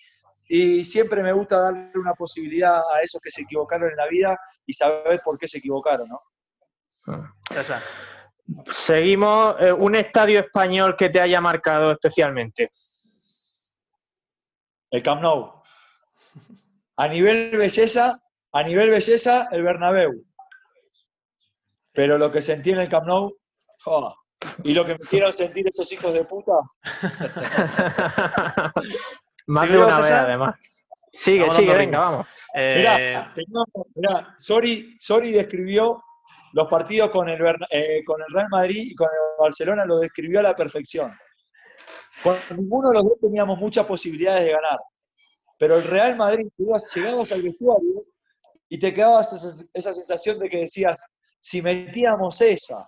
y 0.51 0.85
siempre 0.85 1.23
me 1.23 1.33
gusta 1.33 1.61
darle 1.61 1.93
una 1.95 2.13
posibilidad 2.13 2.77
a 2.77 3.01
esos 3.03 3.19
que 3.23 3.31
se 3.31 3.41
equivocaron 3.41 3.89
en 3.91 3.97
la 3.97 4.09
vida 4.09 4.39
y 4.67 4.75
saber 4.75 5.23
por 5.25 5.39
qué 5.39 5.49
se 5.49 5.59
equivocaron, 5.59 6.09
¿no? 6.09 6.21
Seguimos. 8.71 9.57
Eh, 9.61 9.73
un 9.73 9.95
estadio 9.95 10.41
español 10.41 10.95
que 10.95 11.09
te 11.09 11.21
haya 11.21 11.41
marcado 11.41 11.93
especialmente. 11.93 12.69
El 14.91 15.03
Camp 15.03 15.23
Nou. 15.23 15.63
A 16.97 17.09
nivel 17.09 17.57
belleza, 17.57 18.21
a 18.53 18.63
nivel 18.63 18.91
belleza, 18.91 19.49
el 19.53 19.63
Bernabéu. 19.63 20.25
pero 21.93 22.19
lo 22.19 22.31
que 22.31 22.43
sentí 22.43 22.71
en 22.71 22.79
el 22.79 22.89
Camp 22.91 23.07
Nou, 23.07 23.35
oh, 23.87 24.15
y 24.63 24.75
lo 24.75 24.85
que 24.85 24.93
me 24.93 24.99
hicieron 25.01 25.33
sentir 25.33 25.67
esos 25.67 25.91
hijos 25.93 26.13
de 26.13 26.25
puta. 26.25 26.53
Más 29.47 29.67
¿Sí 29.67 29.73
de 29.73 29.79
una 29.79 30.01
vez, 30.01 30.11
además. 30.11 30.57
Sigue, 31.13 31.51
sigue, 31.51 31.73
venga, 31.73 31.99
vamos. 32.01 32.27
Eh, 32.55 33.25
Mirá, 33.95 34.35
Sori, 34.37 34.97
Sori 35.01 35.33
describió 35.33 36.03
los 36.53 36.69
partidos 36.69 37.11
con 37.11 37.29
el, 37.31 37.41
eh, 37.71 38.03
con 38.05 38.21
el 38.21 38.27
Real 38.35 38.49
Madrid 38.51 38.91
y 38.91 38.95
con 38.95 39.09
el 39.09 39.19
Barcelona, 39.39 39.87
lo 39.87 39.99
describió 39.99 40.41
a 40.41 40.43
la 40.43 40.55
perfección. 40.55 41.17
Con 42.23 42.39
ninguno 42.57 42.89
de 42.89 42.95
los 42.95 43.05
dos 43.05 43.21
teníamos 43.21 43.59
muchas 43.59 43.87
posibilidades 43.87 44.45
de 44.45 44.53
ganar. 44.53 44.79
Pero 45.59 45.77
el 45.77 45.85
Real 45.85 46.17
Madrid, 46.17 46.49
ibas- 46.59 46.93
llegabas 46.95 47.33
al 47.33 47.43
vestuario 47.43 48.03
y 48.69 48.79
te 48.79 48.93
quedabas 48.93 49.33
esa, 49.33 49.65
esa 49.73 49.93
sensación 49.95 50.39
de 50.39 50.49
que 50.49 50.59
decías, 50.59 51.01
si 51.41 51.63
metíamos 51.63 52.41
esa, 52.41 52.87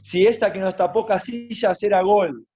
si 0.00 0.26
esa 0.26 0.52
que 0.52 0.58
nos 0.60 0.74
tapó 0.76 1.04
Casillas 1.06 1.82
era 1.82 2.00
gol. 2.02 2.46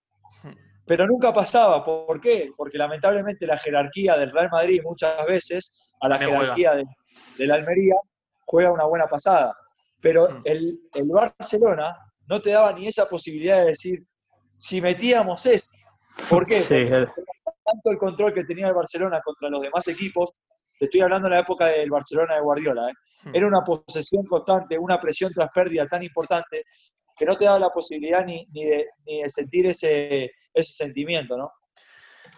Pero 0.87 1.07
nunca 1.07 1.33
pasaba. 1.33 1.83
¿Por 1.85 2.21
qué? 2.21 2.51
Porque 2.57 2.77
lamentablemente 2.77 3.47
la 3.47 3.57
jerarquía 3.57 4.17
del 4.17 4.33
Real 4.33 4.51
Madrid 4.51 4.81
muchas 4.85 5.25
veces 5.27 5.95
a 6.01 6.09
la 6.09 6.19
Me 6.19 6.27
jerarquía 6.27 6.75
de, 6.75 6.85
de 7.39 7.47
la 7.47 7.55
Almería 7.55 7.95
juega 8.45 8.71
una 8.71 8.85
buena 8.85 9.07
pasada. 9.07 9.55
Pero 10.01 10.29
Mm. 10.29 10.43
el, 10.45 10.81
el 10.95 11.05
Barcelona 11.09 11.97
no 12.29 12.41
te 12.43 12.51
daba 12.51 12.73
ni 12.75 12.87
esa 12.89 13.09
posibilidad 13.09 13.61
de 13.61 13.67
decir, 13.69 14.05
si 14.59 14.81
metíamos 14.83 15.47
esa. 15.47 15.71
¿Por 16.29 16.45
qué? 16.47 16.61
Sí, 16.61 16.75
Porque 16.85 16.97
el- 16.97 17.09
tanto 17.65 17.91
el 17.91 17.99
control 17.99 18.35
que 18.35 18.45
tenía 18.45 18.69
el 18.69 18.75
Barcelona 18.75 19.21
contra 19.23 19.49
los 19.49 19.63
demás 19.63 19.87
equipos, 19.89 20.33
te 20.79 20.85
estoy 20.87 21.01
hablando 21.01 21.29
de 21.29 21.35
la 21.37 21.41
época 21.41 21.67
del 21.67 21.91
Barcelona 21.91 22.35
de 22.35 22.41
Guardiola, 22.43 22.91
¿eh? 22.91 22.95
Hmm. 23.25 23.31
era 23.35 23.47
una 23.47 23.63
posesión 23.63 24.25
constante, 24.27 24.79
una 24.79 25.01
presión 25.01 25.33
tras 25.33 25.51
pérdida 25.51 25.87
tan 25.87 26.03
importante 26.03 26.65
que 27.17 27.25
no 27.25 27.37
te 27.37 27.47
daba 27.47 27.59
la 27.59 27.71
posibilidad 27.71 28.25
ni, 28.25 28.47
ni, 28.53 28.65
de, 28.65 28.91
ni 29.07 29.23
de 29.23 29.31
sentir 29.31 29.67
ese, 29.67 30.31
ese 30.53 30.73
sentimiento, 30.73 31.37
¿no? 31.37 31.51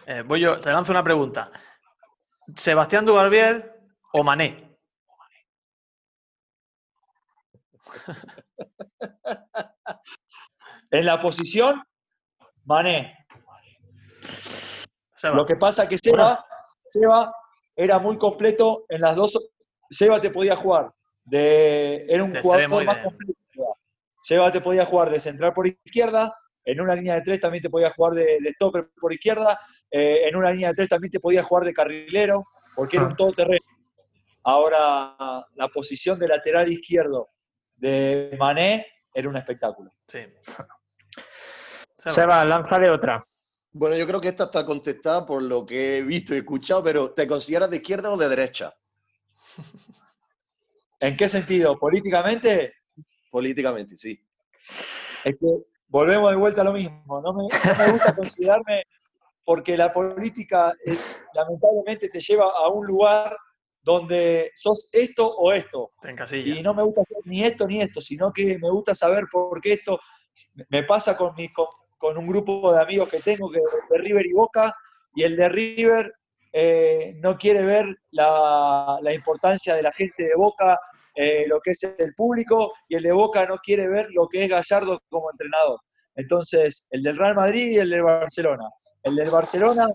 eh, 0.05 0.21
voy 0.25 0.39
yo, 0.39 0.59
te 0.59 0.71
lanzo 0.71 0.91
una 0.93 1.03
pregunta. 1.03 1.51
¿Sebastián 2.55 3.05
Dugarbier 3.05 3.75
o 4.13 4.23
Mané? 4.23 4.77
En 10.89 11.05
la 11.05 11.19
posición, 11.19 11.83
Mané. 12.63 13.26
Seba. 15.17 15.35
Lo 15.35 15.45
que 15.45 15.55
pasa 15.57 15.89
que 15.89 15.97
Seba, 15.97 16.39
Seba 16.85 17.33
era 17.75 17.99
muy 17.99 18.17
completo 18.17 18.85
en 18.87 19.01
las 19.01 19.15
dos. 19.15 19.49
Seba 19.89 20.21
te 20.21 20.29
podía 20.29 20.55
jugar 20.55 20.91
de. 21.25 22.05
Era 22.07 22.23
un 22.23 22.31
De 22.31 22.41
jugador 22.41 22.85
más 22.85 22.97
de- 22.97 23.03
completo. 23.03 23.33
Seba. 23.51 23.67
Seba 24.23 24.51
te 24.51 24.61
podía 24.61 24.85
jugar 24.85 25.09
de 25.09 25.19
central 25.19 25.53
por 25.53 25.67
izquierda, 25.67 26.33
en 26.63 26.79
una 26.81 26.95
línea 26.95 27.15
de 27.15 27.21
tres 27.21 27.39
también 27.39 27.61
te 27.63 27.69
podía 27.69 27.89
jugar 27.91 28.13
de, 28.13 28.37
de 28.41 28.51
stopper 28.51 28.89
por 28.99 29.11
izquierda, 29.13 29.59
eh, 29.89 30.27
en 30.27 30.35
una 30.35 30.51
línea 30.51 30.69
de 30.69 30.75
tres 30.75 30.89
también 30.89 31.11
te 31.11 31.19
podía 31.19 31.41
jugar 31.43 31.63
de 31.65 31.73
carrilero, 31.73 32.43
porque 32.75 32.97
era 32.97 33.05
un 33.07 33.13
Ah. 33.13 33.15
todoterreno. 33.17 33.65
Ahora, 34.43 35.15
la 35.55 35.67
posición 35.69 36.19
de 36.19 36.27
lateral 36.27 36.69
izquierdo 36.71 37.29
de 37.75 38.35
Mané 38.39 38.85
era 39.13 39.27
un 39.29 39.35
espectáculo. 39.37 39.91
Sí. 40.07 40.19
Seba. 41.97 42.13
Seba, 42.13 42.45
lánzale 42.45 42.89
otra. 42.89 43.21
Bueno, 43.79 43.95
yo 43.95 44.07
creo 44.07 44.19
que 44.19 44.29
esta 44.29 44.45
está 44.45 44.65
contestada 44.65 45.23
por 45.23 45.43
lo 45.43 45.63
que 45.63 45.99
he 45.99 46.01
visto 46.01 46.33
y 46.33 46.39
escuchado, 46.39 46.83
pero 46.83 47.11
¿te 47.11 47.27
consideras 47.27 47.69
de 47.69 47.77
izquierda 47.77 48.09
o 48.11 48.17
de 48.17 48.27
derecha? 48.27 48.73
¿En 50.99 51.15
qué 51.15 51.27
sentido? 51.27 51.77
Políticamente, 51.77 52.73
Políticamente, 53.29 53.95
sí. 53.95 54.19
es 55.23 55.35
que 55.39 55.47
volvemos 55.89 56.31
de 56.31 56.37
vuelta 56.37 56.61
a 56.61 56.63
lo 56.63 56.73
mismo. 56.73 57.21
No 57.21 57.33
me, 57.33 57.43
no 57.43 57.75
me 57.77 57.91
gusta 57.91 58.15
considerarme, 58.15 58.81
porque 59.43 59.77
la 59.77 59.93
política 59.93 60.73
eh, 60.83 60.97
lamentablemente 61.35 62.09
te 62.09 62.19
lleva 62.19 62.45
a 62.45 62.69
un 62.69 62.87
lugar 62.87 63.37
donde 63.83 64.53
sos 64.55 64.89
esto 64.91 65.27
o 65.37 65.53
esto. 65.53 65.91
Y 66.31 66.63
no 66.63 66.73
me 66.73 66.81
gusta 66.81 67.01
hacer 67.01 67.17
ni 67.25 67.43
esto 67.43 67.67
ni 67.67 67.81
esto, 67.81 68.01
sino 68.01 68.33
que 68.33 68.57
me 68.57 68.71
gusta 68.71 68.95
saber 68.95 69.25
por 69.31 69.61
qué 69.61 69.73
esto 69.73 69.99
me 70.69 70.81
pasa 70.81 71.15
con, 71.15 71.35
mi, 71.35 71.51
con, 71.97 72.17
un 72.17 72.27
grupo 72.27 72.73
de 72.73 72.81
amigos 72.81 73.09
que 73.09 73.19
tengo, 73.19 73.49
que 73.49 73.59
de 73.59 73.97
River 73.97 74.25
y 74.25 74.33
Boca, 74.33 74.75
y 75.13 75.23
el 75.23 75.35
de 75.35 75.49
River 75.49 76.13
eh, 76.53 77.13
no 77.17 77.37
quiere 77.37 77.63
ver 77.63 77.85
la, 78.11 78.97
la 79.01 79.13
importancia 79.13 79.75
de 79.75 79.83
la 79.83 79.91
gente 79.91 80.23
de 80.23 80.35
Boca, 80.35 80.79
eh, 81.15 81.45
lo 81.47 81.59
que 81.59 81.71
es 81.71 81.83
el 81.83 82.13
público, 82.15 82.73
y 82.87 82.95
el 82.95 83.03
de 83.03 83.11
Boca 83.11 83.45
no 83.45 83.57
quiere 83.57 83.87
ver 83.87 84.07
lo 84.11 84.27
que 84.27 84.43
es 84.43 84.49
Gallardo 84.49 85.01
como 85.09 85.31
entrenador. 85.31 85.79
Entonces, 86.15 86.85
el 86.91 87.03
del 87.03 87.17
Real 87.17 87.35
Madrid 87.35 87.71
y 87.71 87.77
el 87.77 87.89
del 87.89 88.03
Barcelona. 88.03 88.69
El 89.03 89.15
del 89.15 89.29
Barcelona 89.29 89.87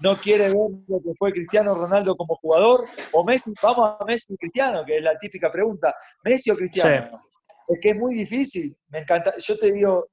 no 0.00 0.16
quiere 0.16 0.48
ver 0.48 0.70
lo 0.88 1.00
que 1.00 1.12
fue 1.18 1.32
Cristiano 1.32 1.74
Ronaldo 1.74 2.16
como 2.16 2.36
jugador, 2.36 2.84
o 3.12 3.24
Messi, 3.24 3.52
vamos 3.62 3.96
a 4.00 4.04
Messi 4.04 4.34
y 4.34 4.36
Cristiano, 4.36 4.84
que 4.84 4.96
es 4.96 5.02
la 5.02 5.18
típica 5.18 5.50
pregunta, 5.50 5.94
Messi 6.24 6.50
o 6.50 6.56
Cristiano. 6.56 7.20
Es 7.68 7.78
que 7.80 7.90
es 7.90 7.98
muy 7.98 8.14
difícil, 8.14 8.76
me 8.88 9.00
encanta, 9.00 9.34
yo 9.38 9.58
te 9.58 9.72
digo, 9.72 10.08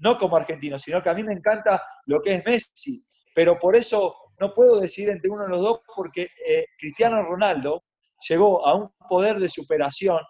no 0.00 0.18
como 0.18 0.36
argentino, 0.36 0.78
sino 0.78 1.02
que 1.02 1.10
a 1.10 1.14
mí 1.14 1.22
me 1.22 1.32
encanta 1.32 1.82
lo 2.06 2.20
que 2.20 2.34
es 2.34 2.44
Messi, 2.44 3.04
pero 3.34 3.58
por 3.58 3.76
eso 3.76 4.14
no 4.38 4.52
puedo 4.52 4.80
decidir 4.80 5.10
entre 5.10 5.30
uno 5.30 5.44
de 5.44 5.50
los 5.50 5.60
dos, 5.60 5.80
porque 5.94 6.28
eh, 6.46 6.66
Cristiano 6.78 7.22
Ronaldo 7.22 7.84
llegó 8.28 8.66
a 8.66 8.74
un 8.74 8.90
poder 9.08 9.38
de 9.38 9.48
superación 9.48 10.20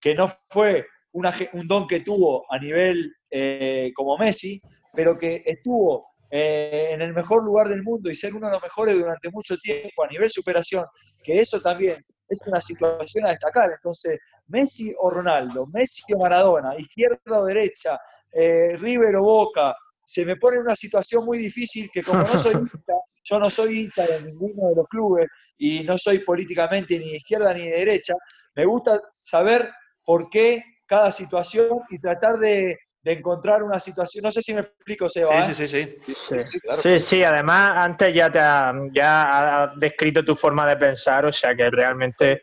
que 0.00 0.14
no 0.14 0.32
fue 0.50 0.86
un 1.12 1.66
don 1.66 1.86
que 1.86 2.00
tuvo 2.00 2.44
a 2.50 2.58
nivel 2.58 3.12
eh, 3.30 3.90
como 3.94 4.18
Messi, 4.18 4.60
pero 4.92 5.16
que 5.16 5.42
estuvo 5.44 6.10
eh, 6.30 6.88
en 6.90 7.00
el 7.00 7.14
mejor 7.14 7.42
lugar 7.42 7.68
del 7.68 7.82
mundo 7.82 8.10
y 8.10 8.16
ser 8.16 8.34
uno 8.34 8.46
de 8.46 8.52
los 8.52 8.62
mejores 8.62 8.98
durante 8.98 9.30
mucho 9.30 9.56
tiempo 9.56 10.04
a 10.04 10.08
nivel 10.08 10.28
superación, 10.28 10.84
que 11.22 11.40
eso 11.40 11.60
también 11.60 12.04
es 12.28 12.40
una 12.46 12.60
situación 12.60 13.26
a 13.26 13.30
destacar. 13.30 13.70
Entonces, 13.72 14.18
Messi 14.48 14.92
o 14.98 15.10
Ronaldo, 15.10 15.66
Messi 15.66 16.02
o 16.14 16.18
Maradona, 16.18 16.76
izquierda 16.76 17.40
o 17.40 17.44
derecha, 17.44 17.98
eh, 18.36 18.76
River 18.76 19.16
o 19.16 19.22
Boca, 19.22 19.74
se 20.04 20.24
me 20.24 20.36
pone 20.36 20.56
en 20.56 20.62
una 20.62 20.76
situación 20.76 21.24
muy 21.24 21.38
difícil 21.38 21.90
que 21.92 22.02
como 22.02 22.20
no 22.20 22.38
soy 22.38 22.52
hincha, 22.54 22.94
yo 23.24 23.38
no 23.38 23.50
soy 23.50 23.80
hincha 23.80 24.06
de 24.06 24.22
ninguno 24.22 24.68
de 24.68 24.76
los 24.76 24.86
clubes 24.88 25.28
y 25.58 25.82
no 25.84 25.96
soy 25.96 26.18
políticamente 26.18 26.98
ni 26.98 27.10
de 27.10 27.16
izquierda 27.16 27.52
ni 27.54 27.62
de 27.62 27.78
derecha, 27.78 28.14
me 28.54 28.64
gusta 28.64 29.00
saber 29.10 29.70
por 30.04 30.28
qué 30.30 30.62
cada 30.86 31.10
situación 31.10 31.80
y 31.90 31.98
tratar 31.98 32.38
de, 32.38 32.78
de 33.02 33.12
encontrar 33.12 33.62
una 33.62 33.80
situación. 33.80 34.22
No 34.22 34.30
sé 34.30 34.42
si 34.42 34.54
me 34.54 34.60
explico, 34.60 35.08
Seba. 35.08 35.42
Sí, 35.42 35.50
¿eh? 35.50 35.54
sí, 35.54 35.66
sí, 35.66 35.86
sí. 35.86 35.96
Sí. 36.06 36.36
Sí, 36.52 36.60
claro. 36.60 36.82
Sí, 36.82 36.98
sí, 36.98 37.24
además 37.24 37.72
antes 37.74 38.14
ya 38.14 38.30
te 38.30 38.38
ha, 38.38 38.72
ya 38.92 39.62
ha 39.62 39.72
descrito 39.76 40.24
tu 40.24 40.36
forma 40.36 40.66
de 40.66 40.76
pensar, 40.76 41.24
o 41.26 41.32
sea 41.32 41.54
que 41.56 41.68
realmente 41.70 42.42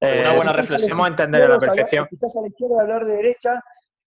eh, 0.00 0.20
Una 0.20 0.34
buena 0.34 0.50
Escuchás 0.50 0.70
a 0.70 0.72
los 0.72 0.80
reflexión. 0.80 1.04
A 1.04 1.08
entender 1.08 1.42
a 1.42 1.48
la 1.48 1.58
perfección. 1.58 2.04
Escuchás 2.04 2.36
a 2.36 2.40
la 2.40 2.48
izquierda 2.48 2.80
hablar 2.80 3.04
de 3.04 3.16
derecha 3.16 3.62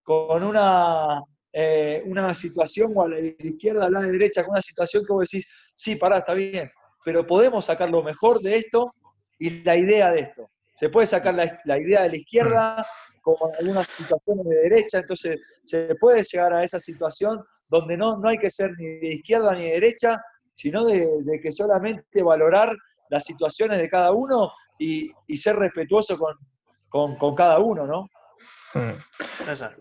con 0.07 0.41
una, 0.41 1.21
eh, 1.51 2.01
una 2.05 2.33
situación, 2.33 2.93
o 2.95 3.01
a 3.01 3.09
la 3.09 3.19
izquierda 3.19 3.83
hablar 3.83 4.03
de 4.05 4.13
derecha 4.13 4.41
con 4.41 4.51
una 4.51 4.61
situación 4.61 5.03
que 5.05 5.11
vos 5.11 5.29
decís, 5.29 5.45
sí, 5.75 5.97
pará, 5.97 6.19
está 6.19 6.33
bien, 6.33 6.71
pero 7.03 7.27
podemos 7.27 7.65
sacar 7.65 7.89
lo 7.89 8.01
mejor 8.01 8.39
de 8.41 8.55
esto 8.55 8.95
y 9.37 9.63
la 9.65 9.75
idea 9.75 10.11
de 10.11 10.21
esto. 10.21 10.49
Se 10.75 10.89
puede 10.89 11.07
sacar 11.07 11.35
la, 11.35 11.59
la 11.65 11.77
idea 11.77 12.03
de 12.03 12.09
la 12.11 12.15
izquierda 12.15 12.87
como 13.21 13.49
en 13.49 13.55
algunas 13.59 13.89
situaciones 13.89 14.45
de 14.45 14.55
derecha, 14.55 14.99
entonces 14.99 15.41
se 15.65 15.93
puede 15.99 16.23
llegar 16.23 16.53
a 16.53 16.63
esa 16.63 16.79
situación 16.79 17.43
donde 17.67 17.97
no, 17.97 18.17
no 18.17 18.29
hay 18.29 18.37
que 18.37 18.49
ser 18.49 18.71
ni 18.77 18.85
de 18.85 19.15
izquierda 19.15 19.53
ni 19.55 19.65
de 19.65 19.71
derecha, 19.71 20.21
sino 20.53 20.85
de, 20.85 21.05
de 21.19 21.41
que 21.41 21.51
solamente 21.51 22.23
valorar 22.23 22.73
las 23.09 23.25
situaciones 23.25 23.79
de 23.79 23.89
cada 23.89 24.13
uno 24.13 24.53
y, 24.79 25.11
y 25.27 25.35
ser 25.35 25.57
respetuoso 25.57 26.17
con, 26.17 26.33
con, 26.87 27.17
con 27.17 27.35
cada 27.35 27.59
uno, 27.59 27.85
¿no? 27.85 28.07
Mm. 28.73 28.91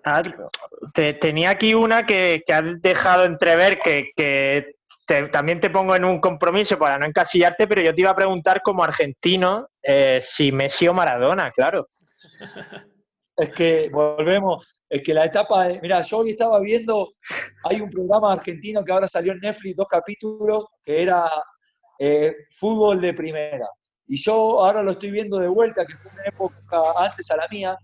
Ah, 0.04 0.22
te- 0.94 1.14
tenía 1.14 1.50
aquí 1.50 1.74
una 1.74 2.06
que, 2.06 2.42
que 2.46 2.52
has 2.52 2.62
dejado 2.80 3.24
entrever 3.24 3.78
que, 3.80 4.10
que 4.16 4.74
te- 5.06 5.28
también 5.28 5.60
te 5.60 5.70
pongo 5.70 5.94
en 5.96 6.04
un 6.04 6.20
compromiso 6.20 6.78
para 6.78 6.98
no 6.98 7.06
encasillarte, 7.06 7.66
pero 7.66 7.82
yo 7.82 7.94
te 7.94 8.00
iba 8.00 8.10
a 8.10 8.16
preguntar 8.16 8.62
como 8.62 8.84
argentino 8.84 9.68
eh, 9.82 10.20
si 10.22 10.52
Messi 10.52 10.86
o 10.88 10.94
Maradona, 10.94 11.50
claro. 11.50 11.84
Es 13.38 13.52
que 13.52 13.90
volvemos, 13.92 14.66
es 14.88 15.02
que 15.02 15.12
la 15.12 15.26
etapa 15.26 15.68
de, 15.68 15.78
mira, 15.82 16.00
yo 16.02 16.18
hoy 16.20 16.30
estaba 16.30 16.58
viendo, 16.58 17.12
hay 17.64 17.82
un 17.82 17.90
programa 17.90 18.32
argentino 18.32 18.82
que 18.82 18.92
ahora 18.92 19.06
salió 19.06 19.32
en 19.32 19.40
Netflix, 19.40 19.76
dos 19.76 19.88
capítulos, 19.88 20.64
que 20.82 21.02
era 21.02 21.30
eh, 21.98 22.34
fútbol 22.58 22.98
de 22.98 23.12
primera. 23.12 23.68
Y 24.06 24.16
yo 24.22 24.32
ahora 24.64 24.82
lo 24.82 24.92
estoy 24.92 25.10
viendo 25.10 25.36
de 25.38 25.48
vuelta, 25.48 25.84
que 25.84 25.96
fue 25.96 26.10
una 26.12 26.22
época 26.24 26.80
antes 26.96 27.30
a 27.30 27.36
la 27.36 27.46
mía, 27.50 27.76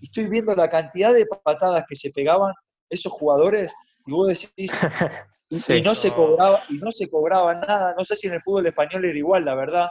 y 0.00 0.06
estoy 0.06 0.28
viendo 0.28 0.54
la 0.54 0.68
cantidad 0.68 1.12
de 1.12 1.26
patadas 1.26 1.84
que 1.88 1.96
se 1.96 2.10
pegaban 2.10 2.52
esos 2.90 3.12
jugadores, 3.12 3.72
y 4.06 4.12
vos 4.12 4.28
decís, 4.28 4.50
y, 5.50 5.58
Sí. 5.60 5.74
y 5.74 5.82
no 5.82 5.94
se 5.94 6.12
cobraba, 6.12 6.62
y 6.68 6.74
no 6.78 6.90
se 6.90 7.08
cobraba 7.08 7.54
nada, 7.54 7.94
no 7.96 8.04
sé 8.04 8.16
si 8.16 8.26
en 8.28 8.34
el 8.34 8.42
fútbol 8.42 8.66
español 8.66 9.04
era 9.04 9.16
igual, 9.18 9.44
la 9.44 9.54
verdad. 9.54 9.88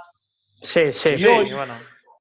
Sí, 0.62 0.92
sí. 0.94 1.10
Y 1.10 1.18
Sí, 1.18 1.26
hoy- 1.26 1.52
bueno. 1.54 1.74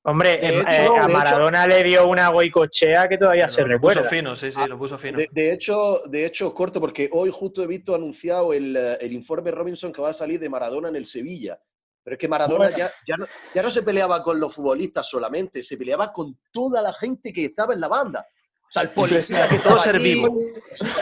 Hombre, 0.07 0.33
De 0.33 0.49
eh, 0.49 0.61
hecho, 0.61 0.95
eh, 0.97 0.99
a 1.01 1.09
Maradona 1.09 1.67
le 1.67 1.83
dio 1.83 2.07
una 2.07 2.29
goicochea 2.29 3.09
que 3.09 3.17
todavía 3.17 3.49
se 3.49 3.63
lo 3.63 3.81
puso 3.81 4.01
recuerda. 4.03 4.11
fino, 4.11 4.37
sí, 4.37 4.53
sí, 4.53 4.61
lo 4.69 4.77
puso 4.79 4.99
fino. 4.99 5.17
De, 5.17 5.31
de 5.33 5.51
hecho, 5.51 6.03
de 6.05 6.27
hecho, 6.27 6.53
corto, 6.53 6.79
porque 6.79 7.09
hoy 7.11 7.31
justo 7.33 7.63
he 7.63 7.67
visto 7.67 7.95
anunciado 7.95 8.53
el, 8.53 8.77
eh, 8.77 8.99
el 9.01 9.15
informe 9.15 9.51
Robinson 9.51 9.95
que 9.95 10.03
va 10.03 10.11
a 10.11 10.15
salir 10.15 10.39
de 10.39 10.51
Maradona 10.51 10.91
en 10.91 10.97
el 10.97 11.07
Sevilla. 11.07 11.59
Pero 12.05 12.15
es 12.17 12.21
que 12.21 12.29
Maradona 12.29 12.65
Bueno. 12.67 12.77
ya, 12.77 12.93
ya, 13.09 13.17
no, 13.17 13.27
ya 13.55 13.63
no 13.63 13.71
se 13.71 13.83
peleaba 13.83 14.23
con 14.23 14.39
los 14.39 14.55
futbolistas 14.55 15.09
solamente, 15.09 15.63
se 15.63 15.77
peleaba 15.79 16.13
con 16.13 16.39
toda 16.53 16.83
la 16.83 16.93
gente 16.93 17.33
que 17.33 17.47
estaba 17.47 17.73
en 17.73 17.81
la 17.81 17.89
banda. 17.89 18.27
O 18.69 18.71
sea, 18.71 18.83
el 18.83 18.91
policía 18.93 19.49
que 19.49 19.57
Todo 19.59 19.77
estaba 19.77 19.79
ser 19.79 19.97
allí, 19.97 20.15
vivo. 20.15 20.39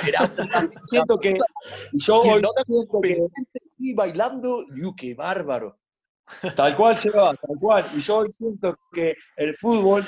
era- 0.07 0.31
Siento 0.87 1.19
que 1.19 1.37
yo 1.93 2.21
hoy 2.23 2.43
siento 2.67 3.01
que 3.03 3.27
y 3.79 3.95
bailando, 3.95 4.65
¡yu, 4.77 4.95
qué 4.95 5.15
bárbaro! 5.15 5.77
Tal 6.55 6.77
cual 6.77 6.97
se 6.97 7.11
va, 7.11 7.35
tal 7.35 7.57
cual. 7.59 7.91
Y 7.97 8.01
yo 8.01 8.19
hoy 8.19 8.33
siento 8.33 8.79
que 8.93 9.17
el 9.37 9.55
fútbol, 9.57 10.07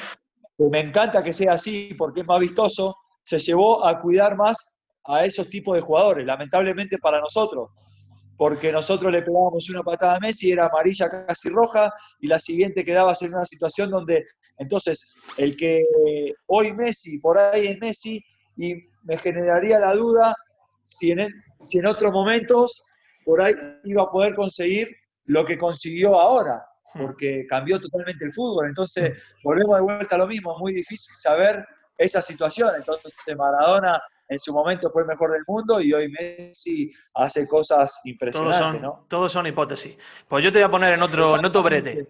que 0.56 0.64
me 0.70 0.78
encanta 0.80 1.24
que 1.24 1.32
sea 1.32 1.54
así 1.54 1.92
porque 1.98 2.20
es 2.20 2.26
más 2.26 2.38
vistoso, 2.38 2.96
se 3.20 3.40
llevó 3.40 3.84
a 3.84 4.00
cuidar 4.00 4.36
más 4.36 4.76
a 5.06 5.24
esos 5.24 5.48
tipos 5.50 5.74
de 5.76 5.82
jugadores, 5.82 6.24
lamentablemente 6.24 6.98
para 6.98 7.20
nosotros. 7.20 7.70
Porque 8.36 8.72
nosotros 8.72 9.12
le 9.12 9.22
pegábamos 9.22 9.68
una 9.70 9.82
patada 9.82 10.16
a 10.16 10.20
Messi, 10.20 10.50
era 10.52 10.66
amarilla 10.66 11.08
casi 11.26 11.48
roja, 11.50 11.92
y 12.20 12.26
la 12.26 12.38
siguiente 12.38 12.84
quedabas 12.84 13.22
en 13.22 13.34
una 13.34 13.44
situación 13.44 13.90
donde, 13.90 14.24
entonces, 14.58 15.14
el 15.36 15.56
que 15.56 15.82
hoy 16.46 16.72
Messi, 16.72 17.18
por 17.18 17.38
ahí 17.38 17.68
es 17.68 17.78
Messi, 17.78 18.24
y 18.56 18.74
me 19.02 19.16
generaría 19.16 19.78
la 19.78 19.94
duda 19.94 20.34
si 20.84 21.10
en, 21.12 21.20
el- 21.20 21.34
si 21.60 21.78
en 21.78 21.86
otros 21.86 22.12
momentos 22.12 22.82
por 23.24 23.40
ahí 23.42 23.54
iba 23.84 24.02
a 24.02 24.10
poder 24.10 24.34
conseguir 24.34 24.88
lo 25.26 25.44
que 25.44 25.56
consiguió 25.56 26.20
ahora, 26.20 26.62
porque 26.92 27.46
cambió 27.48 27.80
totalmente 27.80 28.24
el 28.26 28.32
fútbol. 28.32 28.68
Entonces, 28.68 29.12
volvemos 29.42 29.76
de 29.76 29.82
vuelta 29.82 30.14
a 30.14 30.18
lo 30.18 30.26
mismo, 30.26 30.56
muy 30.58 30.72
difícil 30.72 31.14
saber 31.16 31.64
esa 31.98 32.20
situación. 32.20 32.70
Entonces, 32.76 33.14
Maradona 33.36 34.00
en 34.28 34.38
su 34.38 34.52
momento 34.52 34.90
fue 34.90 35.02
el 35.02 35.08
mejor 35.08 35.32
del 35.32 35.42
mundo 35.46 35.80
y 35.80 35.92
hoy 35.92 36.08
Messi 36.10 36.90
hace 37.14 37.46
cosas 37.46 37.92
Todos 37.92 38.04
impresionantes, 38.04 38.58
son, 38.58 38.82
¿no? 38.82 39.06
todos 39.08 39.32
son 39.32 39.46
hipótesis. 39.46 39.96
Pues 40.28 40.42
yo 40.44 40.50
te 40.50 40.58
voy 40.58 40.64
a 40.64 40.70
poner 40.70 40.94
en 40.94 41.02
otro, 41.02 41.36
en 41.36 41.44
otro 41.44 41.62
brete. 41.62 42.08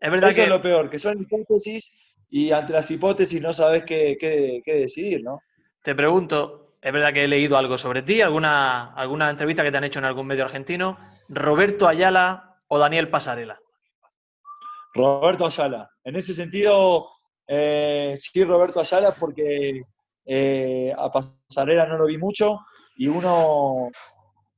Es 0.00 0.10
verdad 0.10 0.30
Eso 0.30 0.36
que 0.40 0.42
es 0.44 0.48
lo 0.48 0.62
peor, 0.62 0.90
que 0.90 0.98
son 0.98 1.20
hipótesis 1.20 1.92
y 2.30 2.50
ante 2.52 2.72
las 2.72 2.90
hipótesis 2.90 3.40
no 3.40 3.52
sabes 3.52 3.84
qué, 3.84 4.16
qué- 4.20 4.62
qué 4.64 4.74
decidir, 4.74 5.22
¿no? 5.22 5.40
te 5.82 5.94
pregunto, 5.94 6.74
es 6.82 6.92
verdad 6.92 7.12
que 7.12 7.24
he 7.24 7.28
leído 7.28 7.56
algo 7.56 7.78
sobre 7.78 8.02
ti, 8.02 8.20
alguna, 8.20 8.92
alguna 8.94 9.30
entrevista 9.30 9.62
que 9.64 9.70
te 9.70 9.78
han 9.78 9.84
hecho 9.84 10.00
en 10.00 10.04
algún 10.04 10.26
medio 10.26 10.44
argentino. 10.44 10.98
¿Roberto 11.28 11.88
Ayala 11.88 12.56
o 12.68 12.78
Daniel 12.78 13.08
Pasarela? 13.08 13.58
Roberto 14.94 15.46
Ayala. 15.46 15.90
En 16.04 16.16
ese 16.16 16.34
sentido, 16.34 17.08
eh, 17.46 18.14
sí, 18.16 18.44
Roberto 18.44 18.80
Ayala, 18.80 19.12
porque 19.12 19.82
eh, 20.30 20.92
a 20.96 21.10
Pasarela 21.10 21.86
no 21.86 21.96
lo 21.96 22.04
vi 22.06 22.18
mucho 22.18 22.58
y 22.96 23.08
uno 23.08 23.88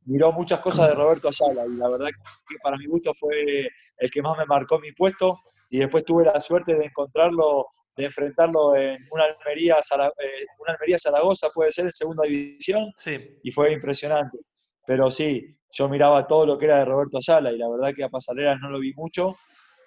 miró 0.07 0.33
muchas 0.33 0.59
cosas 0.59 0.89
de 0.89 0.95
Roberto 0.95 1.29
Ayala 1.29 1.64
y 1.66 1.77
la 1.77 1.89
verdad 1.89 2.09
que 2.49 2.57
para 2.61 2.77
mi 2.77 2.87
gusto 2.87 3.12
fue 3.14 3.68
el 3.99 4.11
que 4.11 4.21
más 4.21 4.37
me 4.37 4.47
marcó 4.47 4.81
mi 4.81 4.91
puesto 4.93 5.39
y 5.71 5.79
después 5.79 6.05
tuve 6.05 6.25
la 6.25 6.41
suerte 6.41 6.75
de 6.75 6.87
encontrarlo, 6.87 7.68
de 7.97 8.07
enfrentarlo 8.07 8.75
en 8.75 8.99
una 9.12 9.25
Almería, 9.27 9.77
eh, 9.79 10.47
una 10.59 10.73
Almería 10.73 10.99
Zaragoza, 10.99 11.51
puede 11.55 11.71
ser, 11.71 11.85
en 11.85 11.93
segunda 11.93 12.25
división, 12.25 12.93
Sí. 12.97 13.39
y 13.45 13.53
fue 13.53 13.73
impresionante. 13.73 14.39
Pero 14.85 15.09
sí, 15.12 15.57
yo 15.71 15.89
miraba 15.89 16.27
todo 16.27 16.47
lo 16.47 16.59
que 16.59 16.64
era 16.64 16.79
de 16.79 16.87
Roberto 16.87 17.18
Ayala 17.18 17.53
y 17.53 17.59
la 17.59 17.68
verdad 17.68 17.95
que 17.95 18.03
a 18.03 18.09
Pasarela 18.09 18.57
no 18.57 18.71
lo 18.71 18.81
vi 18.81 18.93
mucho, 18.95 19.37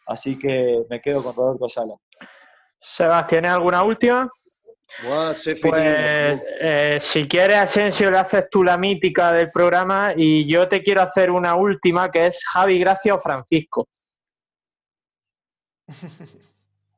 así 0.08 0.40
que 0.40 0.84
me 0.90 1.02
quedo 1.02 1.22
con 1.22 1.36
Roberto 1.36 1.66
Ayala. 1.66 1.96
Sebas, 2.80 3.28
¿tienes 3.28 3.52
alguna 3.52 3.84
última? 3.84 4.26
Buah, 5.02 5.34
Pues 5.62 6.42
eh, 6.62 6.98
si 7.00 7.28
quieres, 7.28 7.58
Asensio, 7.58 8.12
le 8.12 8.20
haces 8.20 8.48
tú 8.50 8.64
la 8.64 8.78
mítica 8.78 9.32
del 9.34 9.50
programa 9.52 10.14
y 10.16 10.48
yo 10.48 10.68
te 10.68 10.84
quiero 10.84 11.02
hacer 11.02 11.32
una 11.32 11.56
última 11.56 12.12
que 12.12 12.28
es 12.28 12.44
Javi 12.46 12.80
Gracia 12.80 13.16
o 13.16 13.20
Francisco. 13.20 13.88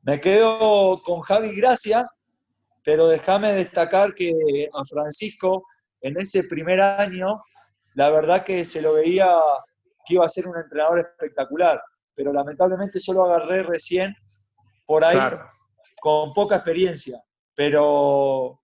Me 0.02 0.20
quedo 0.20 1.02
con 1.02 1.20
Javi 1.20 1.56
Gracia, 1.56 2.06
pero 2.84 3.08
déjame 3.08 3.52
destacar 3.54 4.14
que 4.14 4.68
a 4.72 4.84
Francisco 4.84 5.64
en 6.00 6.20
ese 6.20 6.44
primer 6.44 6.80
año, 6.80 7.42
la 7.94 8.10
verdad 8.10 8.44
que 8.44 8.64
se 8.64 8.80
lo 8.80 8.92
veía 8.94 9.26
que 10.06 10.14
iba 10.14 10.24
a 10.24 10.28
ser 10.28 10.46
un 10.46 10.56
entrenador 10.56 11.00
espectacular, 11.00 11.82
pero 12.14 12.32
lamentablemente 12.32 13.00
solo 13.00 13.24
agarré 13.24 13.64
recién 13.64 14.14
por 14.84 15.04
ahí 15.04 15.16
Claro. 15.16 15.50
con 16.00 16.32
poca 16.32 16.56
experiencia, 16.56 17.20
pero 17.56 18.60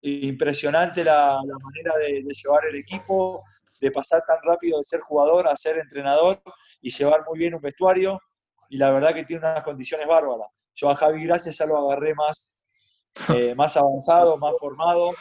impresionante 0.00 1.04
la, 1.04 1.38
la 1.44 1.58
manera 1.58 1.96
de, 1.98 2.22
de 2.22 2.34
llevar 2.34 2.64
el 2.66 2.76
equipo, 2.76 3.42
de 3.80 3.90
pasar 3.90 4.22
tan 4.26 4.38
rápido 4.42 4.78
de 4.78 4.84
ser 4.84 5.00
jugador 5.00 5.48
a 5.48 5.56
ser 5.56 5.78
entrenador 5.78 6.40
y 6.80 6.90
llevar 6.90 7.24
muy 7.28 7.38
bien 7.38 7.54
un 7.54 7.60
vestuario, 7.60 8.18
y 8.70 8.78
la 8.78 8.90
verdad 8.92 9.14
que 9.14 9.24
tiene 9.24 9.46
unas 9.46 9.64
condiciones 9.64 10.06
bárbaras. 10.06 10.48
Yo 10.74 10.90
a 10.90 10.94
Javi 10.94 11.24
Gracias 11.24 11.58
ya 11.58 11.66
lo 11.66 11.78
agarré 11.78 12.14
más, 12.14 12.54
eh, 13.34 13.54
más 13.54 13.76
avanzado, 13.76 14.36
más 14.38 14.54
formado, 14.58 15.12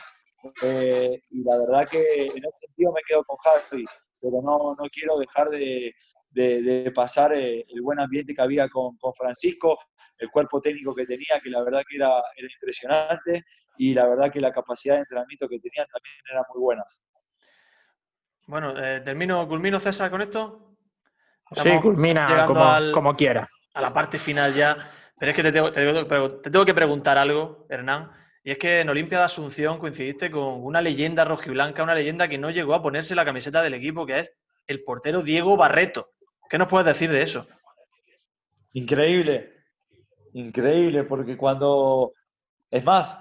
eh, 0.61 1.19
y 1.31 1.43
la 1.43 1.57
verdad 1.57 1.89
que 1.89 2.27
en 2.27 2.45
ese 2.45 2.59
sentido 2.67 2.91
me 2.93 3.01
quedo 3.07 3.23
con 3.23 3.37
Javi, 3.37 3.85
pero 4.21 4.41
no, 4.41 4.75
no 4.75 4.89
quiero 4.91 5.17
dejar 5.17 5.49
de, 5.49 5.93
de- 6.35 6.61
de 6.61 6.91
pasar 6.91 7.33
eh, 7.33 7.65
el 7.67 7.81
buen 7.81 7.99
ambiente 7.99 8.33
que 8.35 8.41
había 8.41 8.67
con, 8.69 8.97
con 8.97 9.13
Francisco, 9.13 9.77
el 10.17 10.29
cuerpo 10.29 10.61
técnico 10.61 10.93
que 10.93 11.05
tenía, 11.05 11.39
que 11.43 11.49
la 11.49 11.63
verdad 11.63 11.81
que 11.89 11.95
era, 11.97 12.09
era 12.37 12.47
impresionante, 12.53 13.43
y 13.77 13.93
la 13.93 14.05
verdad 14.07 14.31
que 14.31 14.39
la 14.41 14.51
capacidad 14.51 14.95
de 14.95 15.01
entrenamiento 15.01 15.47
que 15.49 15.59
tenían 15.59 15.87
también 15.91 16.15
eran 16.31 16.43
muy 16.53 16.61
buenas. 16.61 17.01
Bueno, 18.47 18.77
eh, 18.77 19.01
termino, 19.01 19.47
culmino 19.47 19.79
César 19.79 20.11
con 20.11 20.21
esto. 20.21 20.75
Sí, 21.51 21.79
culmina 21.81 22.27
llegando 22.27 22.53
como, 22.53 22.65
al- 22.65 22.91
como 22.91 23.15
quieras. 23.15 23.49
a 23.73 23.81
la 23.81 23.93
parte 23.93 24.17
final 24.19 24.53
ya. 24.53 24.77
Pero 25.17 25.31
es 25.31 25.35
que 25.35 25.43
te 25.43 25.51
tengo, 25.51 25.71
te 25.71 25.81
tengo 25.85 26.31
te 26.41 26.49
tengo 26.51 26.65
que 26.65 26.73
preguntar 26.73 27.17
algo, 27.17 27.65
Hernán. 27.69 28.11
Y 28.43 28.51
es 28.51 28.57
que 28.57 28.81
en 28.81 28.89
Olimpia 28.89 29.19
de 29.19 29.23
Asunción 29.25 29.79
coincidiste 29.79 30.29
con 30.29 30.63
una 30.63 30.81
leyenda 30.81 31.23
rojiblanca, 31.25 31.81
una 31.83 31.95
leyenda 31.95 32.27
que 32.27 32.37
no 32.37 32.51
llegó 32.51 32.73
a 32.75 32.81
ponerse 32.83 33.15
la 33.15 33.25
camiseta 33.25 33.63
del 33.63 33.73
equipo, 33.73 34.05
que 34.05 34.19
es 34.19 34.31
el 34.67 34.83
portero 34.83 35.23
Diego 35.23 35.57
Barreto. 35.57 36.11
¿Qué 36.49 36.57
nos 36.57 36.67
puedes 36.67 36.85
decir 36.87 37.11
de 37.11 37.21
eso? 37.21 37.45
Increíble, 38.73 39.53
increíble, 40.33 41.03
porque 41.03 41.37
cuando, 41.37 42.13
es 42.69 42.83
más, 42.83 43.17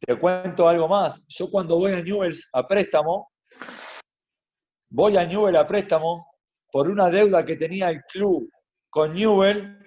te 0.00 0.18
cuento 0.18 0.68
algo 0.68 0.88
más, 0.88 1.24
yo 1.28 1.50
cuando 1.50 1.78
voy 1.78 1.92
a 1.92 2.00
Newell's 2.02 2.48
a 2.52 2.66
préstamo, 2.66 3.30
voy 4.90 5.16
a 5.16 5.24
Newell 5.24 5.56
a 5.56 5.66
préstamo 5.66 6.26
por 6.70 6.88
una 6.88 7.08
deuda 7.10 7.44
que 7.44 7.56
tenía 7.56 7.90
el 7.90 8.02
club 8.04 8.48
con 8.90 9.14
Newell 9.14 9.78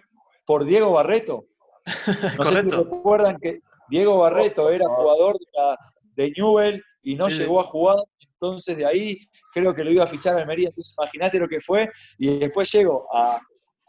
por 0.46 0.66
Diego 0.66 0.92
Barreto. 0.94 1.46
No 2.38 2.46
sé 2.46 2.64
si 2.64 2.70
recuerdan 2.70 3.38
que 3.40 3.60
Diego 3.90 4.18
Barreto 4.18 4.72
era 4.72 4.86
jugador 4.88 5.38
de, 5.38 5.46
la- 5.54 5.78
de 6.16 6.34
Newell 6.36 6.84
y 7.04 7.16
no 7.16 7.30
sí. 7.30 7.38
llegó 7.40 7.60
a 7.60 7.64
jugar, 7.64 7.98
entonces 8.40 8.78
de 8.78 8.86
ahí 8.86 9.18
creo 9.54 9.74
que 9.74 9.84
lo 9.84 9.92
iba 9.92 10.04
a 10.04 10.08
fichar 10.08 10.36
a 10.36 10.42
Almería, 10.42 10.70
entonces 10.70 10.94
imagínate 10.98 11.40
lo 11.40 11.48
que 11.48 11.62
fue, 11.62 11.90
y 12.18 12.40
después 12.40 12.72
llego 12.72 13.08
a, 13.14 13.40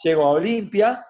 llego 0.02 0.22
a 0.24 0.30
Olimpia 0.30 1.04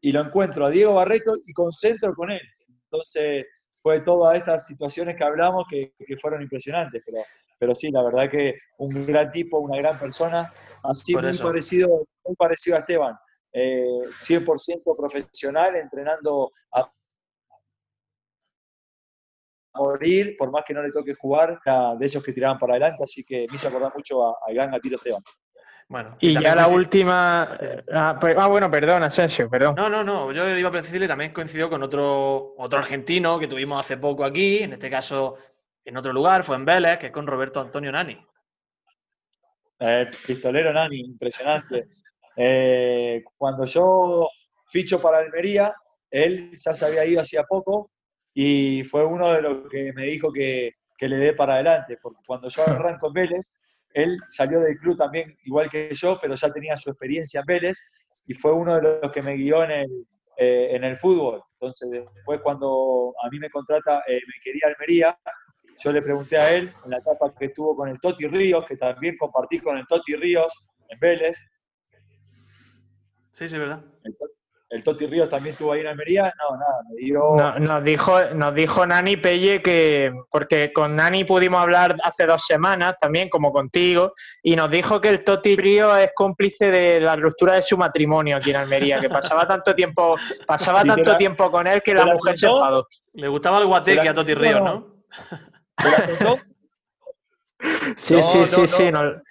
y 0.00 0.12
lo 0.12 0.20
encuentro 0.20 0.66
a 0.66 0.70
Diego 0.70 0.94
Barreto 0.94 1.34
y 1.44 1.52
concentro 1.52 2.14
con 2.14 2.30
él. 2.30 2.42
Entonces 2.84 3.46
fue 3.82 4.00
todas 4.00 4.36
estas 4.36 4.66
situaciones 4.66 5.16
que 5.16 5.24
hablamos 5.24 5.64
que, 5.68 5.92
que 5.98 6.16
fueron 6.16 6.42
impresionantes, 6.42 7.02
pero, 7.04 7.22
pero 7.58 7.74
sí, 7.74 7.90
la 7.90 8.02
verdad 8.02 8.30
que 8.30 8.54
un 8.78 9.06
gran 9.06 9.30
tipo, 9.30 9.58
una 9.58 9.78
gran 9.78 9.98
persona, 9.98 10.52
así 10.82 11.14
muy 11.14 11.36
parecido, 11.38 12.06
muy 12.24 12.36
parecido 12.36 12.76
a 12.76 12.80
Esteban, 12.80 13.16
eh, 13.52 13.84
100% 14.26 14.96
profesional, 14.96 15.76
entrenando 15.76 16.50
a 16.72 16.90
morir, 19.74 20.36
por 20.38 20.50
más 20.50 20.64
que 20.66 20.74
no 20.74 20.82
le 20.82 20.90
toque 20.92 21.14
jugar, 21.14 21.58
era 21.64 21.94
de 21.96 22.06
esos 22.06 22.22
que 22.22 22.32
tiraban 22.32 22.58
para 22.58 22.74
adelante, 22.74 23.02
así 23.04 23.24
que 23.24 23.46
me 23.50 23.56
hizo 23.56 23.68
acordar 23.68 23.92
mucho 23.94 24.26
a- 24.26 24.36
al 24.46 24.54
gran 24.54 24.70
gatito 24.70 24.96
Esteban. 24.96 25.22
Bueno, 25.86 26.16
Y 26.20 26.32
ya 26.40 26.54
la 26.54 26.66
última. 26.68 27.54
Sí. 27.60 27.66
Ah, 27.92 28.16
pues- 28.18 28.34
ah, 28.38 28.46
bueno, 28.46 28.70
perdón, 28.70 29.02
Asensio, 29.02 29.50
perdón. 29.50 29.74
No, 29.76 29.88
no, 29.90 30.02
no. 30.02 30.32
Yo 30.32 30.48
iba 30.56 30.70
a 30.70 30.72
decirle 30.72 31.06
también 31.06 31.32
coincidió 31.32 31.68
con 31.68 31.82
otro, 31.82 32.54
otro 32.56 32.78
argentino 32.78 33.38
que 33.38 33.46
tuvimos 33.48 33.78
hace 33.84 33.98
poco 33.98 34.24
aquí, 34.24 34.62
en 34.62 34.72
este 34.72 34.88
caso 34.88 35.36
en 35.84 35.96
otro 35.98 36.12
lugar, 36.14 36.42
fue 36.42 36.56
en 36.56 36.64
Vélez, 36.64 36.96
que 36.98 37.06
es 37.06 37.12
con 37.12 37.26
Roberto 37.26 37.60
Antonio 37.60 37.92
Nani. 37.92 38.18
El 39.78 40.08
pistolero 40.26 40.72
Nani, 40.72 41.00
impresionante. 41.00 41.88
Eh, 42.36 43.22
cuando 43.36 43.64
yo 43.66 44.28
ficho 44.68 45.00
para 45.00 45.18
Almería, 45.18 45.74
él 46.10 46.52
ya 46.54 46.74
se 46.74 46.86
había 46.86 47.04
ido 47.04 47.20
hacía 47.20 47.44
poco 47.44 47.90
y 48.34 48.82
fue 48.84 49.06
uno 49.06 49.32
de 49.32 49.42
los 49.42 49.68
que 49.70 49.92
me 49.92 50.06
dijo 50.06 50.32
que, 50.32 50.72
que 50.98 51.08
le 51.08 51.16
dé 51.16 51.32
para 51.32 51.54
adelante, 51.54 51.98
porque 52.02 52.22
cuando 52.26 52.48
yo 52.48 52.66
arranco 52.66 53.06
en 53.06 53.12
Vélez, 53.12 53.50
él 53.94 54.18
salió 54.28 54.60
del 54.60 54.76
club 54.78 54.98
también 54.98 55.36
igual 55.44 55.70
que 55.70 55.88
yo, 55.94 56.18
pero 56.20 56.34
ya 56.34 56.50
tenía 56.50 56.76
su 56.76 56.90
experiencia 56.90 57.40
en 57.40 57.46
Vélez 57.46 57.78
y 58.26 58.34
fue 58.34 58.52
uno 58.52 58.74
de 58.74 59.00
los 59.00 59.12
que 59.12 59.22
me 59.22 59.34
guió 59.34 59.62
en 59.64 59.70
el, 59.70 60.06
eh, 60.36 60.68
en 60.72 60.82
el 60.84 60.96
fútbol. 60.96 61.42
Entonces, 61.52 61.90
después 61.90 62.40
cuando 62.42 63.14
a 63.22 63.30
mí 63.30 63.38
me 63.38 63.50
contrata, 63.50 64.02
eh, 64.08 64.20
me 64.26 64.42
quería 64.42 64.66
Almería, 64.66 65.16
yo 65.78 65.92
le 65.92 66.02
pregunté 66.02 66.36
a 66.36 66.52
él 66.52 66.70
en 66.84 66.90
la 66.90 66.98
etapa 66.98 67.32
que 67.38 67.46
estuvo 67.46 67.76
con 67.76 67.88
el 67.88 68.00
Toti 68.00 68.26
Ríos, 68.26 68.64
que 68.66 68.76
también 68.76 69.16
compartí 69.16 69.60
con 69.60 69.78
el 69.78 69.86
Toti 69.86 70.16
Ríos 70.16 70.52
en 70.88 70.98
Vélez. 70.98 71.36
Sí, 73.32 73.48
sí, 73.48 73.58
verdad. 73.58 73.84
El, 74.04 74.16
el 74.74 74.82
Toti 74.82 75.06
Ríos 75.06 75.28
también 75.28 75.52
estuvo 75.52 75.72
ahí 75.72 75.82
en 75.82 75.86
Almería. 75.86 76.24
No, 76.36 76.56
nada, 76.56 76.82
me 76.90 76.96
dio. 76.96 77.20
No- 77.36 77.58
nos, 77.60 77.84
dijo, 77.84 78.20
nos 78.34 78.54
dijo 78.54 78.84
Nani 78.84 79.16
Pelle 79.16 79.62
que, 79.62 80.12
porque 80.28 80.72
con 80.72 80.96
Nani 80.96 81.22
pudimos 81.24 81.60
hablar 81.62 81.94
hace 82.02 82.26
dos 82.26 82.44
semanas 82.44 82.96
también, 83.00 83.28
como 83.28 83.52
contigo, 83.52 84.14
y 84.42 84.56
nos 84.56 84.68
dijo 84.70 85.00
que 85.00 85.10
el 85.10 85.22
Toti 85.22 85.54
Río 85.54 85.96
es 85.96 86.10
cómplice 86.14 86.70
de 86.72 87.00
la 87.00 87.14
ruptura 87.14 87.54
de 87.54 87.62
su 87.62 87.76
matrimonio 87.78 88.36
aquí 88.36 88.50
en 88.50 88.56
Almería, 88.56 88.98
que 88.98 89.08
pasaba 89.08 89.46
tanto 89.48 89.74
tiempo, 89.76 90.16
pasaba 90.46 90.80
Sí, 90.82 90.88
tanto 90.88 91.12
la- 91.12 91.18
tiempo 91.18 91.50
con 91.52 91.66
él 91.68 91.80
que 91.80 91.94
la 91.94 92.04
la 92.06 92.14
mujer 92.14 92.36
se 92.36 92.46
enfadó. 92.46 92.88
Le 93.12 93.28
gustaba 93.28 93.58
el 93.60 93.66
guateque 93.66 93.98
¿Se 93.98 94.04
la- 94.04 94.10
a 94.10 94.14
Toti 94.14 94.34
Ríos, 94.34 94.60
¿no? 94.60 94.86
¿Te? 95.76 96.40
Sí, 97.96 98.14
No, 98.14 98.22
sí, 98.22 98.38
no, 98.40 98.46
sí, 98.46 98.60
no. 98.60 98.66
sí. 98.66 98.92
no- 98.92 99.22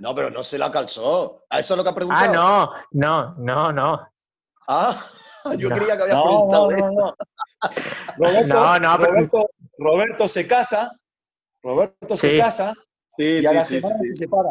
No, 0.00 0.14
pero 0.14 0.30
no 0.30 0.44
se 0.44 0.58
la 0.58 0.70
calzó. 0.70 1.42
¿A 1.50 1.58
eso 1.58 1.74
es 1.74 1.78
lo 1.78 1.82
que 1.82 1.88
ha 1.88 1.92
Ah, 1.92 1.94
preguntado? 1.94 2.32
no, 2.32 2.72
no, 2.92 3.34
no, 3.38 3.72
no. 3.72 4.08
Ah, 4.68 5.10
yo 5.56 5.68
No. 5.70 5.76
creía 5.76 5.96
que 5.96 6.02
había 6.02 6.14
No, 6.14 6.24
preguntado 6.24 6.70
no, 6.70 6.76
no, 6.76 6.88
eso. 6.88 6.90
no. 7.00 7.16
Roberto, 8.18 8.54
No, 8.54 8.78
no, 8.78 8.96
pero- 8.98 9.12
Roberto, 9.12 9.50
Roberto 9.78 10.28
se 10.28 10.46
casa, 10.46 10.90
Roberto 11.62 12.16
se 12.16 12.30
Sí. 12.32 12.38
casa 12.38 12.74
Sí, 13.16 13.24
y 13.24 13.46
a 13.46 13.50
sí, 13.50 13.56
la 13.56 13.64
sí, 13.64 13.80
semana 13.80 13.98
sí. 14.00 14.08
se 14.08 14.14
separa. 14.14 14.50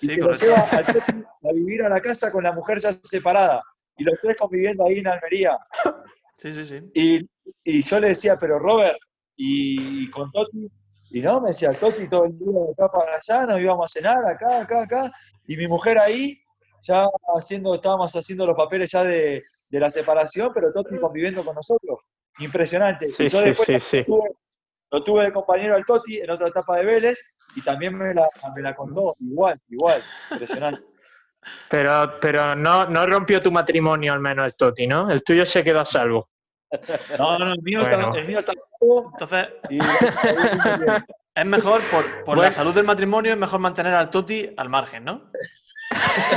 Y 0.00 0.06
Sí, 0.06 0.14
se 0.14 0.20
lo 0.20 0.32
lleva 0.32 0.60
al 0.70 0.86
Toti 0.86 1.12
a 1.48 1.52
vivir 1.52 1.82
a 1.82 1.88
la 1.90 2.00
casa 2.00 2.30
con 2.32 2.42
la 2.44 2.52
mujer 2.52 2.78
ya 2.78 2.92
separada. 2.92 3.62
Y 3.96 4.04
los 4.04 4.14
tres 4.20 4.36
conviviendo 4.38 4.86
ahí 4.86 4.98
en 5.00 5.08
Almería. 5.08 5.58
Sí, 6.38 6.54
sí, 6.54 6.64
sí. 6.64 6.80
Y, 6.94 7.28
y 7.64 7.82
yo 7.82 8.00
le 8.00 8.08
decía, 8.08 8.38
pero 8.38 8.58
Robert, 8.58 8.96
y, 9.36 10.04
y 10.04 10.10
con 10.10 10.30
Toti, 10.32 10.70
y 11.10 11.20
no, 11.20 11.40
me 11.42 11.48
decía, 11.48 11.70
Toti 11.70 12.08
todo 12.08 12.24
el 12.24 12.38
día 12.38 12.48
de 12.50 12.72
acá 12.72 12.90
para 12.90 13.16
allá, 13.16 13.46
nos 13.46 13.60
íbamos 13.60 13.90
a 13.90 13.92
cenar 14.00 14.24
acá, 14.24 14.60
acá, 14.62 14.82
acá, 14.84 15.12
y 15.46 15.56
mi 15.58 15.66
mujer 15.66 15.98
ahí, 15.98 16.39
ya 16.82 17.06
haciendo, 17.36 17.74
estábamos 17.74 18.14
haciendo 18.14 18.46
los 18.46 18.56
papeles 18.56 18.90
ya 18.90 19.04
de, 19.04 19.44
de 19.70 19.80
la 19.80 19.90
separación, 19.90 20.50
pero 20.54 20.72
Toti 20.72 20.98
conviviendo 20.98 21.44
con 21.44 21.54
nosotros. 21.54 22.00
Impresionante. 22.38 23.08
Sí, 23.08 23.24
y 23.24 23.28
yo 23.28 23.38
sí, 23.40 23.44
después 23.44 23.66
sí, 23.66 23.80
sí. 23.80 23.96
Lo, 23.98 24.04
tuve, 24.04 24.30
lo 24.90 25.02
tuve 25.04 25.24
de 25.24 25.32
compañero 25.32 25.76
al 25.76 25.84
Toti 25.84 26.18
en 26.20 26.30
otra 26.30 26.48
etapa 26.48 26.76
de 26.78 26.84
Vélez, 26.84 27.20
y 27.56 27.62
también 27.62 27.96
me 27.96 28.14
la, 28.14 28.28
me 28.54 28.62
la 28.62 28.74
contó, 28.74 29.16
igual, 29.20 29.60
igual, 29.68 30.02
impresionante. 30.30 30.82
Pero, 31.70 32.18
pero 32.20 32.54
no, 32.54 32.86
no 32.86 33.06
rompió 33.06 33.40
tu 33.40 33.50
matrimonio 33.50 34.12
al 34.12 34.20
menos 34.20 34.44
el 34.44 34.54
Toti, 34.54 34.86
¿no? 34.86 35.10
El 35.10 35.22
tuyo 35.22 35.46
se 35.46 35.64
quedó 35.64 35.80
a 35.80 35.86
salvo. 35.86 36.28
No, 37.18 37.38
no, 37.38 37.52
el 37.52 37.62
mío, 37.62 37.80
Bueno. 37.80 38.06
está, 38.08 38.18
el 38.18 38.26
mío 38.26 38.38
está 38.38 38.52
todo, 38.78 39.10
Entonces, 39.12 39.48
y 39.70 39.78
es 41.34 41.46
mejor, 41.46 41.80
por, 41.90 42.04
por 42.24 42.24
Bueno. 42.36 42.42
la 42.42 42.50
salud 42.52 42.74
del 42.74 42.84
matrimonio, 42.84 43.32
es 43.32 43.38
mejor 43.38 43.58
mantener 43.58 43.94
al 43.94 44.10
Toti 44.10 44.52
al 44.56 44.68
margen, 44.68 45.04
¿no? 45.04 45.30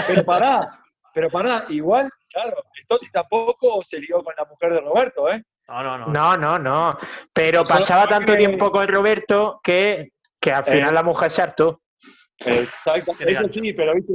Pero 0.07 0.23
pará, 0.25 0.69
pero 1.13 1.29
pará, 1.29 1.65
igual, 1.69 2.09
claro, 2.31 2.63
el 2.79 2.87
Totti 2.87 3.09
tampoco 3.11 3.81
se 3.83 3.99
lió 3.99 4.19
con 4.23 4.33
la 4.37 4.45
mujer 4.45 4.73
de 4.73 4.81
Roberto, 4.81 5.29
¿eh? 5.31 5.43
No, 5.67 5.81
no, 5.83 5.97
no. 5.97 6.07
No, 6.07 6.37
no, 6.37 6.59
no. 6.59 6.97
Pero 7.31 7.63
pasaba 7.63 8.05
tanto 8.07 8.35
tiempo 8.35 8.69
con 8.71 8.87
Roberto 8.87 9.59
que, 9.63 10.11
que 10.39 10.51
al 10.51 10.65
final 10.65 10.89
Eh. 10.91 10.93
la 10.93 11.03
mujer 11.03 11.31
se 11.31 11.41
hartó. 11.41 11.81
Exacto, 12.37 13.13
eso 13.19 13.47
sí, 13.47 13.71
pero 13.73 13.93
viste, 13.95 14.13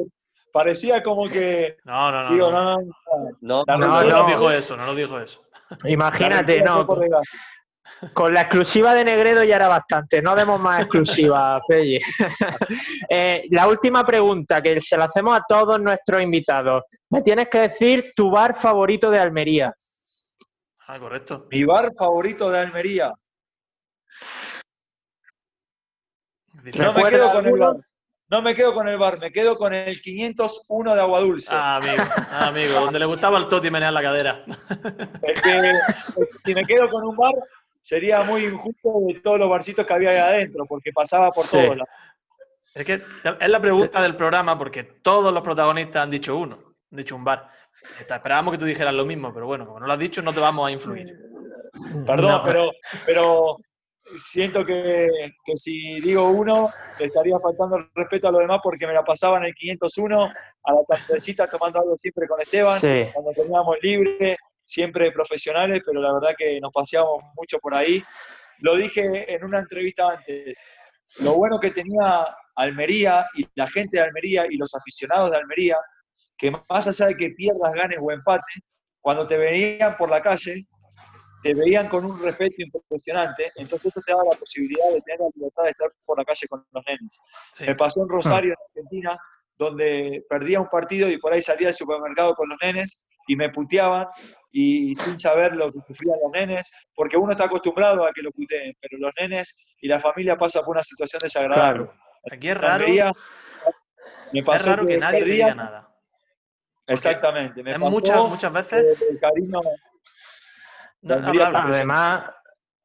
parecía 0.53 1.03
como 1.03 1.29
que, 1.29 1.77
No, 1.85 2.11
no, 2.11 2.25
no. 2.25 2.31
digo, 2.35 2.51
no. 2.51 2.63
no, 2.63 2.77
no, 2.77 2.85
no, 3.41 3.65
No, 3.65 3.65
No, 3.67 3.77
No, 3.79 4.03
no 4.03 4.23
no. 4.23 4.27
dijo 4.27 4.51
eso, 4.51 4.77
no 4.77 4.87
lo 4.87 4.95
dijo 4.95 5.19
eso. 5.19 5.43
Imagínate, 5.85 6.61
no. 6.63 6.87
Con 8.13 8.33
la 8.33 8.43
exclusiva 8.43 8.95
de 8.95 9.05
Negredo 9.05 9.43
ya 9.45 9.57
era 9.57 9.69
bastante. 9.69 10.23
No 10.23 10.35
demos 10.35 10.61
más 10.61 10.81
exclusivas, 10.81 11.61
Pelle. 11.69 12.01
Eh, 13.11 13.45
la 13.51 13.67
última 13.67 14.05
pregunta 14.05 14.61
que 14.61 14.81
se 14.81 14.97
la 14.97 15.05
hacemos 15.05 15.37
a 15.37 15.43
todos 15.49 15.81
nuestros 15.81 16.21
invitados. 16.21 16.85
Me 17.11 17.23
tienes 17.23 17.49
que 17.49 17.61
decir 17.61 18.13
tu 18.15 18.31
bar 18.31 18.55
favorito 18.55 19.11
de 19.11 19.19
Almería. 19.19 19.75
Ah, 20.87 20.99
correcto. 20.99 21.47
Mi 21.51 21.65
bar 21.65 21.91
favorito 21.97 22.51
de 22.51 22.59
Almería. 22.59 23.13
No 26.63 26.63
me 26.63 26.73
¿Recuerda 26.73 27.11
quedo 27.11 27.33
con 27.33 27.47
el 27.47 27.59
bar. 27.59 27.77
No 28.31 28.43
me 28.43 28.55
quedo 28.55 28.75
con 28.75 28.87
el 28.89 28.99
bar, 28.99 29.19
me 29.19 29.33
quedo 29.33 29.57
con 29.57 29.73
el 29.73 30.03
501 30.03 30.95
de 30.95 31.01
Agua 31.01 31.21
Dulce. 31.21 31.49
Ah, 31.51 31.77
amigo, 31.77 32.03
ah, 32.31 32.49
amigo, 32.49 32.81
donde 32.81 32.99
le 32.99 33.07
gustaba 33.07 33.39
al 33.39 33.49
Toti 33.49 33.71
menear 33.71 33.91
la 33.91 34.03
cadera. 34.03 34.45
Es 35.23 35.41
que 35.41 35.73
si 36.45 36.55
me 36.55 36.63
quedo 36.65 36.91
con 36.91 37.05
un 37.05 37.17
bar, 37.17 37.33
sería 37.89 38.23
muy 38.23 38.45
injusto 38.45 39.01
de 39.07 39.15
todos 39.21 39.39
los 39.39 39.49
barcitos 39.49 39.87
que 39.87 39.93
había 39.95 40.11
ahí 40.11 40.19
adentro, 40.19 40.67
porque 40.69 40.93
pasaba 40.93 41.31
por 41.31 41.47
Sí. 41.47 41.53
todos 41.53 41.77
lados. 41.79 41.89
Es 42.75 42.85
que 42.85 42.93
es 43.41 43.49
la 43.49 43.61
pregunta 43.61 44.03
del 44.03 44.15
programa 44.15 44.59
porque 44.59 44.83
todos 44.85 45.33
los 45.33 45.43
protagonistas 45.43 46.03
han 46.03 46.11
dicho 46.11 46.37
uno, 46.37 46.59
han 46.93 46.97
dicho 46.99 47.17
un 47.17 47.25
bar. 47.25 47.49
Esperábamos 47.99 48.53
que 48.53 48.59
tú 48.59 48.67
dijeras 48.67 48.93
lo 48.93 49.07
mismo, 49.07 49.33
pero 49.33 49.47
bueno, 49.47 49.65
como 49.67 49.81
no 49.81 49.87
lo 49.87 49.93
has 49.95 49.99
dicho, 49.99 50.21
no 50.21 50.35
te 50.35 50.41
vamos 50.41 50.69
a 50.69 50.71
influir. 50.71 51.07
Perdón, 52.07 52.31
No, 52.31 52.43
pero, 52.45 52.71
pero 53.07 53.57
siento 54.17 54.67
que, 54.67 55.09
que 55.45 55.57
si 55.57 55.99
digo 56.01 56.29
uno, 56.29 56.69
le 56.99 57.07
estaría 57.07 57.39
faltando 57.39 57.77
el 57.79 57.89
respeto 57.95 58.29
a 58.29 58.33
los 58.33 58.41
demás 58.43 58.61
porque 58.63 58.87
me 58.87 58.93
la 58.93 59.03
pasaba 59.03 59.39
en 59.39 59.45
el 59.45 59.55
501 59.55 60.25
a 60.65 60.73
la 60.73 60.81
tardecita 60.87 61.47
tomando 61.49 61.81
algo 61.81 61.97
siempre 61.97 62.29
con 62.29 62.39
Esteban, 62.41 62.81
Sí. 62.81 63.09
cuando 63.15 63.33
teníamos 63.33 63.77
libre, 63.81 64.37
siempre 64.69 65.11
profesionales, 65.13 65.83
pero 65.85 66.01
la 66.01 66.13
verdad 66.13 66.35
que 66.37 66.61
nos 66.61 66.73
paseábamos 66.73 67.25
mucho 67.35 67.59
por 67.59 67.75
ahí. 67.75 68.05
Lo 68.59 68.77
dije 68.77 69.33
en 69.35 69.43
una 69.45 69.61
entrevista 69.61 70.11
antes, 70.11 70.59
lo 71.21 71.35
bueno 71.35 71.59
que 71.59 71.71
tenía 71.71 72.27
Almería 72.55 73.27
y 73.35 73.49
la 73.55 73.67
gente 73.69 73.97
de 73.97 74.03
Almería 74.03 74.47
y 74.51 74.57
los 74.59 74.75
aficionados 74.75 75.31
de 75.31 75.39
Almería, 75.39 75.79
que 76.37 76.51
más 76.51 76.87
allá 76.87 77.07
de 77.07 77.17
que 77.17 77.31
pierdas, 77.31 77.73
ganes 77.73 77.99
o 78.01 78.13
empate, 78.13 78.61
cuando 79.01 79.27
te 79.27 79.39
veían 79.39 79.97
por 79.97 80.11
la 80.11 80.21
calle, 80.21 80.67
te 81.43 81.55
veían 81.55 81.89
con 81.89 82.05
un 82.05 82.21
respeto 82.21 82.57
impresionante, 82.59 83.51
entonces 83.57 83.87
eso 83.87 84.01
te 84.05 84.13
daba 84.13 84.25
la 84.31 84.37
posibilidad 84.37 84.93
de 84.93 85.01
tener 85.01 85.21
la 85.21 85.31
libertad 85.35 85.63
de 85.65 85.71
estar 85.71 85.91
por 86.05 86.19
la 86.19 86.25
calle 86.25 86.47
con 86.49 86.67
los 86.73 86.85
nenes. 86.85 87.19
Sí. 87.55 87.65
Me 87.65 87.75
pasó 87.75 88.03
en 88.03 88.09
Rosario, 88.09 88.51
en 88.51 88.83
Argentina, 88.83 89.19
donde 89.57 90.25
perdía 90.29 90.61
un 90.61 90.69
partido 90.69 91.09
y 91.09 91.17
por 91.17 91.33
ahí 91.33 91.41
salía 91.41 91.69
al 91.69 91.75
supermercado 91.75 92.35
con 92.35 92.49
los 92.49 92.59
nenes 92.61 93.05
y 93.29 93.37
me 93.37 93.51
puteaban 93.51 94.07
y 94.51 94.95
sin 94.97 95.19
saber 95.19 95.55
lo 95.55 95.67
que 95.67 95.79
sufrían 95.87 96.17
los 96.23 96.33
nenes, 96.33 96.71
porque 96.95 97.17
uno 97.17 97.33
está 97.33 97.45
acostumbrado 97.45 98.07
a 98.07 98.13
que 98.13 98.23
lo 98.23 98.31
puteen, 98.31 98.75
pero 98.81 98.99
los 98.99 99.13
nenes 99.21 99.57
y 99.81 99.89
la 99.89 100.01
familia 100.01 100.37
pasan 100.37 100.65
por 100.65 100.77
una 100.77 100.83
situación 100.83 101.21
desagradable. 101.23 101.85
Claro. 101.85 101.95
Aquí 102.31 102.49
es 102.49 102.59
raro, 102.59 102.87
me 104.33 104.41
es 104.41 104.65
raro 104.65 104.87
que 104.87 104.99
nadie 104.99 105.25
diga 105.25 105.55
nada. 105.55 105.89
Exactamente. 106.87 107.63
Me 107.63 107.77
muchas, 107.79 108.17
muchas 108.17 108.53
veces. 108.53 109.03
el 109.03 109.19
cariño. 109.21 109.61
No, 111.03 111.15
Almería 111.15 111.47
habla, 111.47 111.59
habla. 111.61 111.77
Además, 111.77 112.31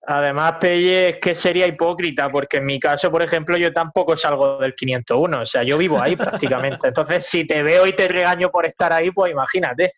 además, 0.05 0.53
Pelle, 0.59 1.09
es 1.09 1.18
que 1.20 1.34
sería 1.34 1.66
hipócrita, 1.68 2.30
porque 2.30 2.57
en 2.57 2.66
mi 2.66 2.80
caso, 2.80 3.09
por 3.09 3.24
ejemplo, 3.24 3.57
yo 3.57 3.72
tampoco 3.72 4.16
salgo 4.18 4.57
del 4.57 4.76
501, 4.76 5.41
o 5.41 5.45
sea, 5.45 5.64
yo 5.64 5.78
vivo 5.78 6.01
ahí 6.01 6.16
prácticamente. 6.18 6.89
Entonces, 6.89 7.26
si 7.26 7.47
te 7.47 7.64
veo 7.64 7.88
y 7.88 7.93
te 7.93 8.07
regaño 8.07 8.49
por 8.49 8.66
estar 8.66 8.91
ahí, 8.91 9.11
pues 9.11 9.32
imagínate. 9.32 9.91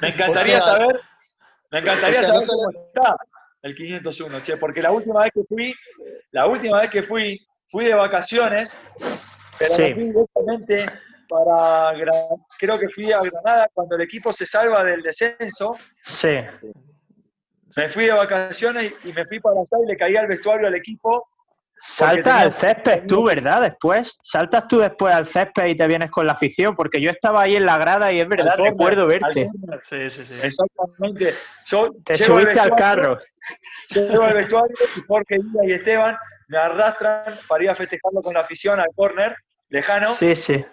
Me 0.00 0.08
encantaría 0.08 0.58
O 0.58 0.62
sea, 0.64 0.74
saber, 0.74 1.00
me 1.70 1.78
encantaría 1.78 2.20
o 2.20 2.22
sea, 2.22 2.34
no 2.34 2.40
saber 2.42 2.64
cómo 2.64 2.70
está 2.92 3.16
el 3.62 3.74
501, 3.74 4.40
che, 4.42 4.56
porque 4.56 4.82
la 4.82 4.90
última 4.90 5.20
vez 5.20 5.32
que 5.34 5.42
fui, 5.48 5.74
la 6.32 6.46
última 6.46 6.80
vez 6.80 6.90
que 6.90 7.02
fui, 7.02 7.38
fui 7.70 7.84
de 7.84 7.94
vacaciones, 7.94 8.76
pero 9.58 9.74
Sí. 9.74 9.94
fui 9.94 10.04
directamente 10.04 10.90
para, 11.28 11.92
creo 12.58 12.78
que 12.78 12.88
fui 12.88 13.12
a 13.12 13.20
Granada 13.20 13.68
cuando 13.72 13.94
el 13.96 14.02
equipo 14.02 14.32
se 14.32 14.46
salva 14.46 14.82
del 14.84 15.02
descenso, 15.02 15.76
Sí. 16.04 16.40
me 17.76 17.88
fui 17.88 18.06
de 18.06 18.12
vacaciones 18.12 18.94
y 19.04 19.12
me 19.12 19.24
fui 19.26 19.38
para 19.38 19.60
allá 19.60 19.84
y 19.84 19.86
le 19.86 19.96
caí 19.96 20.16
al 20.16 20.26
vestuario 20.26 20.66
al 20.66 20.74
equipo. 20.74 21.28
Saltas 21.82 22.22
tenía- 22.24 22.40
al 22.42 22.52
césped 22.52 23.06
tú, 23.06 23.24
¿verdad? 23.24 23.62
Después, 23.62 24.18
saltas 24.22 24.68
tú 24.68 24.78
después 24.78 25.14
al 25.14 25.26
césped 25.26 25.66
y 25.66 25.76
te 25.76 25.86
vienes 25.86 26.10
con 26.10 26.26
la 26.26 26.32
afición, 26.32 26.76
porque 26.76 27.00
yo 27.00 27.10
estaba 27.10 27.42
ahí 27.42 27.56
en 27.56 27.64
la 27.64 27.78
grada 27.78 28.12
y 28.12 28.20
es 28.20 28.28
verdad, 28.28 28.56
recuerdo 28.58 29.06
verte. 29.06 29.48
Sí, 29.82 30.10
sí, 30.10 30.24
sí. 30.24 30.34
Exactamente. 30.42 31.34
Yo 31.66 31.90
Te 32.04 32.18
subiste 32.18 32.60
al 32.60 32.74
carro. 32.76 33.18
Llego 33.88 34.22
al 34.22 34.34
vestuario 34.34 34.76
y 34.96 35.00
Jorge 35.06 35.36
Díaz 35.36 35.64
y 35.66 35.72
Esteban 35.72 36.16
me 36.48 36.58
arrastran 36.58 37.38
para 37.48 37.64
ir 37.64 37.70
a 37.70 37.74
festejarlo 37.74 38.22
con 38.22 38.34
la 38.34 38.40
afición 38.40 38.78
al 38.78 38.88
córner, 38.94 39.34
lejano. 39.70 40.14
Sí, 40.14 40.36
sí. 40.36 40.64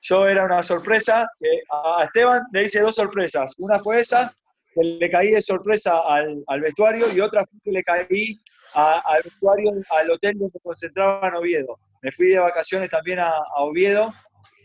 Yo 0.00 0.26
era 0.28 0.44
una 0.44 0.62
sorpresa. 0.62 1.28
que 1.40 1.62
a 1.70 2.04
Esteban 2.04 2.42
le 2.52 2.64
hice 2.64 2.80
dos 2.80 2.94
sorpresas. 2.96 3.54
Una 3.58 3.78
fue 3.78 4.00
esa, 4.00 4.32
que 4.74 4.82
le 4.82 5.10
caí 5.10 5.30
de 5.30 5.42
sorpresa 5.42 6.00
al, 6.06 6.42
al 6.46 6.60
vestuario, 6.60 7.06
y 7.12 7.20
otra 7.20 7.44
fue 7.46 7.58
que 7.64 7.70
le 7.72 7.82
caí 7.82 8.40
a- 8.74 9.02
al 9.04 9.22
vestuario, 9.22 9.72
al 9.90 10.10
hotel 10.10 10.38
donde 10.38 10.52
se 10.52 10.60
concentraba 10.60 11.28
en 11.28 11.34
Oviedo. 11.34 11.78
Me 12.02 12.12
fui 12.12 12.28
de 12.28 12.38
vacaciones 12.38 12.90
también 12.90 13.18
a, 13.18 13.30
a 13.30 13.62
Oviedo, 13.62 14.12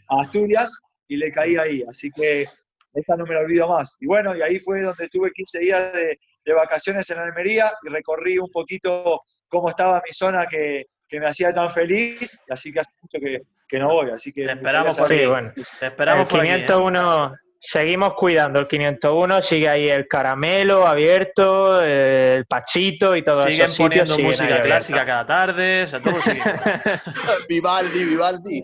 a 0.09 0.21
Asturias, 0.21 0.71
y 1.07 1.17
le 1.17 1.31
caí 1.31 1.55
ahí. 1.57 1.83
Así 1.87 2.09
que 2.11 2.47
esa 2.93 3.15
no 3.15 3.25
me 3.25 3.35
la 3.35 3.41
olvido 3.41 3.67
más. 3.67 3.97
Y 3.99 4.05
bueno, 4.05 4.35
y 4.35 4.41
ahí 4.41 4.59
fue 4.59 4.81
donde 4.81 5.07
tuve 5.09 5.31
15 5.31 5.59
días 5.59 5.93
de, 5.93 6.17
vacaciones 6.53 7.09
en 7.09 7.19
Almería 7.19 7.71
y 7.83 7.89
recorrí 7.89 8.37
un 8.37 8.49
poquito 8.51 9.21
cómo 9.47 9.69
estaba 9.69 10.01
mi 10.05 10.11
zona 10.11 10.45
que, 10.47 10.85
me 11.11 11.27
hacía 11.27 11.53
tan 11.53 11.69
feliz, 11.69 12.39
así 12.49 12.73
que 12.73 12.79
hace 12.79 12.91
mucho 12.99 13.19
que, 13.67 13.77
no 13.77 13.93
voy. 13.93 14.09
Así 14.09 14.33
que 14.33 14.45
te 14.45 14.51
esperamos 14.53 14.97
por 14.97 15.13
aquí, 15.13 15.25
bueno. 15.27 15.53
Te 15.53 15.85
esperamos 15.85 16.27
por 16.27 16.41
501, 16.41 17.35
Seguimos 17.65 18.15
cuidando 18.15 18.59
el 18.59 18.67
501, 18.67 19.41
sigue 19.41 19.69
ahí 19.69 19.87
el 19.87 20.05
caramelo 20.05 20.85
abierto, 20.85 21.81
el 21.81 22.45
pachito 22.45 23.15
y 23.15 23.23
todo 23.23 23.47
eso. 23.47 23.69
Siguen 23.69 24.03
poniendo 24.03 24.19
música 24.19 24.61
clásica 24.61 25.05
cada 25.05 25.25
tarde, 25.25 25.83
o 25.83 25.87
sea, 25.87 26.01
todo 26.01 26.19
sigue. 26.19 26.41
Vivaldi, 27.47 28.03
Vivaldi. 28.03 28.63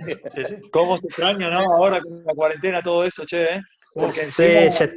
¿Cómo 0.74 0.97
se 0.97 1.08
extraña, 1.08 1.50
no? 1.50 1.60
Ahora 1.76 2.02
con 2.02 2.26
la 2.26 2.34
cuarentena, 2.34 2.82
todo 2.82 3.06
eso, 3.06 3.26
che, 3.26 3.56
¿eh? 3.56 3.62
Porque 3.93 4.22
encima, 4.22 4.91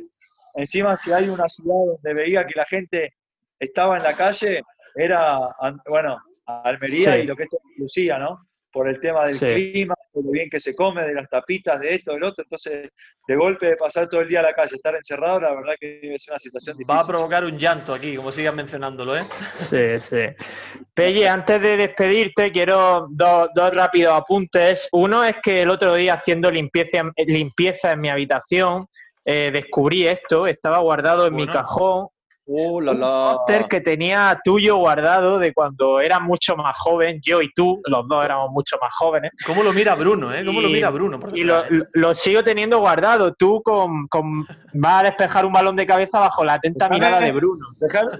encima 0.56 0.96
si 0.96 1.12
hay 1.12 1.28
una 1.28 1.48
ciudad 1.48 1.92
donde 1.92 2.12
veía 2.12 2.44
que 2.44 2.54
la 2.56 2.64
gente 2.64 3.14
estaba 3.60 3.98
en 3.98 4.02
la 4.02 4.14
calle, 4.14 4.62
era, 4.96 5.38
bueno, 5.86 6.18
Almería 6.44 7.18
y 7.18 7.24
lo 7.24 7.36
que 7.36 7.44
es 7.44 7.48
Lucía, 7.78 8.18
¿no? 8.18 8.48
Por 8.72 8.88
el 8.88 8.98
tema 8.98 9.26
del 9.26 9.38
clima, 9.38 9.94
de 10.12 10.22
lo 10.22 10.30
bien 10.30 10.48
que 10.48 10.58
se 10.58 10.74
come, 10.74 11.02
de 11.02 11.14
las 11.14 11.28
tapitas, 11.28 11.80
de 11.80 11.94
esto, 11.94 12.12
del 12.12 12.24
otro. 12.24 12.42
Entonces, 12.42 12.90
de 13.26 13.36
golpe 13.36 13.66
de 13.66 13.76
pasar 13.76 14.08
todo 14.08 14.22
el 14.22 14.28
día 14.28 14.40
a 14.40 14.44
la 14.44 14.54
calle, 14.54 14.76
estar 14.76 14.94
encerrado, 14.94 15.40
la 15.40 15.54
verdad 15.54 15.74
que 15.78 16.14
es 16.14 16.28
una 16.28 16.38
situación 16.38 16.76
difícil. 16.76 16.96
Va 16.96 17.02
a 17.02 17.06
provocar 17.06 17.44
un 17.44 17.58
llanto 17.58 17.92
aquí, 17.94 18.16
como 18.16 18.32
sigan 18.32 18.56
mencionándolo, 18.56 19.16
¿eh? 19.16 19.24
Sí, 19.54 20.00
sí. 20.00 20.84
Pelle, 20.94 21.28
antes 21.28 21.60
de 21.60 21.76
despedirte, 21.76 22.50
quiero 22.50 23.06
dos, 23.10 23.50
rápidos 23.72 24.14
apuntes. 24.14 24.88
Uno 24.92 25.24
es 25.24 25.36
que 25.42 25.60
el 25.60 25.70
otro 25.70 25.94
día, 25.94 26.14
haciendo 26.14 26.50
limpieza, 26.50 27.02
limpieza 27.26 27.92
en 27.92 28.00
mi 28.00 28.08
habitación, 28.08 28.86
eh, 29.24 29.50
descubrí 29.52 30.06
esto, 30.06 30.46
estaba 30.46 30.78
guardado 30.78 31.26
en 31.26 31.34
mi 31.34 31.46
cajón 31.46 32.08
Uh, 32.44 32.78
un 32.78 33.00
póster 33.00 33.68
que 33.68 33.80
tenía 33.80 34.40
tuyo 34.42 34.76
guardado 34.76 35.38
de 35.38 35.52
cuando 35.52 36.00
era 36.00 36.18
mucho 36.18 36.56
más 36.56 36.76
joven, 36.76 37.20
yo 37.22 37.40
y 37.40 37.52
tú, 37.52 37.80
los 37.86 38.06
dos 38.08 38.24
éramos 38.24 38.50
mucho 38.50 38.76
más 38.80 38.92
jóvenes. 38.94 39.30
¿Cómo 39.46 39.62
lo 39.62 39.72
mira 39.72 39.94
Bruno, 39.94 40.34
eh? 40.34 40.44
¿Cómo 40.44 40.60
lo 40.60 40.68
mira 40.68 40.90
Bruno? 40.90 41.20
y 41.34 41.44
lo, 41.44 42.14
sigo 42.14 42.42
teniendo 42.42 42.80
guardado. 42.80 43.32
Tú 43.34 43.62
con, 43.62 44.08
con, 44.08 44.44
vas 44.74 45.02
a 45.02 45.04
despejar 45.04 45.46
un 45.46 45.52
balón 45.52 45.76
de 45.76 45.86
cabeza 45.86 46.18
bajo 46.18 46.44
la 46.44 46.54
atenta 46.54 46.88
mirada 46.88 47.20
de 47.20 47.30
Bruno. 47.30 47.68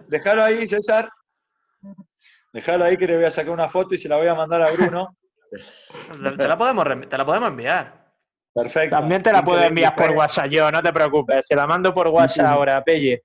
Déjalo 0.09 0.45
ahí, 0.45 0.67
César. 0.69 1.09
Déjalo 2.53 2.85
ahí 2.85 2.97
que 2.97 3.07
le 3.09 3.17
voy 3.17 3.25
a 3.25 3.31
sacar 3.31 3.53
una 3.53 3.69
foto 3.69 3.95
y 3.95 3.99
se 3.99 4.09
la 4.09 4.19
voy 4.19 4.29
a 4.29 4.35
mandar 4.35 4.63
a 4.63 4.71
Bruno. 4.71 5.17
te, 6.39 6.47
la 6.47 6.57
podemos, 6.57 6.87
te 7.09 7.19
la 7.19 7.25
podemos 7.25 7.51
enviar. 7.51 8.02
Perfecto. 8.55 8.97
También 8.97 9.23
te 9.23 9.33
la 9.33 9.43
puedo 9.43 9.63
enviar 9.63 9.95
por 9.95 10.13
WhatsApp 10.13 10.49
yo, 10.51 10.71
no 10.71 10.83
te 10.83 10.93
preocupes. 10.93 11.45
Te 11.47 11.57
la 11.57 11.67
mando 11.67 11.93
por 11.95 12.09
WhatsApp 12.09 12.47
ahora, 12.47 12.83
Pelle. 12.85 13.23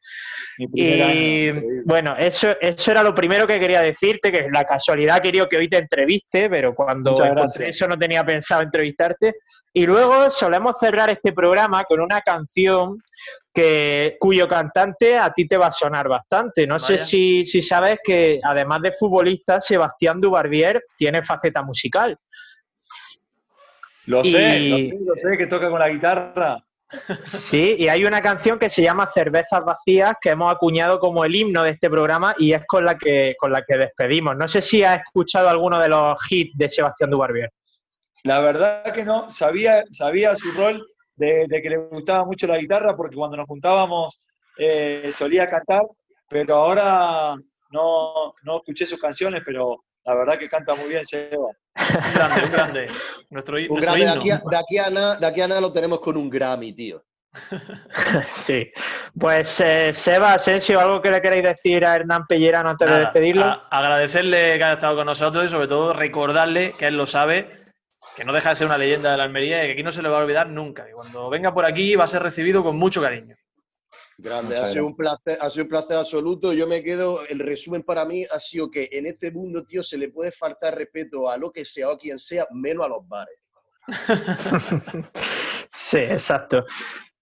Y 0.58 1.52
bueno, 1.84 2.16
eso, 2.18 2.56
eso 2.62 2.92
era 2.92 3.04
lo 3.04 3.14
primero 3.14 3.46
que 3.46 3.60
quería 3.60 3.82
decirte, 3.82 4.32
que 4.32 4.48
la 4.52 4.64
casualidad 4.64 5.22
quería 5.22 5.46
que 5.48 5.58
hoy 5.58 5.68
te 5.68 5.78
entreviste, 5.78 6.50
pero 6.50 6.74
cuando 6.74 7.14
eso 7.60 7.88
no 7.88 7.98
tenía 7.98 8.24
pensado 8.24 8.62
entrevistarte. 8.62 9.36
Y 9.74 9.86
luego 9.86 10.32
solemos 10.32 10.78
cerrar 10.80 11.10
este 11.10 11.34
programa 11.34 11.84
con 11.84 12.00
una 12.00 12.22
canción 12.22 12.98
que, 13.54 14.16
cuyo 14.20 14.48
cantante 14.48 15.18
a 15.18 15.32
ti 15.32 15.48
te 15.48 15.58
va 15.58 15.68
a 15.68 15.72
sonar 15.72 16.08
bastante. 16.08 16.66
No 16.66 16.80
sé 16.80 16.98
si, 16.98 17.46
si 17.46 17.62
sabes 17.62 18.00
que 18.04 18.40
además 18.42 18.82
de 18.82 18.94
futbolista, 18.94 19.60
Sebastián 19.60 20.22
Dubarbier 20.22 20.84
tiene 20.98 21.22
faceta 21.22 21.62
musical. 21.62 22.18
Lo 24.08 24.24
sé, 24.24 24.60
lo 24.60 25.16
sé, 25.16 25.38
que 25.38 25.48
toca 25.48 25.70
con 25.70 25.80
la 25.80 25.90
guitarra. 25.90 26.64
Sí, 27.26 27.76
y 27.78 27.90
hay 27.90 28.06
una 28.06 28.22
canción 28.22 28.58
que 28.58 28.70
se 28.70 28.82
llama 28.82 29.08
Cervezas 29.14 29.66
Vacías 29.66 30.16
que 30.22 30.30
hemos 30.30 30.54
acuñado 30.54 30.98
como 31.00 31.26
el 31.26 31.36
himno 31.36 31.62
de 31.64 31.72
este 31.72 31.90
programa 31.90 32.34
y 32.38 32.54
es 32.54 32.66
con 32.66 32.86
la 32.86 32.98
que, 32.98 33.36
con 33.38 33.52
la 33.52 33.64
que 33.64 33.78
despedimos. 33.78 34.38
No 34.38 34.48
sé 34.48 34.62
si 34.62 34.82
has 34.82 35.00
escuchado 35.00 35.50
alguno 35.50 35.78
de 35.80 35.90
los 35.90 36.18
hits 36.30 36.58
de 36.58 36.70
Sebastián 36.70 37.10
Dubarbier. 37.10 37.52
La 38.24 38.40
verdad 38.40 38.94
que 38.94 39.04
no, 39.04 39.30
sabía, 39.30 39.84
sabía 39.92 40.34
su 40.36 40.52
rol 40.54 40.88
de, 41.18 41.46
que 41.50 41.70
le 41.70 41.78
gustaba 41.78 42.24
mucho 42.24 42.48
la 42.48 42.58
guitarra 42.58 42.96
porque 42.96 43.18
cuando 43.18 43.36
nos 43.36 43.48
juntábamos 43.48 44.22
eh, 44.58 45.12
solía 45.14 45.50
cantar, 45.50 45.84
pero 46.30 46.56
ahora 46.56 47.36
no, 47.72 48.34
no 48.44 48.58
escuché 48.58 48.86
sus 48.86 49.02
canciones, 49.02 49.42
pero 49.46 49.84
la 50.08 50.16
verdad 50.16 50.40
que 50.40 50.48
canta 50.48 50.74
muy 50.74 50.88
bien 50.88 51.06
Seba. 51.06 51.36
Un 51.38 52.14
grande, 52.14 52.44
un 52.46 52.52
grande. 52.52 52.88
Nuestro, 53.30 53.58
un 53.58 53.82
grande. 53.82 54.06
De, 54.06 54.10
aquí 54.10 54.32
a, 54.32 54.42
de, 54.50 54.58
aquí 54.58 54.78
a 54.78 54.90
nada, 54.90 55.16
de 55.18 55.26
aquí 55.28 55.42
a 55.42 55.48
nada 55.50 55.60
lo 55.60 55.74
tenemos 55.74 56.00
con 56.00 56.16
un 56.16 56.30
Grammy, 56.30 56.74
tío. 56.74 57.04
sí. 58.46 58.72
Pues 59.20 59.60
eh, 59.60 59.94
Seba, 59.94 60.34
Asensio, 60.34 60.80
¿algo 60.80 61.02
que 61.02 61.12
le 61.12 61.22
queréis 61.22 61.44
decir 61.44 61.86
a 61.86 61.96
Hernán 61.96 62.26
Pellerano 62.26 62.70
antes 62.70 62.90
de 62.90 63.00
despedirlo? 63.00 63.58
agradecerle 63.70 64.58
que 64.58 64.64
haya 64.64 64.74
estado 64.74 64.96
con 64.96 65.06
nosotros 65.08 65.44
y 65.44 65.50
sobre 65.50 65.68
todo 65.68 65.92
recordarle 65.92 66.72
que 66.80 66.88
él 66.88 66.96
lo 66.96 67.06
sabe, 67.06 67.66
que 68.16 68.24
no 68.24 68.32
deja 68.32 68.52
de 68.52 68.56
ser 68.56 68.68
una 68.68 68.78
leyenda 68.78 69.12
de 69.12 69.18
la 69.18 69.24
Almería 69.24 69.62
y 69.62 69.68
que 69.68 69.74
aquí 69.74 69.84
no 69.84 69.92
se 69.92 70.02
le 70.02 70.08
va 70.08 70.20
a 70.20 70.22
olvidar 70.22 70.48
nunca. 70.50 70.90
Y 70.90 70.94
cuando 70.94 71.30
venga 71.30 71.54
por 71.54 71.66
aquí 71.66 71.98
va 71.98 72.06
a 72.06 72.08
ser 72.08 72.24
recibido 72.24 72.64
con 72.64 72.78
mucho 72.78 73.02
cariño. 73.02 73.36
Grande, 74.20 74.56
ha 74.58 74.66
sido, 74.66 74.88
un 74.88 74.96
placer, 74.96 75.38
ha 75.40 75.50
sido 75.50 75.66
un 75.66 75.70
placer 75.70 75.98
absoluto. 75.98 76.52
Yo 76.52 76.68
me 76.68 76.82
quedo, 76.82 77.26
el 77.28 77.38
resumen 77.38 77.84
para 77.84 78.04
mí 78.04 78.26
ha 78.30 78.40
sido 78.40 78.72
que 78.72 78.90
en 78.92 79.06
este 79.06 79.32
mundo, 79.32 79.64
tío, 79.64 79.84
se 79.84 79.98
le 79.98 80.10
puede 80.10 80.32
faltar 80.32 80.76
respeto 80.76 81.30
a 81.30 81.38
lo 81.38 81.52
que 81.52 81.66
sea 81.66 81.90
o 81.90 81.92
a 81.92 81.98
quien 82.00 82.18
sea, 82.18 82.48
menos 82.52 82.86
a 82.86 82.90
los 82.90 83.08
bares. 83.08 83.36
sí, 85.72 86.00
exacto. 86.00 86.66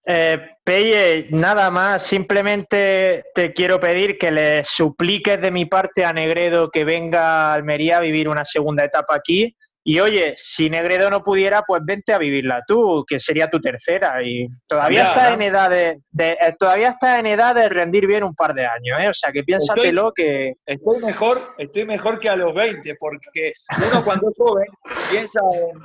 Eh, 0.08 0.38
Pelle, 0.64 1.26
nada 1.30 1.70
más, 1.70 2.02
simplemente 2.02 3.24
te 3.34 3.52
quiero 3.52 3.78
pedir 3.78 4.16
que 4.16 4.30
le 4.30 4.64
supliques 4.64 5.38
de 5.40 5.50
mi 5.50 5.66
parte 5.66 6.04
a 6.04 6.12
Negredo 6.12 6.70
que 6.70 6.84
venga 6.84 7.50
a 7.50 7.54
Almería 7.54 7.98
a 7.98 8.00
vivir 8.00 8.28
una 8.28 8.44
segunda 8.44 8.84
etapa 8.84 9.16
aquí 9.16 9.54
y 9.88 10.00
oye, 10.00 10.34
si 10.36 10.68
Negredo 10.68 11.08
no 11.10 11.22
pudiera, 11.22 11.62
pues 11.62 11.80
vente 11.84 12.12
a 12.12 12.18
vivirla 12.18 12.60
tú, 12.66 13.04
que 13.06 13.20
sería 13.20 13.48
tu 13.48 13.60
tercera. 13.60 14.20
Y 14.20 14.48
todavía 14.66 15.06
estás 15.06 15.34
en 15.34 15.42
edad 15.42 15.70
de, 15.70 16.00
eh, 16.18 16.56
todavía 16.58 16.88
estás 16.88 17.20
en 17.20 17.26
edad 17.26 17.54
de 17.54 17.68
rendir 17.68 18.04
bien 18.04 18.24
un 18.24 18.34
par 18.34 18.52
de 18.52 18.66
años, 18.66 18.98
¿eh? 18.98 19.08
O 19.08 19.14
sea 19.14 19.30
que 19.30 19.44
piénsatelo 19.44 20.12
que. 20.12 20.54
Estoy 20.66 21.00
mejor, 21.00 21.54
estoy 21.56 21.84
mejor 21.84 22.18
que 22.18 22.28
a 22.28 22.34
los 22.34 22.52
20, 22.52 22.96
porque 22.96 23.52
uno 23.88 24.02
cuando 24.02 24.28
es 24.28 24.34
joven 24.36 24.66
piensa 25.08 25.40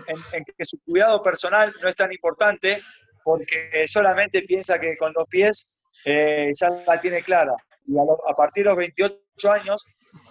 en, 0.08 0.46
que 0.46 0.66
su 0.66 0.80
cuidado 0.84 1.22
personal 1.22 1.72
no 1.80 1.88
es 1.88 1.96
tan 1.96 2.12
importante, 2.12 2.82
porque 3.24 3.88
solamente 3.88 4.42
piensa 4.42 4.80
que 4.80 4.98
con 4.98 5.14
los 5.16 5.28
pies 5.28 5.78
eh, 6.06 6.50
ya 6.60 6.72
la 6.88 7.00
tiene 7.00 7.22
clara. 7.22 7.54
Y 7.86 7.94
a, 8.00 8.34
partir 8.34 8.64
de 8.64 8.70
los 8.72 8.78
28 8.78 9.52
años 9.52 9.86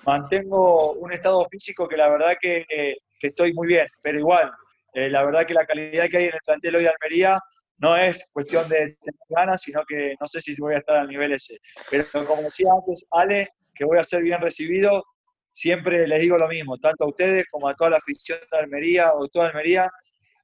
mantengo 0.04 0.94
un 0.94 1.12
estado 1.12 1.46
físico 1.48 1.86
que 1.86 1.96
la 1.96 2.08
verdad 2.08 2.36
que 2.40 2.64
que 3.20 3.28
estoy 3.28 3.52
muy 3.52 3.68
bien, 3.68 3.86
pero 4.02 4.18
igual, 4.18 4.50
eh, 4.94 5.08
la 5.08 5.24
verdad 5.24 5.46
que 5.46 5.54
la 5.54 5.66
calidad 5.66 6.08
que 6.08 6.16
hay 6.16 6.24
en 6.24 6.34
el 6.34 6.40
plantel 6.44 6.76
hoy 6.76 6.82
de 6.82 6.88
Almería 6.88 7.38
no 7.78 7.96
es 7.96 8.28
cuestión 8.32 8.68
de 8.68 8.96
tener 9.00 9.20
ganas, 9.28 9.62
sino 9.62 9.82
que 9.86 10.14
no 10.20 10.26
sé 10.26 10.40
si 10.40 10.54
voy 10.60 10.74
a 10.74 10.78
estar 10.78 10.96
al 10.96 11.08
nivel 11.08 11.32
ese. 11.32 11.58
Pero 11.90 12.04
como 12.26 12.42
decía 12.42 12.68
antes, 12.72 13.06
Ale, 13.10 13.48
que 13.74 13.84
voy 13.84 13.98
a 13.98 14.04
ser 14.04 14.22
bien 14.22 14.40
recibido, 14.40 15.02
siempre 15.52 16.06
les 16.06 16.20
digo 16.20 16.36
lo 16.36 16.48
mismo, 16.48 16.76
tanto 16.78 17.04
a 17.04 17.08
ustedes 17.08 17.46
como 17.50 17.68
a 17.68 17.74
toda 17.74 17.90
la 17.90 17.96
afición 17.98 18.38
de 18.50 18.58
Almería 18.58 19.12
o 19.14 19.28
toda 19.28 19.48
Almería, 19.48 19.88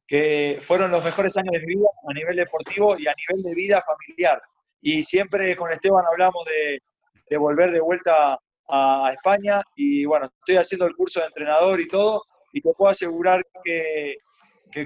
que 0.07 0.59
fueron 0.61 0.91
los 0.91 1.05
mejores 1.05 1.37
años 1.37 1.53
de 1.53 1.61
mi 1.61 1.75
vida 1.75 1.89
a 2.09 2.15
nivel 2.15 2.37
deportivo 2.37 2.97
y 2.99 3.07
a 3.07 3.15
nivel 3.15 3.43
de 3.43 3.55
vida 3.55 3.83
familiar. 3.83 4.41
Y 4.81 5.03
siempre 5.03 5.57
con 5.57 5.73
Esteban 5.73 6.05
hablamos 6.11 6.45
de, 6.47 6.81
de 7.29 7.37
volver 7.37 7.73
de 7.73 7.81
vuelta 7.81 8.39
a 8.69 9.11
España 9.13 9.63
y 9.77 10.05
bueno, 10.05 10.27
estoy 10.27 10.57
haciendo 10.57 10.87
el 10.87 10.97
curso 10.97 11.21
de 11.21 11.27
entrenador 11.27 11.81
y 11.81 11.89
todo 11.89 12.23
y 12.57 12.63
te 12.63 12.73
puedo 12.73 12.91
asegurar 12.91 13.43
que, 13.63 14.17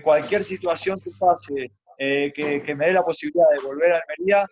cualquier 0.03 0.43
situación 0.43 1.01
que 1.01 1.11
pase, 1.19 1.71
eh, 1.99 2.33
que, 2.35 2.75
me 2.75 2.87
dé 2.87 2.93
la 2.93 3.03
posibilidad 3.05 3.47
de 3.53 3.65
volver 3.65 3.93
a 3.93 4.01
Almería, 4.01 4.45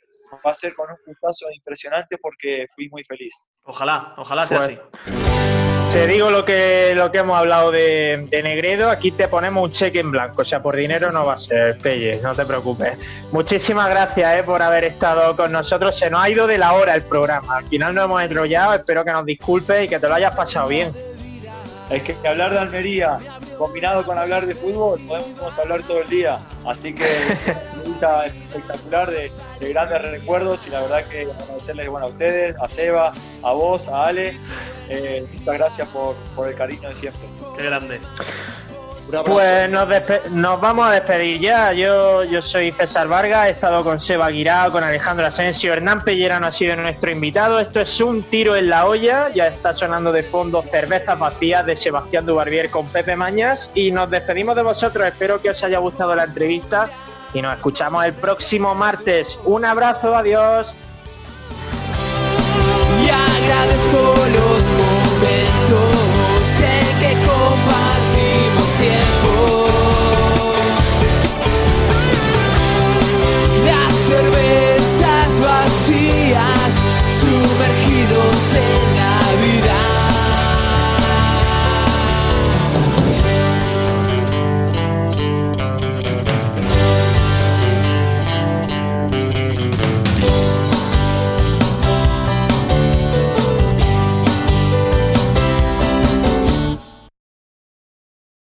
va 0.47 0.51
a 0.51 0.55
ser 0.55 0.73
con 0.75 0.89
un 0.89 0.97
gustazo 1.05 1.47
impresionante 1.53 2.17
porque 2.19 2.67
fui 2.75 2.89
muy 2.89 3.03
feliz. 3.03 3.35
Ojalá, 3.65 4.15
ojalá 4.17 4.47
sea 4.47 4.59
pues, 4.59 4.71
así. 4.71 5.93
Te 5.93 6.07
digo 6.07 6.31
lo 6.31 6.45
que, 6.45 6.93
lo 6.95 7.11
que 7.11 7.19
hemos 7.19 7.37
hablado 7.37 7.73
de, 7.73 8.29
Negredo, 8.31 8.89
aquí 8.89 9.11
te 9.11 9.27
ponemos 9.27 9.65
un 9.65 9.73
cheque 9.73 9.99
en 9.99 10.13
blanco, 10.13 10.43
o 10.43 10.45
sea, 10.45 10.63
por 10.63 10.77
dinero 10.77 11.11
no 11.11 11.27
va 11.27 11.35
a 11.35 11.39
ser, 11.39 11.77
Pelle, 11.79 12.21
no 12.23 12.37
te 12.37 12.47
preocupes. 12.47 12.99
Muchísimas 13.33 13.89
gracias 13.89 14.41
eh, 14.41 14.43
por 14.45 14.63
haber 14.63 14.85
estado 14.85 15.35
con 15.35 15.51
nosotros, 15.51 15.99
se 15.99 16.09
nos 16.09 16.23
ha 16.23 16.31
ido 16.31 16.47
de 16.47 16.59
la 16.59 16.75
hora 16.75 16.95
el 16.95 17.03
programa, 17.03 17.57
al 17.57 17.67
final 17.67 17.95
nos 17.97 18.05
hemos 18.05 18.23
enrollado, 18.23 18.75
espero 18.75 19.05
que 19.05 19.13
nos 19.13 19.27
disculpes 19.27 19.87
y 19.87 19.89
que 19.89 19.99
te 19.99 20.09
lo 20.09 20.15
hayas 20.15 20.37
pasado 20.37 20.69
bien. 20.69 20.93
Es 21.91 22.03
que 22.03 22.29
hablar 22.29 22.53
de 22.53 22.59
Almería 22.59 23.19
combinado 23.57 24.05
con 24.05 24.19
hablar 24.19 24.47
de 24.47 24.55
fútbol 24.55 25.01
podemos 25.01 25.59
hablar 25.59 25.83
todo 25.83 26.03
el 26.03 26.09
día. 26.09 26.39
Así 26.67 26.95
que 26.95 27.07
una 27.85 28.27
espectacular 28.27 29.11
de, 29.11 29.31
grandes 29.61 30.03
recuerdos 30.03 30.67
y 30.67 30.71
la 30.71 30.83
verdad 30.83 31.09
que 31.09 31.23
agradecerles 31.23 31.89
bueno, 31.89 32.07
a 32.07 32.11
ustedes, 32.11 32.57
a 32.61 32.69
Seba, 32.69 33.13
a 33.43 33.53
vos, 33.53 33.89
a 33.89 34.05
Ale. 34.05 34.37
Eh, 34.89 35.27
muchas 35.33 35.55
gracias 35.55 35.89
por, 35.89 36.15
por 36.37 36.49
el 36.49 36.55
cariño 36.55 36.89
de 36.89 36.95
siempre. 36.95 37.29
Qué 37.57 37.65
grande. 37.65 38.01
Pues 39.25 39.71
nos, 39.71 40.61
vamos 40.61 40.87
a 40.87 40.93
despedir 40.93 41.41
ya. 41.41 41.73
Yo, 41.73 42.25
yo 42.25 42.43
soy 42.43 42.73
César 42.73 43.09
Vargas, 43.09 43.47
he 43.47 43.51
estado 43.51 43.83
con 43.83 43.99
Seba 43.99 44.29
Guirao, 44.29 44.71
con 44.71 44.85
Alejandro 44.85 45.27
Asensio, 45.27 45.73
Hernán 45.73 46.05
Pellera 46.05 46.39
no 46.39 46.47
ha 46.47 46.53
sido 46.53 46.77
nuestro 46.77 47.11
invitado. 47.11 47.59
Esto 47.59 47.81
es 47.81 48.01
un 48.01 48.23
tiro 48.23 48.55
en 48.55 48.69
la 48.69 48.87
olla, 48.87 49.31
ya 49.31 49.47
está 49.47 49.73
sonando 49.73 50.13
de 50.13 50.23
fondo 50.23 50.63
Cervezas 50.63 51.19
Vacías 51.19 51.65
de 51.65 51.75
Sebastián 51.75 52.27
Dubarbier 52.27 52.71
con 52.71 52.87
Pepe 52.89 53.17
Mañas 53.17 53.71
y 53.75 53.91
nos 53.91 54.11
despedimos 54.11 54.55
de 54.57 54.63
vosotros. 54.63 55.07
Espero 55.07 55.41
que 55.41 55.51
os 55.51 55.65
haya 55.65 55.79
gustado 55.79 56.15
la 56.15 56.25
entrevista 56.25 56.91
y 57.33 57.41
nos 57.41 57.57
escuchamos 57.57 58.05
el 58.05 58.13
próximo 58.13 58.75
martes. 58.75 59.39
Un 59.45 59.65
abrazo, 59.65 60.15
adiós. 60.15 60.77
Y 63.03 63.09
agradezco 63.09 64.15
los 64.33 64.63
momentos, 64.77 65.97
sé 66.59 66.99
que. 67.01 67.98
Las 73.65 73.93
cervezas 74.07 75.41
vacías 75.41 76.73
sumergidos 77.21 78.55
en. 78.55 78.88